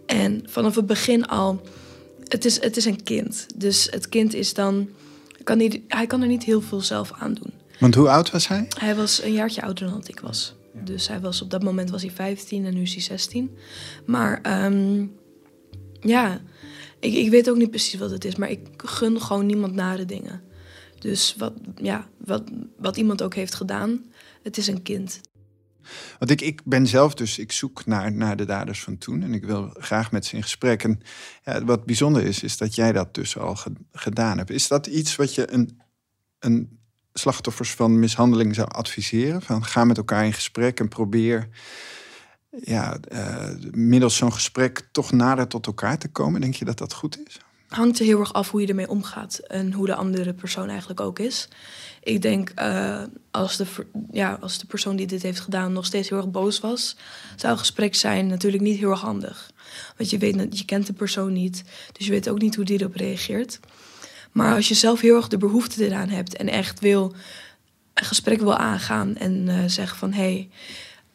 En 0.06 0.42
vanaf 0.46 0.74
het 0.74 0.86
begin 0.86 1.26
al... 1.26 1.60
Het 2.24 2.44
is, 2.44 2.60
het 2.60 2.76
is 2.76 2.84
een 2.84 3.02
kind. 3.02 3.46
Dus 3.54 3.88
het 3.90 4.08
kind 4.08 4.34
is 4.34 4.54
dan... 4.54 4.88
Kan 5.44 5.58
niet, 5.58 5.80
hij 5.88 6.06
kan 6.06 6.22
er 6.22 6.28
niet 6.28 6.44
heel 6.44 6.60
veel 6.60 6.80
zelf 6.80 7.12
aan 7.18 7.34
doen. 7.34 7.52
Want 7.78 7.94
hoe 7.94 8.08
oud 8.08 8.30
was 8.30 8.48
hij? 8.48 8.66
Hij 8.78 8.94
was 8.94 9.22
een 9.22 9.32
jaartje 9.32 9.62
ouder 9.62 9.88
dan 9.88 10.02
ik 10.06 10.20
was. 10.20 10.54
Dus 10.72 11.08
hij 11.08 11.20
was, 11.20 11.42
op 11.42 11.50
dat 11.50 11.62
moment 11.62 11.90
was 11.90 12.02
hij 12.02 12.10
15 12.10 12.64
en 12.64 12.74
nu 12.74 12.82
is 12.82 12.92
hij 12.92 13.02
16. 13.02 13.56
Maar 14.06 14.64
um, 14.64 15.12
ja, 16.00 16.40
ik, 17.00 17.14
ik 17.14 17.30
weet 17.30 17.50
ook 17.50 17.56
niet 17.56 17.70
precies 17.70 17.98
wat 17.98 18.10
het 18.10 18.24
is, 18.24 18.36
maar 18.36 18.50
ik 18.50 18.60
gun 18.76 19.20
gewoon 19.20 19.46
niemand 19.46 19.74
nare 19.74 20.04
dingen. 20.04 20.42
Dus 20.98 21.34
wat, 21.38 21.52
ja, 21.76 22.08
wat, 22.16 22.42
wat 22.78 22.96
iemand 22.96 23.22
ook 23.22 23.34
heeft 23.34 23.54
gedaan, 23.54 24.04
het 24.42 24.56
is 24.56 24.66
een 24.66 24.82
kind. 24.82 25.20
Want 26.18 26.30
ik, 26.30 26.40
ik 26.40 26.60
ben 26.64 26.86
zelf 26.86 27.14
dus, 27.14 27.38
ik 27.38 27.52
zoek 27.52 27.86
naar, 27.86 28.12
naar 28.12 28.36
de 28.36 28.44
daders 28.44 28.82
van 28.82 28.98
toen 28.98 29.22
en 29.22 29.34
ik 29.34 29.44
wil 29.44 29.74
graag 29.78 30.12
met 30.12 30.26
ze 30.26 30.36
in 30.36 30.42
gesprek. 30.42 30.84
En 30.84 31.00
ja, 31.44 31.64
wat 31.64 31.84
bijzonder 31.84 32.24
is, 32.24 32.42
is 32.42 32.56
dat 32.56 32.74
jij 32.74 32.92
dat 32.92 33.14
dus 33.14 33.38
al 33.38 33.56
ge, 33.56 33.72
gedaan 33.92 34.38
hebt. 34.38 34.50
Is 34.50 34.68
dat 34.68 34.86
iets 34.86 35.16
wat 35.16 35.34
je 35.34 35.52
een, 35.52 35.80
een 36.38 36.78
slachtoffers 37.12 37.74
van 37.74 37.98
mishandeling 37.98 38.54
zou 38.54 38.68
adviseren? 38.68 39.42
Van 39.42 39.64
ga 39.64 39.84
met 39.84 39.96
elkaar 39.96 40.24
in 40.24 40.32
gesprek 40.32 40.80
en 40.80 40.88
probeer 40.88 41.48
ja, 42.62 42.98
uh, 43.12 43.48
middels 43.70 44.16
zo'n 44.16 44.32
gesprek 44.32 44.88
toch 44.92 45.12
nader 45.12 45.48
tot 45.48 45.66
elkaar 45.66 45.98
te 45.98 46.08
komen? 46.08 46.40
Denk 46.40 46.54
je 46.54 46.64
dat 46.64 46.78
dat 46.78 46.92
goed 46.92 47.18
is? 47.26 47.40
Hangt 47.74 47.98
er 47.98 48.04
heel 48.04 48.20
erg 48.20 48.32
af 48.32 48.50
hoe 48.50 48.60
je 48.60 48.66
ermee 48.66 48.88
omgaat 48.88 49.38
en 49.38 49.72
hoe 49.72 49.86
de 49.86 49.94
andere 49.94 50.32
persoon 50.32 50.68
eigenlijk 50.68 51.00
ook 51.00 51.18
is. 51.18 51.48
Ik 52.02 52.22
denk 52.22 52.52
uh, 52.58 53.02
als, 53.30 53.56
de, 53.56 53.66
ja, 54.12 54.38
als 54.40 54.58
de 54.58 54.66
persoon 54.66 54.96
die 54.96 55.06
dit 55.06 55.22
heeft 55.22 55.40
gedaan 55.40 55.72
nog 55.72 55.86
steeds 55.86 56.08
heel 56.08 56.18
erg 56.18 56.30
boos 56.30 56.60
was, 56.60 56.96
zou 57.36 57.52
een 57.52 57.58
gesprek 57.58 57.94
zijn 57.94 58.26
natuurlijk 58.26 58.62
niet 58.62 58.78
heel 58.78 58.90
erg 58.90 59.00
handig. 59.00 59.50
Want 59.96 60.10
je, 60.10 60.18
weet, 60.18 60.58
je 60.58 60.64
kent 60.64 60.86
de 60.86 60.92
persoon 60.92 61.32
niet, 61.32 61.64
dus 61.92 62.06
je 62.06 62.12
weet 62.12 62.28
ook 62.28 62.40
niet 62.40 62.54
hoe 62.54 62.64
die 62.64 62.80
erop 62.80 62.94
reageert. 62.94 63.60
Maar 64.32 64.54
als 64.54 64.68
je 64.68 64.74
zelf 64.74 65.00
heel 65.00 65.16
erg 65.16 65.28
de 65.28 65.38
behoefte 65.38 65.86
eraan 65.86 66.08
hebt 66.08 66.36
en 66.36 66.48
echt 66.48 66.80
wil 66.80 67.14
een 67.94 68.04
gesprek 68.04 68.40
wil 68.40 68.56
aangaan 68.56 69.16
en 69.16 69.46
uh, 69.46 69.64
zeggen 69.66 69.98
van 69.98 70.12
hé, 70.12 70.22
hey, 70.22 70.48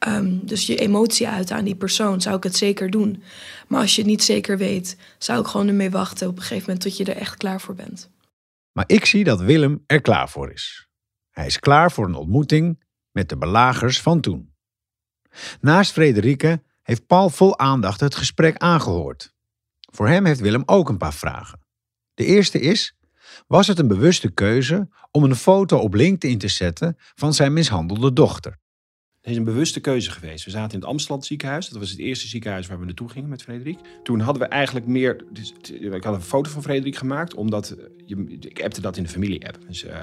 Um, 0.08 0.46
dus 0.46 0.66
je 0.66 0.76
emotie 0.76 1.28
uiten 1.28 1.56
aan 1.56 1.64
die 1.64 1.76
persoon, 1.76 2.22
zou 2.22 2.36
ik 2.36 2.44
het 2.44 2.56
zeker 2.56 2.90
doen. 2.90 3.24
Maar 3.68 3.82
als 3.82 3.96
je 3.96 4.02
het 4.02 4.10
niet 4.10 4.24
zeker 4.24 4.58
weet, 4.58 4.98
zou 5.18 5.42
ik 5.42 5.48
gewoon 5.48 5.68
ermee 5.68 5.90
wachten 5.90 6.28
op 6.28 6.36
een 6.36 6.42
gegeven 6.42 6.64
moment 6.66 6.82
tot 6.82 6.98
je 6.98 7.06
er 7.06 7.18
echt 7.22 7.38
klaar 7.38 7.62
voor 7.62 7.76
bent. 7.76 8.10
Maar 8.72 8.84
ik 8.88 9.06
zie 9.06 9.24
dat 9.24 9.42
Willem 9.42 9.84
er 9.86 10.02
klaar 10.02 10.30
voor 10.30 10.52
is. 10.52 10.88
Hij 11.30 11.46
is 11.46 11.60
klaar 11.60 11.92
voor 11.92 12.06
een 12.06 12.16
ontmoeting 12.16 12.84
met 13.12 13.30
de 13.30 13.38
belagers 13.38 14.02
van 14.02 14.22
toen. 14.22 14.54
Naast 15.62 15.92
Frederike 15.92 16.64
heeft 16.82 17.06
Paul 17.06 17.30
vol 17.30 17.60
aandacht 17.60 18.00
het 18.00 18.16
gesprek 18.16 18.58
aangehoord. 18.58 19.34
Voor 19.92 20.08
hem 20.08 20.26
heeft 20.26 20.40
Willem 20.40 20.64
ook 20.66 20.90
een 20.90 20.98
paar 20.98 21.14
vragen. 21.14 21.60
De 22.14 22.26
eerste 22.26 22.60
is: 22.60 22.96
was 23.48 23.68
het 23.68 23.80
een 23.80 23.88
bewuste 23.88 24.32
keuze 24.32 24.90
om 25.12 25.24
een 25.24 25.36
foto 25.36 25.78
op 25.78 25.94
LinkedIn 25.94 26.38
te 26.38 26.48
zetten 26.48 26.98
van 27.16 27.34
zijn 27.34 27.54
mishandelde 27.54 28.14
dochter? 28.14 28.59
Is 29.30 29.38
een 29.38 29.44
bewuste 29.44 29.80
keuze 29.80 30.12
geweest. 30.12 30.46
We 30.46 30.52
zaten 30.52 30.74
in 30.74 30.80
het 30.80 30.90
Amsterdam 30.90 31.24
ziekenhuis. 31.24 31.70
Dat 31.70 31.80
was 31.80 31.90
het 31.90 32.00
eerste 32.00 32.28
ziekenhuis 32.28 32.68
waar 32.68 32.80
we 32.80 32.86
naartoe 32.86 33.10
gingen 33.10 33.30
met 33.30 33.42
Frederik. 33.42 33.78
Toen 34.04 34.20
hadden 34.20 34.44
we 34.44 34.50
eigenlijk 34.50 34.86
meer... 34.86 35.24
Dus, 35.32 35.54
ik 35.80 36.04
had 36.04 36.16
een 36.16 36.22
foto 36.22 36.50
van 36.50 36.62
Frederik 36.62 36.96
gemaakt, 36.96 37.34
omdat... 37.34 37.76
Je, 38.06 38.38
ik 38.40 38.62
appte 38.64 38.82
dat 38.82 38.98
in 38.98 39.04
de 39.04 39.10
familie-app. 39.10 39.58
Dus, 39.68 39.86
uh, 39.86 39.94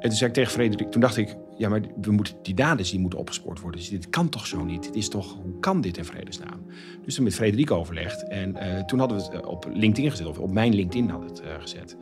toen 0.00 0.12
zei 0.12 0.28
ik 0.28 0.36
tegen 0.36 0.52
Frederik... 0.52 0.90
Toen 0.90 1.00
dacht 1.00 1.16
ik, 1.16 1.36
ja, 1.56 1.68
maar 1.68 1.80
we 2.00 2.10
moeten, 2.10 2.34
die 2.42 2.54
daders 2.54 2.90
die 2.90 3.00
moeten 3.00 3.18
opgespoord 3.18 3.60
worden. 3.60 3.80
Dus 3.80 3.90
dit 3.90 4.10
kan 4.10 4.28
toch 4.28 4.46
zo 4.46 4.64
niet? 4.64 4.82
Dit 4.82 4.96
is 4.96 5.08
toch, 5.08 5.34
hoe 5.42 5.58
kan 5.60 5.80
dit 5.80 5.96
in 5.96 6.04
vredesnaam? 6.04 6.66
Dus 7.04 7.14
toen 7.14 7.24
met 7.24 7.34
Frederik 7.34 7.70
overlegd. 7.70 8.28
En 8.28 8.56
uh, 8.56 8.84
toen 8.84 8.98
hadden 8.98 9.18
we 9.18 9.24
het 9.24 9.46
op 9.46 9.68
LinkedIn 9.72 10.10
gezet. 10.10 10.26
Of 10.26 10.38
op 10.38 10.52
mijn 10.52 10.74
LinkedIn 10.74 11.18
we 11.18 11.24
het 11.24 11.42
gezet. 11.60 11.96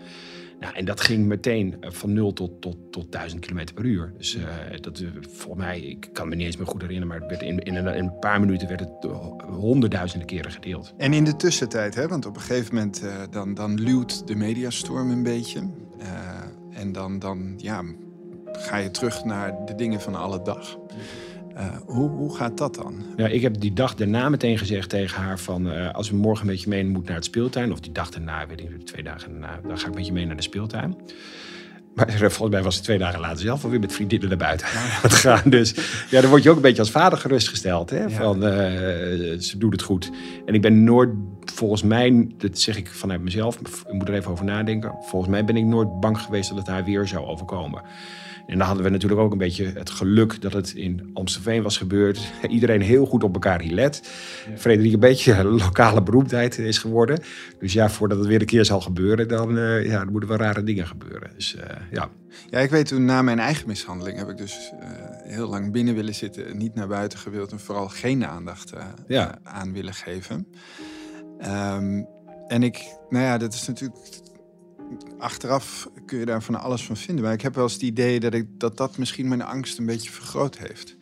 Nou, 0.61 0.75
en 0.75 0.85
dat 0.85 1.01
ging 1.01 1.27
meteen 1.27 1.77
van 1.81 2.13
0 2.13 2.33
tot, 2.33 2.61
tot, 2.61 2.77
tot 2.91 3.13
1000 3.13 3.47
km 3.47 3.65
per 3.75 3.85
uur. 3.85 4.13
Dus 4.17 4.37
uh, 4.37 4.45
dat, 4.81 5.01
uh, 5.01 5.09
volgens 5.21 5.65
mij, 5.65 5.81
ik 5.81 6.09
kan 6.13 6.29
me 6.29 6.35
niet 6.35 6.47
eens 6.47 6.57
meer 6.57 6.67
goed 6.67 6.81
herinneren, 6.81 7.19
maar 7.19 7.29
werd 7.29 7.43
in, 7.43 7.77
een, 7.77 8.19
paar 8.19 8.41
minuten 8.41 8.69
werd 8.69 8.81
het 8.81 9.07
honderdduizenden 9.47 10.27
keren 10.29 10.51
gedeeld. 10.53 10.95
En 10.97 11.13
in 11.13 11.25
de 11.25 11.37
tussentijd, 11.37 11.95
hè, 11.95 12.09
want 12.09 12.27
op 12.27 12.35
een 12.35 12.43
gegeven 12.43 12.75
moment 12.75 13.03
dan, 13.31 13.55
dan 13.55 13.81
luwt 13.81 14.27
de 14.27 14.35
mediastorm 14.35 15.11
een 15.11 15.23
beetje. 15.23 15.71
en 16.71 16.93
dan, 16.93 17.19
dan 17.19 17.55
ja, 17.57 17.83
ga 18.53 18.77
je 18.77 18.91
terug 18.91 19.25
naar 19.25 19.67
de 19.67 19.75
dingen 19.75 20.01
van 20.01 20.15
alle 20.15 20.43
dag. 20.43 20.79
Eh, 21.55 21.67
hoe, 21.87 22.11
hoe 22.11 22.37
gaat 22.37 22.59
dat 22.59 22.75
dan? 22.75 22.95
Ja, 23.17 23.27
ik 23.27 23.43
heb 23.43 23.61
die 23.61 23.73
dag 23.73 23.95
daarna 23.95 24.29
meteen 24.29 24.59
gezegd 24.59 24.89
tegen 24.89 25.23
haar 25.23 25.39
van... 25.39 25.71
eh, 25.71 25.95
als 25.95 26.11
we 26.11 26.17
morgen 26.17 26.47
met 26.47 26.63
je 26.63 26.69
mee 26.69 26.85
moeten 26.85 27.05
naar 27.05 27.17
het 27.17 27.25
speeltuin... 27.25 27.73
of 27.73 27.81
die 27.81 27.93
dag 27.93 28.11
daarna, 28.11 28.47
weet 28.47 28.61
ik 28.61 28.71
niet, 28.71 28.87
twee 28.87 29.03
dagen 29.03 29.31
daarna... 29.31 29.61
dan 29.67 29.79
ga 29.79 29.89
ik 29.89 29.95
met 29.95 30.07
je 30.07 30.13
mee 30.13 30.27
naar 30.27 30.37
de 30.37 30.43
speeltuin. 30.43 30.97
Maar 31.95 32.19
volgens 32.19 32.51
mij 32.51 32.63
was 32.63 32.75
het 32.75 32.85
twee 32.85 32.99
dagen 32.99 33.21
later 33.21 33.39
zelf 33.39 33.65
alweer 33.65 33.81
met 33.81 33.93
vriendinnen 33.93 34.29
naar 34.29 34.39
buiten 34.39 34.67
aan 34.67 34.89
het 35.03 35.13
gaan. 35.13 35.51
Dus 35.51 35.75
ja, 36.11 36.21
dan 36.21 36.31
word 36.31 36.43
je 36.43 36.51
ook 36.51 36.57
een 36.57 36.63
beetje 36.63 36.83
als 36.83 36.91
vader 36.91 37.19
gerustgesteld. 37.19 37.91
Hè? 37.91 38.11
Van, 38.11 38.45
eh, 38.45 39.39
ze 39.39 39.55
doet 39.59 39.73
het 39.73 39.83
goed. 39.83 40.11
En 40.47 40.55
ik 40.55 40.63
ben 40.63 40.85
nooit, 40.85 41.11
volgens 41.45 41.83
mij, 41.83 42.29
dat 42.39 42.59
zeg 42.59 42.77
ik 42.77 42.89
vanuit 42.89 43.21
mezelf... 43.21 43.59
ik 43.59 43.93
moet 43.93 44.09
er 44.09 44.15
even 44.15 44.31
over 44.31 44.45
nadenken. 44.45 44.95
Volgens 45.01 45.31
mij 45.31 45.45
ben 45.45 45.57
ik 45.57 45.65
nooit 45.65 46.01
bang 46.01 46.19
geweest 46.21 46.49
dat 46.49 46.59
het 46.59 46.67
haar 46.67 46.85
weer 46.85 47.07
zou 47.07 47.27
overkomen. 47.27 47.83
En 48.47 48.59
dan 48.59 48.67
hadden 48.67 48.85
we 48.85 48.91
natuurlijk 48.91 49.21
ook 49.21 49.33
een 49.33 49.39
beetje 49.39 49.65
het 49.75 49.91
geluk 49.91 50.41
dat 50.41 50.53
het 50.53 50.73
in 50.75 51.11
Amstelveen 51.15 51.63
was 51.63 51.77
gebeurd. 51.77 52.33
Iedereen 52.49 52.81
heel 52.81 53.07
goed 53.07 53.25
op 53.25 53.35
elkaar 53.35 53.61
hilet. 53.61 54.03
Frederik 54.57 54.93
een 54.93 55.01
beetje 55.01 55.45
lokale 55.65 56.03
beroemdheid 56.03 56.59
is 56.59 56.79
geworden. 56.79 57.23
Dus 57.59 57.73
ja, 57.73 57.91
voordat 57.91 58.19
het 58.19 58.27
weer 58.27 58.41
een 58.41 58.47
keer 58.47 58.65
zal 58.65 58.81
gebeuren, 58.81 59.29
dan, 59.29 59.59
eh, 59.59 59.87
ja, 59.87 59.99
dan 59.99 60.11
moeten 60.11 60.29
wel 60.29 60.39
rare 60.39 60.63
dingen 60.63 60.87
gebeuren. 60.87 61.31
Dus 61.35 61.57
eh, 61.57 61.77
ja. 61.91 62.09
Ja, 62.51 62.59
ik 62.59 62.71
weet 62.71 62.87
toen 62.87 63.05
na 63.05 63.23
mijn 63.23 63.39
eigen 63.39 63.67
mishandeling 63.67 64.19
heb 64.19 64.29
ik 64.29 64.37
dus 64.37 64.73
eh, 64.81 64.89
heel 65.25 65.49
lang 65.49 65.73
binnen 65.73 65.95
willen 65.95 66.15
zitten, 66.15 66.57
niet 66.57 66.75
naar 66.75 66.89
buiten 66.89 67.19
gewild 67.19 67.53
en 67.53 67.61
vooral 67.61 67.89
geen 67.89 68.27
aandacht 68.27 68.73
Ja. 69.07 69.39
aan 69.43 69.73
willen 69.73 69.95
geven. 69.95 70.47
Ehm, 71.39 72.03
en 72.47 72.63
ik, 72.63 72.97
nou 73.09 73.25
ja, 73.25 73.39
dat 73.39 73.55
is 73.55 73.67
natuurlijk. 73.67 73.99
Achteraf 75.19 75.89
kun 76.07 76.19
je 76.19 76.25
daar 76.25 76.43
van 76.43 76.61
alles 76.61 76.85
van 76.85 76.97
vinden. 76.97 77.25
Maar 77.25 77.33
ik 77.33 77.41
heb 77.41 77.55
wel 77.55 77.65
eens 77.65 77.73
het 77.73 77.83
idee 77.83 78.21
dat 78.21 78.35
ik, 78.35 78.47
dat, 78.59 78.77
dat 78.77 78.99
misschien 78.99 79.29
mijn 79.29 79.43
angst 79.43 79.79
een 79.79 79.87
beetje 79.87 80.11
vergroot 80.11 80.59
heeft. 80.59 80.97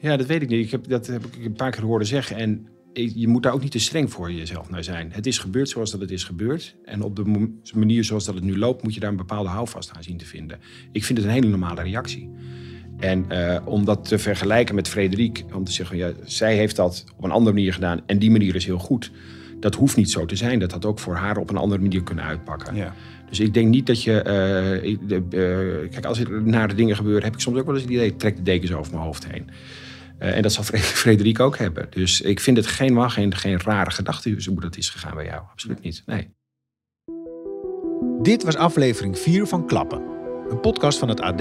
ja, 0.00 0.16
dat 0.16 0.26
weet 0.26 0.42
ik 0.42 0.48
niet. 0.48 0.64
Ik 0.64 0.70
heb, 0.70 0.88
dat 0.88 1.06
heb 1.06 1.24
ik 1.24 1.44
een 1.44 1.52
paar 1.52 1.70
keer 1.70 1.84
horen 1.84 2.06
zeggen. 2.06 2.36
En 2.36 2.66
je 2.92 3.28
moet 3.28 3.42
daar 3.42 3.52
ook 3.52 3.62
niet 3.62 3.70
te 3.70 3.78
streng 3.78 4.12
voor 4.12 4.32
jezelf 4.32 4.70
naar 4.70 4.84
zijn. 4.84 5.12
Het 5.12 5.26
is 5.26 5.38
gebeurd 5.38 5.68
zoals 5.68 5.90
dat 5.90 6.00
het 6.00 6.10
is 6.10 6.24
gebeurd. 6.24 6.76
En 6.84 7.02
op 7.02 7.16
de 7.16 7.50
manier 7.74 8.04
zoals 8.04 8.24
dat 8.24 8.34
het 8.34 8.44
nu 8.44 8.58
loopt, 8.58 8.82
moet 8.82 8.94
je 8.94 9.00
daar 9.00 9.10
een 9.10 9.16
bepaalde 9.16 9.48
houvast 9.48 9.90
aan 9.92 10.02
zien 10.02 10.16
te 10.16 10.26
vinden. 10.26 10.58
Ik 10.92 11.04
vind 11.04 11.18
het 11.18 11.26
een 11.26 11.32
hele 11.32 11.48
normale 11.48 11.82
reactie. 11.82 12.30
En 12.98 13.30
eh, 13.30 13.66
om 13.66 13.84
dat 13.84 14.08
te 14.08 14.18
vergelijken 14.18 14.74
met 14.74 14.88
Frederik, 14.88 15.44
om 15.54 15.64
te 15.64 15.72
zeggen, 15.72 15.96
ja, 15.96 16.12
zij 16.24 16.56
heeft 16.56 16.76
dat 16.76 17.04
op 17.16 17.24
een 17.24 17.30
andere 17.30 17.54
manier 17.54 17.72
gedaan 17.72 18.00
en 18.06 18.18
die 18.18 18.30
manier 18.30 18.54
is 18.54 18.64
heel 18.64 18.78
goed. 18.78 19.10
Dat 19.62 19.74
hoeft 19.74 19.96
niet 19.96 20.10
zo 20.10 20.24
te 20.26 20.36
zijn. 20.36 20.58
Dat 20.58 20.72
had 20.72 20.84
ook 20.84 20.98
voor 20.98 21.14
haar 21.14 21.36
op 21.36 21.50
een 21.50 21.56
andere 21.56 21.80
manier 21.82 22.02
kunnen 22.02 22.24
uitpakken. 22.24 22.74
Ja. 22.74 22.94
Dus 23.28 23.40
ik 23.40 23.54
denk 23.54 23.68
niet 23.68 23.86
dat 23.86 24.02
je. 24.02 24.22
eh, 24.22 24.98
de- 25.08 25.22
eh, 25.84 25.90
kijk, 25.90 26.04
als 26.04 26.18
er 26.18 26.42
nare 26.42 26.74
dingen 26.74 26.96
gebeuren, 26.96 27.22
heb 27.24 27.34
ik 27.34 27.40
soms 27.40 27.58
ook 27.58 27.64
wel 27.66 27.74
eens 27.74 27.82
het 27.84 27.92
idee: 27.92 28.16
trek 28.16 28.36
de 28.36 28.42
dekens 28.42 28.72
over 28.72 28.92
mijn 28.92 29.04
hoofd 29.04 29.26
heen. 29.26 29.50
Eh, 30.18 30.36
en 30.36 30.42
dat 30.42 30.52
zal 30.52 30.64
Fre- 30.64 30.76
Frederik 31.04 31.40
ook 31.40 31.58
hebben. 31.58 31.86
Dus 31.90 32.20
ik 32.20 32.40
vind 32.40 32.56
het 32.56 32.66
geen, 32.66 32.92
mag 32.92 33.14
geen, 33.14 33.34
geen 33.34 33.60
rare 33.60 33.90
gedachte 33.90 34.36
hoe 34.48 34.60
dat 34.60 34.76
is 34.76 34.88
gegaan 34.90 35.14
bij 35.14 35.24
jou. 35.24 35.42
Absoluut 35.52 35.82
niet. 35.82 36.02
Nee. 36.06 36.28
Dit 38.22 38.42
was 38.42 38.56
aflevering 38.56 39.18
4 39.18 39.46
van 39.46 39.66
Klappen. 39.66 40.02
Een 40.50 40.60
podcast 40.60 40.98
van 40.98 41.08
het 41.08 41.20
AD 41.20 41.40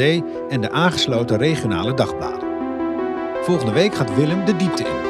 en 0.49 0.61
de 0.61 0.71
aangesloten 0.71 1.37
regionale 1.37 1.93
dagbladen. 1.93 2.49
Volgende 3.43 3.71
week 3.73 3.95
gaat 3.95 4.15
Willem 4.15 4.45
de 4.45 4.55
diepte 4.55 4.83
in. 4.83 5.09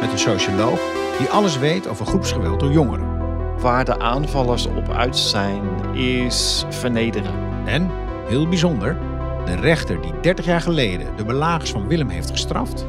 Met 0.00 0.12
een 0.12 0.18
socioloog 0.18 0.80
die 1.18 1.28
alles 1.28 1.58
weet 1.58 1.88
over 1.88 2.06
groepsgeweld 2.06 2.60
door 2.60 2.72
jongeren. 2.72 3.10
Waar 3.58 3.84
de 3.84 3.98
aanvallers 3.98 4.66
op 4.66 4.90
uit 4.90 5.16
zijn, 5.16 5.62
is 5.94 6.64
vernederen. 6.68 7.34
En, 7.64 7.90
heel 8.26 8.48
bijzonder, 8.48 8.98
de 9.44 9.54
rechter 9.54 10.00
die 10.00 10.20
30 10.20 10.44
jaar 10.44 10.60
geleden 10.60 11.16
de 11.16 11.24
belagers 11.24 11.70
van 11.70 11.86
Willem 11.86 12.08
heeft 12.08 12.30
gestraft, 12.30 12.86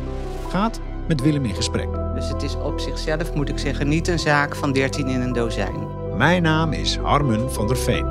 gaat 0.49 0.79
met 1.07 1.21
Willem 1.21 1.45
in 1.45 1.55
gesprek. 1.55 1.87
Dus 2.15 2.29
het 2.29 2.43
is 2.43 2.55
op 2.55 2.79
zichzelf, 2.79 3.33
moet 3.33 3.49
ik 3.49 3.59
zeggen, 3.59 3.87
niet 3.87 4.07
een 4.07 4.19
zaak 4.19 4.55
van 4.55 4.71
13 4.71 5.07
in 5.07 5.21
een 5.21 5.33
dozijn. 5.33 5.87
Mijn 6.17 6.41
naam 6.41 6.73
is 6.73 6.97
Harmen 6.97 7.51
van 7.51 7.67
der 7.67 7.77
Veen. 7.77 8.05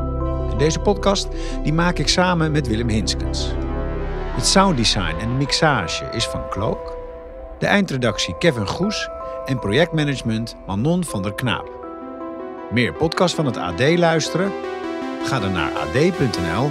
En 0.50 0.58
deze 0.58 0.78
podcast 0.78 1.28
die 1.62 1.72
maak 1.72 1.98
ik 1.98 2.08
samen 2.08 2.52
met 2.52 2.68
Willem 2.68 2.88
Hinskens. 2.88 3.52
Het 4.34 4.46
sounddesign 4.46 5.16
en 5.20 5.36
mixage 5.36 6.08
is 6.12 6.26
van 6.26 6.48
Klook. 6.48 6.96
De 7.58 7.66
eindredactie 7.66 8.38
Kevin 8.38 8.66
Goes 8.66 9.08
en 9.44 9.58
projectmanagement 9.58 10.56
Manon 10.66 11.04
van 11.04 11.22
der 11.22 11.34
Knaap. 11.34 11.70
Meer 12.70 12.94
podcast 12.94 13.34
van 13.34 13.46
het 13.46 13.56
AD 13.56 13.98
luisteren? 13.98 14.52
Ga 15.22 15.40
dan 15.40 15.52
naar 15.52 15.72
ad.nl 15.72 16.70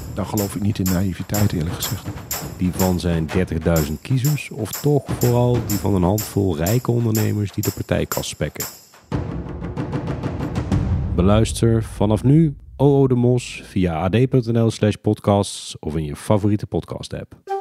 Dan 0.13 0.25
geloof 0.25 0.55
ik 0.55 0.61
niet 0.61 0.79
in 0.79 0.93
naïviteit 0.93 1.53
eerlijk 1.53 1.75
gezegd. 1.75 2.07
Die 2.57 2.71
van 2.71 2.99
zijn 2.99 3.27
30.000 3.27 3.93
kiezers 4.01 4.49
of 4.49 4.71
toch 4.71 5.03
vooral 5.19 5.57
die 5.67 5.77
van 5.77 5.95
een 5.95 6.03
handvol 6.03 6.57
rijke 6.57 6.91
ondernemers 6.91 7.51
die 7.51 7.63
de 7.63 7.71
partijkas 7.71 8.27
spekken. 8.27 8.65
Beluister 11.15 11.83
vanaf 11.83 12.23
nu 12.23 12.55
OO 12.75 13.07
de 13.07 13.15
Mos 13.15 13.61
via 13.65 14.03
ad.nl 14.03 14.71
slash 14.71 14.95
podcasts 15.01 15.79
of 15.79 15.95
in 15.95 16.03
je 16.03 16.15
favoriete 16.15 16.67
podcast 16.67 17.13
app. 17.13 17.60